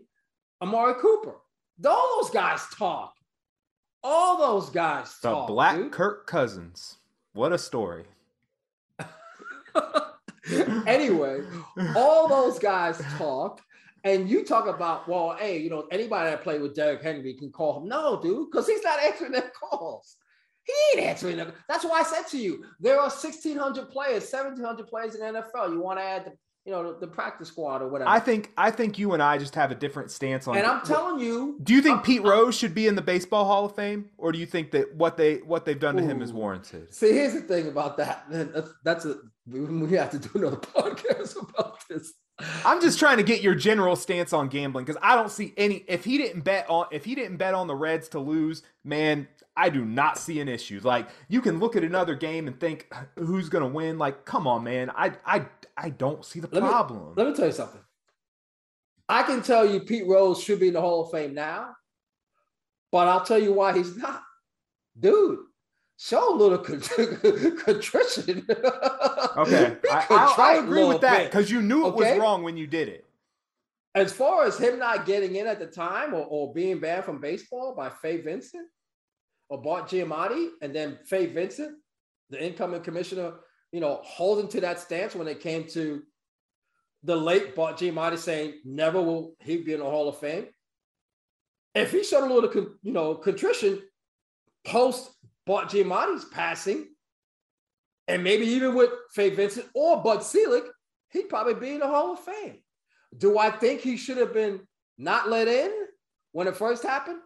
Amari 0.61 0.95
Cooper. 1.01 1.37
All 1.87 2.23
those 2.23 2.31
guys 2.31 2.61
talk. 2.77 3.15
All 4.05 4.39
those 4.39 4.71
guys 4.71 5.17
the 5.23 5.31
talk. 5.31 5.47
The 5.47 5.53
Black 5.53 5.77
dude. 5.77 5.93
Kirk 5.93 6.27
Cousins. 6.27 6.99
What 7.33 7.53
a 7.53 7.59
story. 7.59 8.05
anyway, 10.87 11.41
all 11.97 12.29
those 12.29 12.59
guys 12.59 13.01
talk. 13.17 13.61
And 14.05 14.29
you 14.29 14.45
talk 14.45 14.67
about, 14.67 15.09
well, 15.09 15.37
hey, 15.39 15.59
you 15.59 15.71
know, 15.71 15.87
anybody 15.91 16.31
that 16.31 16.43
played 16.43 16.61
with 16.61 16.75
Derrick 16.75 17.03
Henry 17.03 17.35
can 17.35 17.51
call 17.53 17.81
him. 17.81 17.89
No, 17.89 18.21
dude, 18.21 18.51
because 18.51 18.67
he's 18.67 18.83
not 18.83 19.01
answering 19.01 19.33
their 19.33 19.51
calls. 19.61 20.17
He 20.65 20.73
ain't 20.99 21.09
answering 21.09 21.37
them. 21.37 21.53
That's 21.69 21.85
why 21.85 22.01
I 22.01 22.03
said 22.03 22.27
to 22.31 22.39
you, 22.39 22.65
there 22.81 22.97
are 22.97 23.09
1,600 23.09 23.91
players, 23.91 24.31
1,700 24.31 24.87
players 24.87 25.15
in 25.15 25.21
NFL. 25.21 25.73
You 25.73 25.81
want 25.81 25.99
to 25.99 26.05
add 26.05 26.25
the, 26.27 26.33
you 26.65 26.73
know, 26.73 26.93
the, 26.93 27.01
the, 27.01 27.07
practice 27.09 27.49
squad 27.49 27.83
or 27.83 27.89
whatever. 27.89 28.09
I 28.09 28.21
think 28.21 28.53
I 28.57 28.71
think 28.71 28.97
you 28.97 29.15
and 29.15 29.23
I 29.23 29.37
just 29.39 29.57
have 29.57 29.73
a 29.73 29.75
different 29.75 30.13
stance 30.13 30.47
on. 30.47 30.57
And 30.57 30.65
I'm 30.65 30.85
telling 30.87 31.19
you, 31.19 31.59
do 31.65 31.75
you 31.75 31.83
think 31.83 31.99
I'm, 31.99 32.03
Pete 32.05 32.23
Rose 32.23 32.57
should 32.57 32.73
be 32.73 32.87
in 32.87 32.95
the 32.95 33.03
Baseball 33.03 33.45
Hall 33.45 33.65
of 33.65 33.75
Fame, 33.75 34.11
or 34.17 34.31
do 34.31 34.39
you 34.39 34.47
think 34.47 34.71
that 34.71 34.95
what 34.95 35.17
they 35.17 35.39
what 35.39 35.65
they've 35.65 35.79
done 35.79 35.97
to 35.97 36.03
him 36.03 36.23
is 36.23 36.33
warranted? 36.33 36.95
See, 36.95 37.13
here's 37.13 37.35
the 37.35 37.41
thing 37.41 37.67
about 37.67 37.97
that. 37.97 38.27
That's, 38.31 38.71
that's 38.85 39.05
a 39.05 39.17
we 39.49 39.97
have 39.97 40.11
to 40.13 40.21
do 40.21 40.31
another 40.37 40.57
podcast 40.77 41.37
about 41.43 41.79
this. 41.89 42.13
I'm 42.65 42.81
just 42.81 42.99
trying 42.99 43.19
to 43.19 43.23
get 43.23 43.43
your 43.43 43.55
general 43.55 43.97
stance 43.97 44.33
on 44.33 44.49
gambling 44.49 44.85
because 44.85 45.01
I 45.03 45.15
don't 45.15 45.31
see 45.31 45.53
any. 45.57 45.85
If 45.87 46.05
he 46.05 46.19
didn't 46.19 46.43
bet 46.43 46.69
on, 46.69 46.87
if 46.91 47.05
he 47.05 47.15
didn't 47.15 47.37
bet 47.37 47.55
on 47.55 47.67
the 47.67 47.75
Reds 47.75 48.09
to 48.11 48.21
lose, 48.21 48.63
man, 48.85 49.29
I 49.57 49.69
do 49.69 49.85
not 49.85 50.19
see 50.19 50.41
an 50.41 50.49
issue. 50.49 50.81
Like 50.83 51.09
you 51.29 51.41
can 51.41 51.61
look 51.61 51.77
at 51.77 51.85
another 51.85 52.15
game 52.15 52.47
and 52.47 52.59
think 52.59 52.93
who's 53.17 53.49
going 53.49 53.65
to 53.65 53.71
win. 53.71 53.99
Like, 53.99 54.25
come 54.25 54.47
on, 54.47 54.65
man, 54.65 54.91
I 54.91 55.13
I 55.25 55.47
I 55.77 55.91
don't 55.91 56.25
see 56.25 56.41
the 56.41 56.49
let 56.53 56.63
problem. 56.63 57.11
Me, 57.11 57.13
let 57.17 57.29
me 57.29 57.35
tell 57.35 57.47
you 57.47 57.53
something. 57.53 57.81
I 59.09 59.23
can 59.25 59.43
tell 59.43 59.71
you 59.71 59.81
Pete 59.81 60.07
Rose 60.07 60.43
should 60.43 60.61
be 60.61 60.69
in 60.69 60.75
the 60.75 60.81
Hall 60.81 61.05
of 61.05 61.11
Fame 61.11 61.35
now, 61.35 61.75
but 62.91 63.09
I'll 63.09 63.25
tell 63.25 63.39
you 63.39 63.53
why 63.53 63.77
he's 63.77 63.97
not, 63.97 64.23
dude 64.99 65.41
show 66.03 66.35
a 66.35 66.37
little 66.37 66.59
contrition. 67.65 68.45
okay, 68.51 69.77
I, 69.91 70.35
I, 70.39 70.55
agree 70.57 70.85
with 70.85 71.01
that 71.03 71.31
because 71.31 71.51
you 71.51 71.63
knew 71.63 71.87
it 71.87 71.91
okay? 71.91 72.15
was 72.15 72.21
wrong 72.21 72.43
when 72.43 72.57
you 72.57 72.67
did 72.67 72.89
it. 72.89 73.07
As 73.95 74.13
far 74.13 74.45
as 74.45 74.59
him 74.59 74.79
not 74.79 75.07
getting 75.07 75.37
in 75.37 75.47
at 75.47 75.61
the 75.61 75.67
time 75.67 76.15
or, 76.15 76.25
or 76.25 76.53
being 76.53 76.81
banned 76.81 77.05
from 77.05 77.21
baseball 77.21 77.75
by 77.77 77.89
Fay 77.91 78.21
Vincent 78.21 78.67
or 79.49 79.63
Bart 79.63 79.89
Giamatti, 79.89 80.49
and 80.61 80.75
then 80.75 80.99
Fay 81.05 81.27
Vincent, 81.27 81.77
the 82.31 82.43
incoming 82.43 82.81
commissioner, 82.81 83.35
you 83.71 83.81
know, 83.81 84.01
holding 84.03 84.49
to 84.49 84.61
that 84.63 84.81
stance 84.81 85.15
when 85.15 85.29
it 85.29 85.41
came 85.41 85.67
to 85.69 86.03
the 87.05 87.15
late 87.15 87.55
Bart 87.55 87.77
Giamatti 87.77 88.19
saying 88.19 88.55
never 88.65 89.01
will 89.01 89.35
he 89.41 89.59
be 89.59 89.75
in 89.75 89.81
the 89.81 89.85
Hall 89.85 90.09
of 90.09 90.19
Fame. 90.19 90.47
If 91.75 91.93
he 91.93 92.03
showed 92.03 92.29
a 92.29 92.33
little, 92.33 92.51
you 92.83 92.93
know, 92.93 93.15
contrition 93.15 93.83
post 94.67 95.11
Bart 95.47 95.69
Giamatti's 95.69 96.25
passing, 96.27 96.89
and 98.09 98.23
maybe 98.23 98.47
even 98.47 98.75
with 98.75 98.91
Fay 99.11 99.31
Vincent 99.31 99.67
or 99.75 100.03
Bud 100.03 100.23
Selig, 100.23 100.65
he'd 101.11 101.29
probably 101.29 101.55
be 101.55 101.71
in 101.71 101.81
the 101.81 101.89
Hall 101.89 102.13
of 102.13 102.21
Fame. 102.21 102.59
Do 103.17 103.39
I 103.39 103.51
think 103.51 103.81
he 103.81 103.97
should 103.97 104.17
have 104.17 104.33
been 104.33 104.61
not 104.99 105.29
let 105.29 105.49
in 105.49 105.73
when 106.33 106.47
it 106.47 106.57
first 106.57 106.83
happened? 106.83 107.21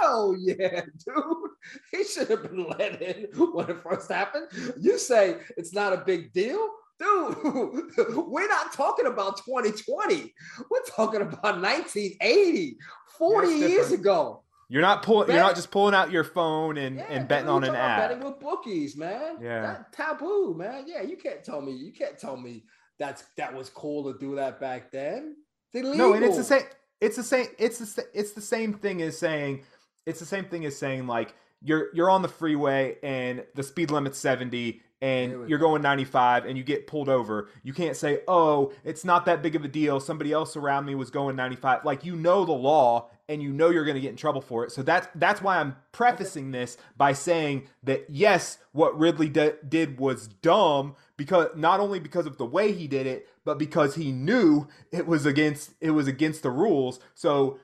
Hell 0.00 0.34
yeah, 0.38 0.82
dude. 1.06 1.50
He 1.90 2.04
should 2.04 2.28
have 2.28 2.42
been 2.42 2.68
let 2.68 3.00
in 3.02 3.26
when 3.52 3.70
it 3.70 3.82
first 3.82 4.10
happened. 4.10 4.48
You 4.80 4.98
say 4.98 5.38
it's 5.56 5.72
not 5.72 5.92
a 5.92 5.98
big 5.98 6.32
deal. 6.32 6.68
Dude, 6.98 7.36
we're 8.28 8.48
not 8.48 8.72
talking 8.72 9.06
about 9.06 9.38
2020. 9.38 10.32
We're 10.70 10.82
talking 10.88 11.22
about 11.22 11.60
1980, 11.60 12.76
40 13.18 13.48
years 13.48 13.92
ago. 13.92 14.44
You're 14.72 14.80
not 14.80 15.02
pulling. 15.02 15.28
you're 15.28 15.38
not 15.38 15.54
just 15.54 15.70
pulling 15.70 15.94
out 15.94 16.10
your 16.10 16.24
phone 16.24 16.78
and, 16.78 16.96
yeah, 16.96 17.04
and 17.10 17.28
betting 17.28 17.50
on 17.50 17.62
an 17.62 17.74
app. 17.74 18.08
Betting 18.08 18.24
with 18.24 18.40
bookies, 18.40 18.96
man. 18.96 19.36
Yeah, 19.38 19.60
that 19.60 19.92
taboo, 19.92 20.54
man. 20.56 20.84
Yeah, 20.86 21.02
you 21.02 21.18
can't 21.18 21.44
tell 21.44 21.60
me. 21.60 21.72
You 21.72 21.92
can't 21.92 22.18
tell 22.18 22.38
me 22.38 22.64
that's 22.98 23.24
that 23.36 23.54
was 23.54 23.68
cool 23.68 24.10
to 24.10 24.18
do 24.18 24.34
that 24.36 24.60
back 24.60 24.90
then. 24.90 25.36
No, 25.74 26.14
and 26.14 26.24
it's 26.24 26.38
the 26.38 26.44
same. 26.44 26.62
It's 27.02 27.16
the 27.16 27.22
same. 27.22 27.48
It's 27.58 27.80
the 27.80 28.06
it's 28.14 28.32
the 28.32 28.40
same 28.40 28.72
thing 28.72 29.02
as 29.02 29.18
saying. 29.18 29.64
It's 30.06 30.20
the 30.20 30.26
same 30.26 30.46
thing 30.46 30.64
as 30.64 30.74
saying 30.74 31.06
like 31.06 31.34
you're 31.60 31.88
you're 31.92 32.08
on 32.08 32.22
the 32.22 32.28
freeway 32.28 32.96
and 33.02 33.44
the 33.54 33.62
speed 33.62 33.90
limit's 33.90 34.18
70 34.18 34.80
and 35.02 35.48
you're 35.48 35.58
going 35.58 35.82
95 35.82 36.46
and 36.46 36.56
you 36.56 36.62
get 36.64 36.86
pulled 36.86 37.08
over, 37.08 37.50
you 37.62 37.74
can't 37.74 37.96
say, 37.96 38.20
"Oh, 38.26 38.72
it's 38.84 39.04
not 39.04 39.26
that 39.26 39.42
big 39.42 39.54
of 39.54 39.64
a 39.64 39.68
deal. 39.68 40.00
Somebody 40.00 40.32
else 40.32 40.56
around 40.56 40.86
me 40.86 40.94
was 40.94 41.10
going 41.10 41.36
95." 41.36 41.84
Like 41.84 42.04
you 42.04 42.16
know 42.16 42.44
the 42.46 42.52
law 42.52 43.10
and 43.32 43.42
you 43.42 43.50
know 43.50 43.70
you're 43.70 43.84
going 43.84 43.94
to 43.94 44.00
get 44.00 44.10
in 44.10 44.16
trouble 44.16 44.42
for 44.42 44.64
it. 44.64 44.72
So 44.72 44.82
that's 44.82 45.08
that's 45.14 45.40
why 45.40 45.58
I'm 45.58 45.76
prefacing 45.90 46.50
this 46.50 46.76
by 46.96 47.14
saying 47.14 47.68
that 47.82 48.04
yes, 48.08 48.58
what 48.72 48.98
Ridley 48.98 49.28
d- 49.28 49.52
did 49.66 49.98
was 49.98 50.28
dumb 50.28 50.94
because 51.16 51.48
not 51.56 51.80
only 51.80 51.98
because 51.98 52.26
of 52.26 52.36
the 52.36 52.44
way 52.44 52.72
he 52.72 52.86
did 52.86 53.06
it, 53.06 53.26
but 53.44 53.58
because 53.58 53.94
he 53.94 54.12
knew 54.12 54.68
it 54.90 55.06
was 55.06 55.24
against 55.24 55.72
it 55.80 55.92
was 55.92 56.06
against 56.06 56.42
the 56.42 56.50
rules. 56.50 57.00
So 57.14 57.58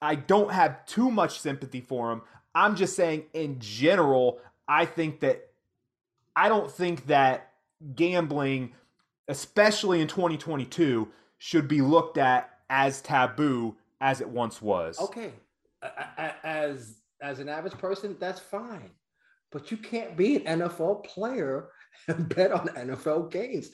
I 0.00 0.14
don't 0.14 0.52
have 0.52 0.86
too 0.86 1.10
much 1.10 1.40
sympathy 1.40 1.80
for 1.80 2.12
him. 2.12 2.22
I'm 2.54 2.76
just 2.76 2.94
saying 2.94 3.24
in 3.32 3.58
general, 3.58 4.40
I 4.68 4.84
think 4.84 5.20
that 5.20 5.48
I 6.36 6.48
don't 6.48 6.70
think 6.70 7.08
that 7.08 7.50
gambling, 7.96 8.72
especially 9.26 10.00
in 10.00 10.06
2022, 10.06 11.08
should 11.38 11.66
be 11.66 11.80
looked 11.80 12.18
at 12.18 12.50
as 12.70 13.00
taboo 13.00 13.76
as 14.00 14.20
it 14.20 14.28
once 14.28 14.62
was. 14.62 14.98
Okay, 15.00 15.32
as 16.44 16.96
as 17.20 17.38
an 17.40 17.48
average 17.48 17.76
person, 17.78 18.16
that's 18.20 18.40
fine, 18.40 18.90
but 19.50 19.70
you 19.70 19.76
can't 19.76 20.16
be 20.16 20.44
an 20.44 20.60
NFL 20.60 21.04
player 21.04 21.70
and 22.08 22.28
bet 22.34 22.52
on 22.52 22.68
NFL 22.68 23.30
games. 23.30 23.70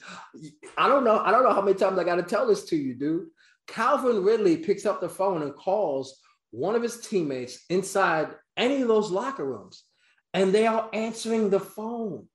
I 0.77 0.87
don't 0.87 1.03
know. 1.03 1.19
I 1.19 1.31
don't 1.31 1.43
know 1.43 1.53
how 1.53 1.61
many 1.61 1.77
times 1.77 1.97
I 1.99 2.03
got 2.03 2.15
to 2.15 2.23
tell 2.23 2.47
this 2.47 2.65
to 2.65 2.75
you, 2.75 2.95
dude. 2.95 3.27
Calvin 3.67 4.23
Ridley 4.23 4.57
picks 4.57 4.85
up 4.85 5.01
the 5.01 5.09
phone 5.09 5.41
and 5.41 5.55
calls 5.55 6.19
one 6.51 6.75
of 6.75 6.83
his 6.83 6.99
teammates 7.01 7.65
inside 7.69 8.29
any 8.57 8.81
of 8.81 8.87
those 8.87 9.11
locker 9.11 9.45
rooms, 9.45 9.83
and 10.33 10.53
they 10.53 10.67
are 10.67 10.89
answering 10.93 11.49
the 11.49 11.59
phone. 11.59 12.27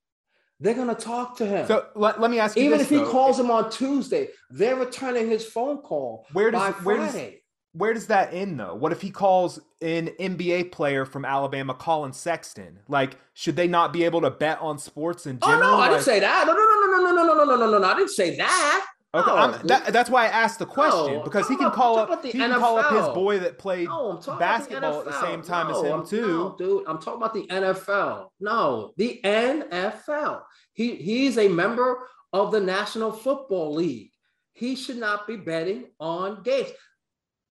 They're 0.62 0.74
gonna 0.74 0.94
talk 0.94 1.38
to 1.38 1.46
him. 1.46 1.66
So 1.66 1.86
let, 1.94 2.20
let 2.20 2.30
me 2.30 2.38
ask 2.38 2.56
you, 2.56 2.64
even 2.64 2.78
this, 2.78 2.86
if 2.86 2.90
he 2.90 2.96
though. 2.96 3.10
calls 3.10 3.40
him 3.40 3.50
on 3.50 3.70
Tuesday, 3.70 4.28
they're 4.50 4.76
returning 4.76 5.28
his 5.28 5.46
phone 5.46 5.78
call 5.78 6.26
Where 6.32 6.50
does 6.50 6.60
by 6.60 6.70
where 6.82 6.96
does 6.98 7.12
Friday. 7.12 7.42
Where 7.72 7.94
does 7.94 8.08
that 8.08 8.34
end 8.34 8.58
though? 8.58 8.74
What 8.74 8.90
if 8.92 9.00
he 9.00 9.10
calls 9.10 9.60
an 9.80 10.08
NBA 10.18 10.72
player 10.72 11.04
from 11.04 11.24
Alabama, 11.24 11.72
Collin 11.74 12.12
Sexton? 12.12 12.80
Like, 12.88 13.16
should 13.34 13.54
they 13.56 13.68
not 13.68 13.92
be 13.92 14.04
able 14.04 14.20
to 14.22 14.30
bet 14.30 14.60
on 14.60 14.78
sports 14.78 15.26
in 15.26 15.38
general? 15.38 15.62
Oh 15.62 15.76
no, 15.76 15.80
I 15.80 15.88
didn't 15.88 16.02
say 16.02 16.18
that. 16.20 16.46
No, 16.46 16.52
no, 16.52 16.58
no, 16.58 16.64
no, 16.64 17.12
no, 17.12 17.12
no, 17.12 17.22
no, 17.22 17.44
no, 17.44 17.44
no, 17.44 17.56
no, 17.66 17.70
no, 17.72 17.78
no. 17.78 17.88
I 17.88 17.94
didn't 17.96 18.10
say 18.10 18.36
that. 18.36 18.86
Okay, 19.12 19.28
No, 19.28 19.36
I'm- 19.36 19.66
that, 19.66 19.92
that's 19.92 20.08
why 20.08 20.24
I 20.24 20.28
asked 20.28 20.60
the 20.60 20.66
question 20.66 21.14
No, 21.14 21.22
because 21.22 21.48
he 21.48 21.56
can 21.56 21.70
call 21.72 21.98
up 21.98 22.24
he 22.24 22.30
the 22.32 22.38
can 22.38 22.58
call 22.60 22.78
up 22.78 22.92
his 22.92 23.08
boy 23.08 23.40
that 23.40 23.58
played 23.58 23.88
No, 23.88 24.20
basketball 24.38 25.00
about 25.00 25.06
at 25.06 25.12
the 25.12 25.20
same 25.26 25.42
time 25.42 25.68
as 25.68 25.80
him 25.82 25.92
I'm- 25.92 26.06
too. 26.06 26.26
No, 26.26 26.54
dude, 26.56 26.84
I'm 26.86 26.98
talking 26.98 27.20
about 27.20 27.34
the 27.34 27.46
NFL. 27.48 28.28
No, 28.40 28.92
the 28.96 29.20
NFL. 29.24 30.42
He 30.74 30.94
he's 30.96 31.38
a 31.38 31.48
member 31.48 32.06
of 32.32 32.52
the 32.52 32.60
National 32.60 33.10
Football 33.12 33.74
League. 33.74 34.10
He 34.52 34.76
should 34.76 34.98
not 34.98 35.26
be 35.26 35.36
betting 35.36 35.86
on 35.98 36.42
games. 36.42 36.68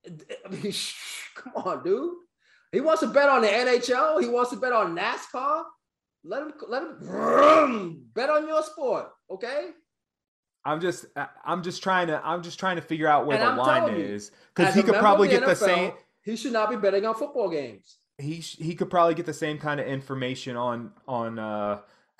I 0.45 0.49
mean, 0.49 0.73
come 1.35 1.53
on, 1.55 1.83
dude. 1.83 2.13
He 2.71 2.81
wants 2.81 3.01
to 3.01 3.07
bet 3.07 3.29
on 3.29 3.41
the 3.41 3.47
NHL. 3.47 4.21
He 4.21 4.27
wants 4.27 4.51
to 4.51 4.57
bet 4.57 4.71
on 4.73 4.95
NASCAR. 4.95 5.63
Let 6.23 6.43
him 6.43 6.53
let 6.67 6.83
him 6.83 6.97
vroom, 6.99 8.03
bet 8.13 8.29
on 8.29 8.47
your 8.47 8.61
sport, 8.61 9.07
okay? 9.31 9.69
I'm 10.65 10.81
just 10.81 11.05
I'm 11.45 11.63
just 11.63 11.81
trying 11.81 12.07
to 12.07 12.21
I'm 12.23 12.43
just 12.43 12.59
trying 12.59 12.75
to 12.75 12.81
figure 12.81 13.07
out 13.07 13.25
where 13.25 13.37
And 13.37 13.47
the 13.47 13.51
I'm 13.51 13.57
line 13.57 13.93
is 13.95 14.31
because 14.53 14.75
he 14.75 14.83
could 14.83 14.95
probably 14.95 15.29
get 15.29 15.45
the 15.45 15.55
same 15.55 15.93
He 16.21 16.35
should 16.35 16.51
not 16.51 16.69
be 16.69 16.75
betting 16.75 17.05
on 17.05 17.15
football 17.15 17.49
games. 17.49 17.97
he 18.17 18.41
sh- 18.41 18.57
he 18.57 18.75
could 18.75 18.89
probably 18.89 19.13
get 19.15 19.25
the 19.25 19.33
same 19.33 19.57
kind 19.57 19.79
of 19.79 19.87
information 19.87 20.57
on 20.57 20.91
on 21.07 21.39
uh 21.39 21.79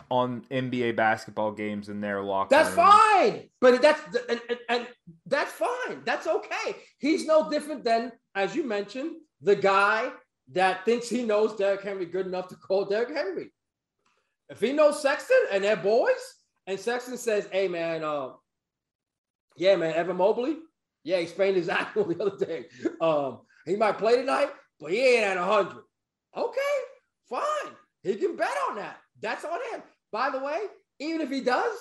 on 0.10 0.46
NBA 0.52 0.96
basketball 0.96 1.52
games 1.52 1.90
in 1.90 2.02
their 2.02 2.22
locker. 2.22 2.50
That's 2.50 2.76
room. 2.76 2.88
fine, 2.88 3.50
but 3.62 3.82
that's 3.82 4.02
and, 4.30 4.42
and, 4.50 4.60
and 4.70 4.88
that's 5.26 5.52
fine. 5.52 6.02
That's 6.06 6.28
okay. 6.28 6.76
He's 7.00 7.26
no 7.26 7.50
different 7.50 7.84
than, 7.84 8.12
as 8.36 8.56
you 8.56 8.64
mentioned, 8.64 9.18
the 9.42 9.56
guy 9.56 10.12
that 10.54 10.86
thinks 10.86 11.10
he 11.10 11.24
knows 11.24 11.56
Derrick 11.56 11.84
Henry 11.84 12.06
good 12.06 12.26
enough 12.26 12.48
to 12.50 12.56
call 12.56 12.86
Derrick 12.86 13.16
Henry. 13.16 13.52
If 14.50 14.60
he 14.60 14.74
knows 14.74 15.02
Sexton 15.02 15.38
and 15.52 15.64
they're 15.64 15.78
boys, 15.78 16.36
and 16.66 16.80
Sexton 16.80 17.18
says, 17.18 17.48
"Hey 17.52 17.68
man, 17.68 18.04
uh, 18.04 18.30
yeah 19.56 19.76
man, 19.76 19.94
Evan 19.94 20.18
Mobley, 20.18 20.58
yeah, 21.04 21.20
he 21.20 21.28
sprained 21.28 21.56
his 21.56 21.70
ankle 21.70 22.06
the 22.06 22.24
other 22.24 22.46
day. 22.46 22.66
Um, 23.00 23.42
he 23.66 23.76
might 23.76 23.98
play 23.98 24.18
tonight, 24.18 24.50
but 24.80 24.92
he 24.92 25.00
ain't 25.00 25.26
at 25.26 25.38
hundred. 25.38 25.84
Okay, 26.36 26.76
fine. 27.30 27.74
He 28.04 28.16
can 28.16 28.36
bet 28.36 28.56
on 28.70 28.78
that. 28.78 28.98
That's 29.22 29.46
on 29.46 29.60
him. 29.74 29.82
By 30.12 30.30
the 30.30 30.40
way, 30.40 30.60
even 31.00 31.22
if 31.22 31.30
he 31.30 31.42
does, 31.42 31.76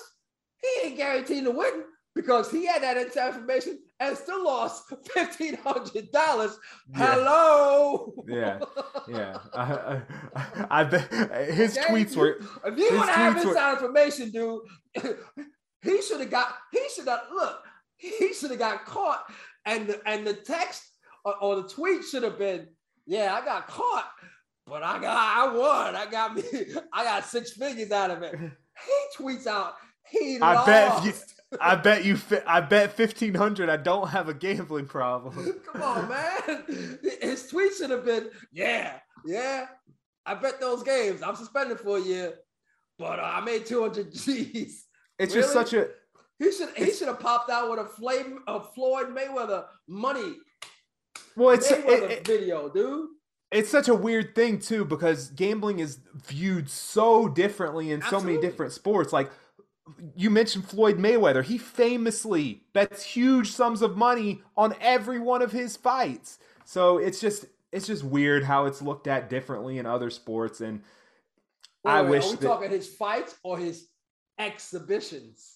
he 0.61 0.87
ain't 0.87 0.97
guaranteed 0.97 1.45
to 1.45 1.51
win 1.51 1.83
because 2.15 2.51
he 2.51 2.65
had 2.65 2.83
that 2.83 2.97
inside 2.97 3.29
information 3.35 3.79
and 3.99 4.17
still 4.17 4.43
lost 4.43 4.83
fifteen 5.13 5.55
hundred 5.55 6.11
dollars. 6.11 6.57
Yeah. 6.95 7.15
Hello. 7.15 8.13
Yeah, 8.27 8.59
yeah. 9.07 9.37
I, 9.53 10.01
I, 10.35 10.65
I 10.69 10.83
bet 10.83 11.11
his 11.53 11.77
Okay? 11.77 11.87
tweets 11.93 12.15
were 12.15 12.39
If 12.65 12.77
you 12.77 12.95
want 12.95 13.07
to 13.09 13.13
have 13.13 13.35
tweets 13.35 13.43
were- 13.45 13.49
inside 13.51 13.73
information, 13.73 14.31
dude, 14.31 14.61
he 15.81 16.01
should 16.01 16.19
have 16.19 16.31
got. 16.31 16.53
He 16.71 16.81
should 16.95 17.07
have 17.07 17.21
look. 17.33 17.63
He 17.97 18.33
should 18.33 18.51
have 18.51 18.59
got 18.59 18.85
caught, 18.85 19.23
and 19.65 19.87
the, 19.87 20.01
and 20.07 20.25
the 20.25 20.33
text 20.33 20.83
or, 21.25 21.35
or 21.41 21.55
the 21.57 21.67
tweet 21.67 22.03
should 22.05 22.23
have 22.23 22.39
been, 22.39 22.67
"Yeah, 23.05 23.33
I 23.33 23.43
got 23.43 23.67
caught, 23.67 24.09
but 24.69 24.83
I 24.83 24.99
got 24.99 25.17
I 25.17 25.53
won. 25.55 25.95
I 25.95 26.05
got 26.09 26.35
me. 26.35 26.43
I 26.93 27.03
got 27.03 27.25
six 27.25 27.51
figures 27.51 27.91
out 27.91 28.11
of 28.11 28.21
it." 28.23 28.35
He 28.37 29.23
tweets 29.23 29.47
out, 29.47 29.73
"He 30.09 30.39
I 30.41 30.53
lost." 30.55 30.67
bet 30.67 31.03
you 31.05 31.13
I 31.59 31.75
bet 31.75 32.05
you 32.05 32.17
I 32.45 32.61
bet 32.61 32.97
1500 32.97 33.69
I 33.69 33.77
don't 33.77 34.07
have 34.07 34.29
a 34.29 34.33
gambling 34.33 34.85
problem. 34.85 35.61
Come 35.73 35.81
on, 35.81 36.07
man. 36.09 36.97
His 37.21 37.47
tweet 37.47 37.73
should 37.73 37.89
have 37.89 38.05
been, 38.05 38.29
"Yeah, 38.51 38.99
yeah, 39.25 39.67
I 40.25 40.35
bet 40.35 40.59
those 40.59 40.83
games. 40.83 41.21
I'm 41.23 41.35
suspended 41.35 41.79
for 41.79 41.97
a 41.97 42.01
year, 42.01 42.33
but 42.99 43.19
uh, 43.19 43.23
I 43.23 43.41
made 43.41 43.65
200 43.65 44.11
G's." 44.13 44.85
It's 45.19 45.35
Really? 45.35 45.41
just 45.43 45.53
such 45.53 45.73
a 45.73 45.89
He 46.37 46.49
should 46.53 46.69
he 46.77 46.91
should 46.93 47.07
have 47.09 47.19
popped 47.19 47.49
out 47.49 47.69
with 47.69 47.79
a 47.79 47.85
flame 47.85 48.39
a 48.47 48.61
Floyd 48.63 49.07
Mayweather 49.07 49.65
money 49.87 50.37
well 51.35 51.49
it's 51.55 51.69
Mayweather 51.69 52.03
it- 52.03 52.11
it- 52.11 52.27
video, 52.27 52.69
dude. 52.69 53.09
It's 53.51 53.69
such 53.69 53.87
a 53.87 53.95
weird 53.95 54.35
thing 54.35 54.59
too 54.59 54.85
because 54.85 55.29
gambling 55.29 55.79
is 55.79 55.99
viewed 56.27 56.69
so 56.69 57.27
differently 57.27 57.91
in 57.91 58.01
so 58.03 58.19
many 58.19 58.39
different 58.39 58.71
sports. 58.73 59.11
Like 59.11 59.31
you 60.15 60.29
mentioned 60.29 60.65
Floyd 60.65 60.97
Mayweather. 60.99 61.43
He 61.43 61.57
famously 61.57 62.61
bets 62.73 63.03
huge 63.03 63.51
sums 63.51 63.81
of 63.81 63.97
money 63.97 64.43
on 64.55 64.75
every 64.79 65.19
one 65.19 65.41
of 65.41 65.51
his 65.51 65.75
fights. 65.75 66.37
So 66.65 66.97
it's 66.99 67.19
just 67.19 67.45
it's 67.71 67.87
just 67.87 68.03
weird 68.03 68.43
how 68.43 68.65
it's 68.65 68.81
looked 68.81 69.07
at 69.07 69.29
differently 69.29 69.77
in 69.79 69.85
other 69.85 70.09
sports 70.09 70.61
and 70.61 70.81
Wait, 71.83 71.91
I 71.91 72.01
wait, 72.01 72.09
wish 72.11 72.25
Are 72.25 72.29
we 72.31 72.35
that- 72.35 72.47
talking 72.47 72.69
his 72.71 72.87
fights 72.87 73.35
or 73.43 73.57
his 73.57 73.87
exhibitions? 74.37 75.55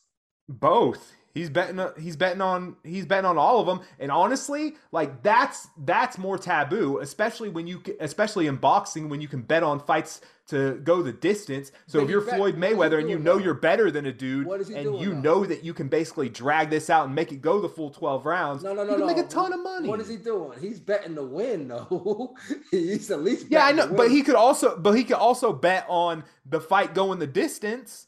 both 0.50 1.14
he's 1.34 1.50
betting 1.50 1.80
he's 2.00 2.16
betting 2.16 2.42
on 2.42 2.76
he's 2.84 3.06
betting 3.06 3.26
on 3.26 3.38
all 3.38 3.60
of 3.60 3.66
them 3.68 3.82
and 4.00 4.12
honestly 4.12 4.76
like 4.92 5.24
that's 5.24 5.68
that's 5.86 6.18
more 6.18 6.38
taboo 6.38 7.00
especially 7.00 7.50
when 7.50 7.68
you 7.68 7.82
especially 8.00 8.48
in 8.48 8.56
boxing 8.56 9.10
when 9.10 9.22
you 9.22 9.28
can 9.28 9.42
bet 9.42 9.64
on 9.64 9.80
fights 9.80 10.22
to 10.46 10.74
go 10.84 11.02
the 11.02 11.14
distance 11.14 11.72
so 11.88 12.00
But 12.00 12.04
if 12.06 12.10
you're 12.12 12.22
bet- 12.22 12.36
Floyd 12.36 12.56
what 12.60 12.64
is 12.66 12.70
he 12.70 12.76
Mayweather 12.76 13.00
and 13.00 13.10
you 13.10 13.18
know 13.18 13.38
you're 13.38 13.54
better 13.54 13.90
than 13.90 14.06
a 14.06 14.12
dude 14.12 14.46
What 14.46 14.60
is 14.60 14.68
he 14.68 14.76
and 14.76 15.00
you 15.00 15.14
though? 15.14 15.20
know 15.22 15.46
that 15.46 15.64
you 15.64 15.74
can 15.74 15.88
basically 15.88 16.28
drag 16.28 16.70
this 16.70 16.90
out 16.90 17.06
and 17.06 17.16
make 17.16 17.32
it 17.32 17.42
go 17.42 17.62
the 17.62 17.70
full 17.70 17.90
12 17.92 18.26
rounds 18.26 18.62
No, 18.64 18.74
no, 18.74 18.82
you 18.84 18.88
no, 18.90 18.94
can 18.98 19.00
no. 19.00 19.06
make 19.16 19.18
a 19.26 19.28
ton 19.28 19.54
of 19.54 19.64
money 19.64 19.88
What 19.88 20.02
is 20.02 20.10
he 20.10 20.18
doing? 20.18 20.60
He's 20.60 20.82
betting 20.82 21.16
to 21.16 21.24
win, 21.24 21.70
though. 21.70 22.36
He's 22.72 23.10
at 23.10 23.24
least 23.24 23.48
yeah 23.50 23.66
I 23.66 23.72
know 23.72 23.88
but 23.88 24.12
he 24.12 24.22
could 24.22 24.36
also 24.36 24.78
but 24.78 24.92
he 24.98 25.06
could 25.06 25.16
also 25.16 25.54
bet 25.54 25.86
on 25.88 26.26
the 26.46 26.60
fight 26.60 26.94
going 26.94 27.20
the 27.20 27.28
distance 27.28 28.08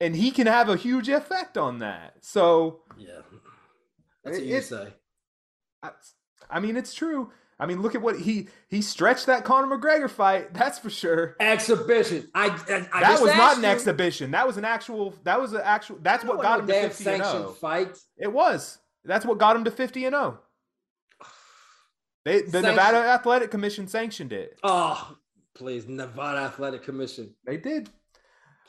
and 0.00 0.14
he 0.16 0.30
can 0.30 0.46
have 0.46 0.68
a 0.68 0.76
huge 0.76 1.08
effect 1.08 1.56
on 1.58 1.78
that 1.80 2.14
so 2.20 2.80
yeah. 2.98 3.20
That's 4.24 4.38
what 4.38 4.42
It- 4.42 4.48
you 4.48 4.56
it- 4.56 4.64
say. 4.64 4.88
I, 5.82 5.90
I 6.50 6.60
mean, 6.60 6.76
it's 6.76 6.92
true. 6.94 7.30
I 7.58 7.64
mean, 7.66 7.80
look 7.80 7.94
at 7.94 8.02
what 8.02 8.18
he 8.20 8.48
he 8.68 8.82
stretched 8.82 9.26
that 9.26 9.44
Conor 9.44 9.78
McGregor 9.78 10.10
fight. 10.10 10.52
That's 10.54 10.78
for 10.78 10.90
sure. 10.90 11.36
Exhibition. 11.40 12.28
I, 12.34 12.48
I, 12.48 12.86
I 12.92 13.00
that 13.00 13.20
was 13.20 13.34
not 13.36 13.56
an 13.58 13.62
you- 13.62 13.68
exhibition. 13.68 14.32
That 14.32 14.46
was 14.46 14.56
an 14.56 14.64
actual. 14.64 15.14
That 15.24 15.40
was 15.40 15.52
an 15.52 15.60
actual. 15.64 15.98
That's 16.02 16.24
what 16.24 16.42
got 16.42 16.60
him 16.60 16.66
to 16.66 16.72
fifty 16.72 17.08
and 17.10 17.24
zero. 17.24 17.48
fight. 17.52 17.96
It 18.18 18.32
was. 18.32 18.78
That's 19.04 19.24
what 19.24 19.38
got 19.38 19.54
him 19.56 19.64
to 19.64 19.70
fifty 19.70 20.04
and 20.04 20.12
zero. 20.14 20.40
They 22.24 22.42
the 22.42 22.50
Sanction- 22.50 22.62
Nevada 22.74 22.98
Athletic 22.98 23.50
Commission 23.50 23.86
sanctioned 23.86 24.32
it. 24.32 24.58
Oh, 24.62 25.16
please, 25.54 25.86
Nevada 25.86 26.38
Athletic 26.40 26.82
Commission. 26.82 27.34
They 27.46 27.56
did. 27.56 27.88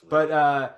But 0.08 0.30
uh, 0.32 0.70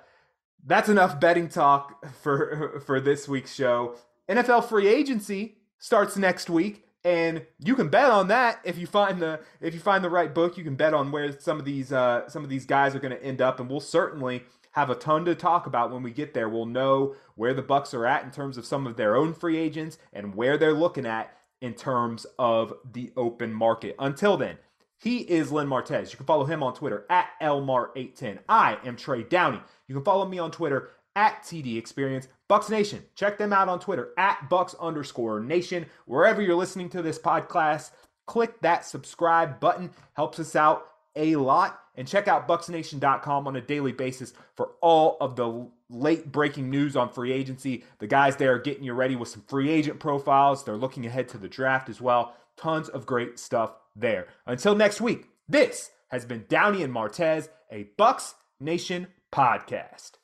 that's 0.66 0.88
enough 0.88 1.20
betting 1.20 1.48
talk 1.48 2.04
for 2.22 2.80
for 2.86 3.00
this 3.00 3.28
week's 3.28 3.54
show. 3.54 3.96
NFL 4.28 4.64
free 4.68 4.88
agency 4.88 5.56
starts 5.78 6.16
next 6.16 6.50
week. 6.50 6.84
and 7.04 7.46
you 7.58 7.74
can 7.74 7.88
bet 7.88 8.10
on 8.10 8.28
that 8.28 8.60
if 8.64 8.76
you 8.76 8.86
find 8.86 9.20
the 9.22 9.40
if 9.60 9.72
you 9.74 9.80
find 9.80 10.04
the 10.04 10.10
right 10.10 10.34
book. 10.34 10.58
You 10.58 10.64
can 10.64 10.76
bet 10.76 10.92
on 10.94 11.10
where 11.12 11.38
some 11.40 11.58
of 11.58 11.64
these 11.64 11.92
uh, 11.92 12.28
some 12.28 12.44
of 12.44 12.50
these 12.50 12.66
guys 12.66 12.94
are 12.94 13.00
going 13.00 13.16
to 13.16 13.24
end 13.24 13.40
up, 13.40 13.58
and 13.60 13.70
we'll 13.70 13.80
certainly 13.80 14.44
have 14.72 14.90
a 14.90 14.94
ton 14.94 15.24
to 15.24 15.34
talk 15.34 15.66
about 15.66 15.90
when 15.90 16.02
we 16.02 16.10
get 16.12 16.34
there. 16.34 16.48
We'll 16.48 16.66
know 16.66 17.14
where 17.34 17.54
the 17.54 17.62
Bucs 17.62 17.92
are 17.94 18.06
at 18.06 18.22
in 18.24 18.30
terms 18.30 18.56
of 18.58 18.66
some 18.66 18.86
of 18.86 18.96
their 18.96 19.16
own 19.16 19.34
free 19.34 19.56
agents 19.56 19.98
and 20.12 20.34
where 20.34 20.56
they're 20.58 20.74
looking 20.74 21.06
at 21.06 21.36
in 21.60 21.74
terms 21.74 22.24
of 22.38 22.72
the 22.92 23.12
open 23.16 23.52
market. 23.52 23.96
Until 23.98 24.36
then, 24.36 24.58
he 24.96 25.18
is 25.18 25.50
Len 25.50 25.66
Martez. 25.66 26.10
You 26.12 26.18
can 26.18 26.26
follow 26.26 26.44
him 26.44 26.62
on 26.62 26.74
Twitter 26.74 27.04
at 27.10 27.30
LMart810. 27.42 28.38
I 28.48 28.78
am 28.84 28.96
Trey 28.96 29.22
Downey. 29.24 29.60
You 29.90 29.96
can 29.96 30.04
follow 30.04 30.24
me 30.24 30.38
on 30.38 30.52
Twitter 30.52 30.90
at 31.16 31.42
TD 31.42 31.76
Experience. 31.76 32.28
Bucs 32.48 32.70
Nation, 32.70 33.02
check 33.16 33.38
them 33.38 33.52
out 33.52 33.68
on 33.68 33.80
Twitter 33.80 34.10
at 34.16 34.48
Bucs 34.48 34.78
underscore 34.78 35.40
Nation. 35.40 35.84
Wherever 36.06 36.40
you're 36.40 36.54
listening 36.54 36.88
to 36.90 37.02
this 37.02 37.18
podcast, 37.18 37.90
click 38.24 38.60
that 38.60 38.84
subscribe 38.84 39.58
button. 39.58 39.90
Helps 40.12 40.38
us 40.38 40.54
out 40.54 40.86
a 41.16 41.34
lot. 41.34 41.80
And 41.96 42.06
check 42.06 42.28
out 42.28 42.46
bucsnation.com 42.46 43.48
on 43.48 43.56
a 43.56 43.60
daily 43.60 43.90
basis 43.90 44.32
for 44.54 44.74
all 44.80 45.16
of 45.20 45.34
the 45.34 45.66
late 45.88 46.30
breaking 46.30 46.70
news 46.70 46.94
on 46.94 47.08
free 47.08 47.32
agency. 47.32 47.82
The 47.98 48.06
guys 48.06 48.36
there 48.36 48.54
are 48.54 48.60
getting 48.60 48.84
you 48.84 48.92
ready 48.92 49.16
with 49.16 49.28
some 49.28 49.42
free 49.48 49.70
agent 49.70 49.98
profiles. 49.98 50.64
They're 50.64 50.76
looking 50.76 51.04
ahead 51.04 51.28
to 51.30 51.38
the 51.38 51.48
draft 51.48 51.88
as 51.88 52.00
well. 52.00 52.36
Tons 52.56 52.88
of 52.88 53.06
great 53.06 53.40
stuff 53.40 53.72
there. 53.96 54.28
Until 54.46 54.76
next 54.76 55.00
week, 55.00 55.30
this 55.48 55.90
has 56.12 56.24
been 56.24 56.44
Downey 56.48 56.84
and 56.84 56.94
Martez, 56.94 57.48
a 57.72 57.88
Bucs 57.98 58.34
Nation 58.60 59.08
podcast. 59.32 60.19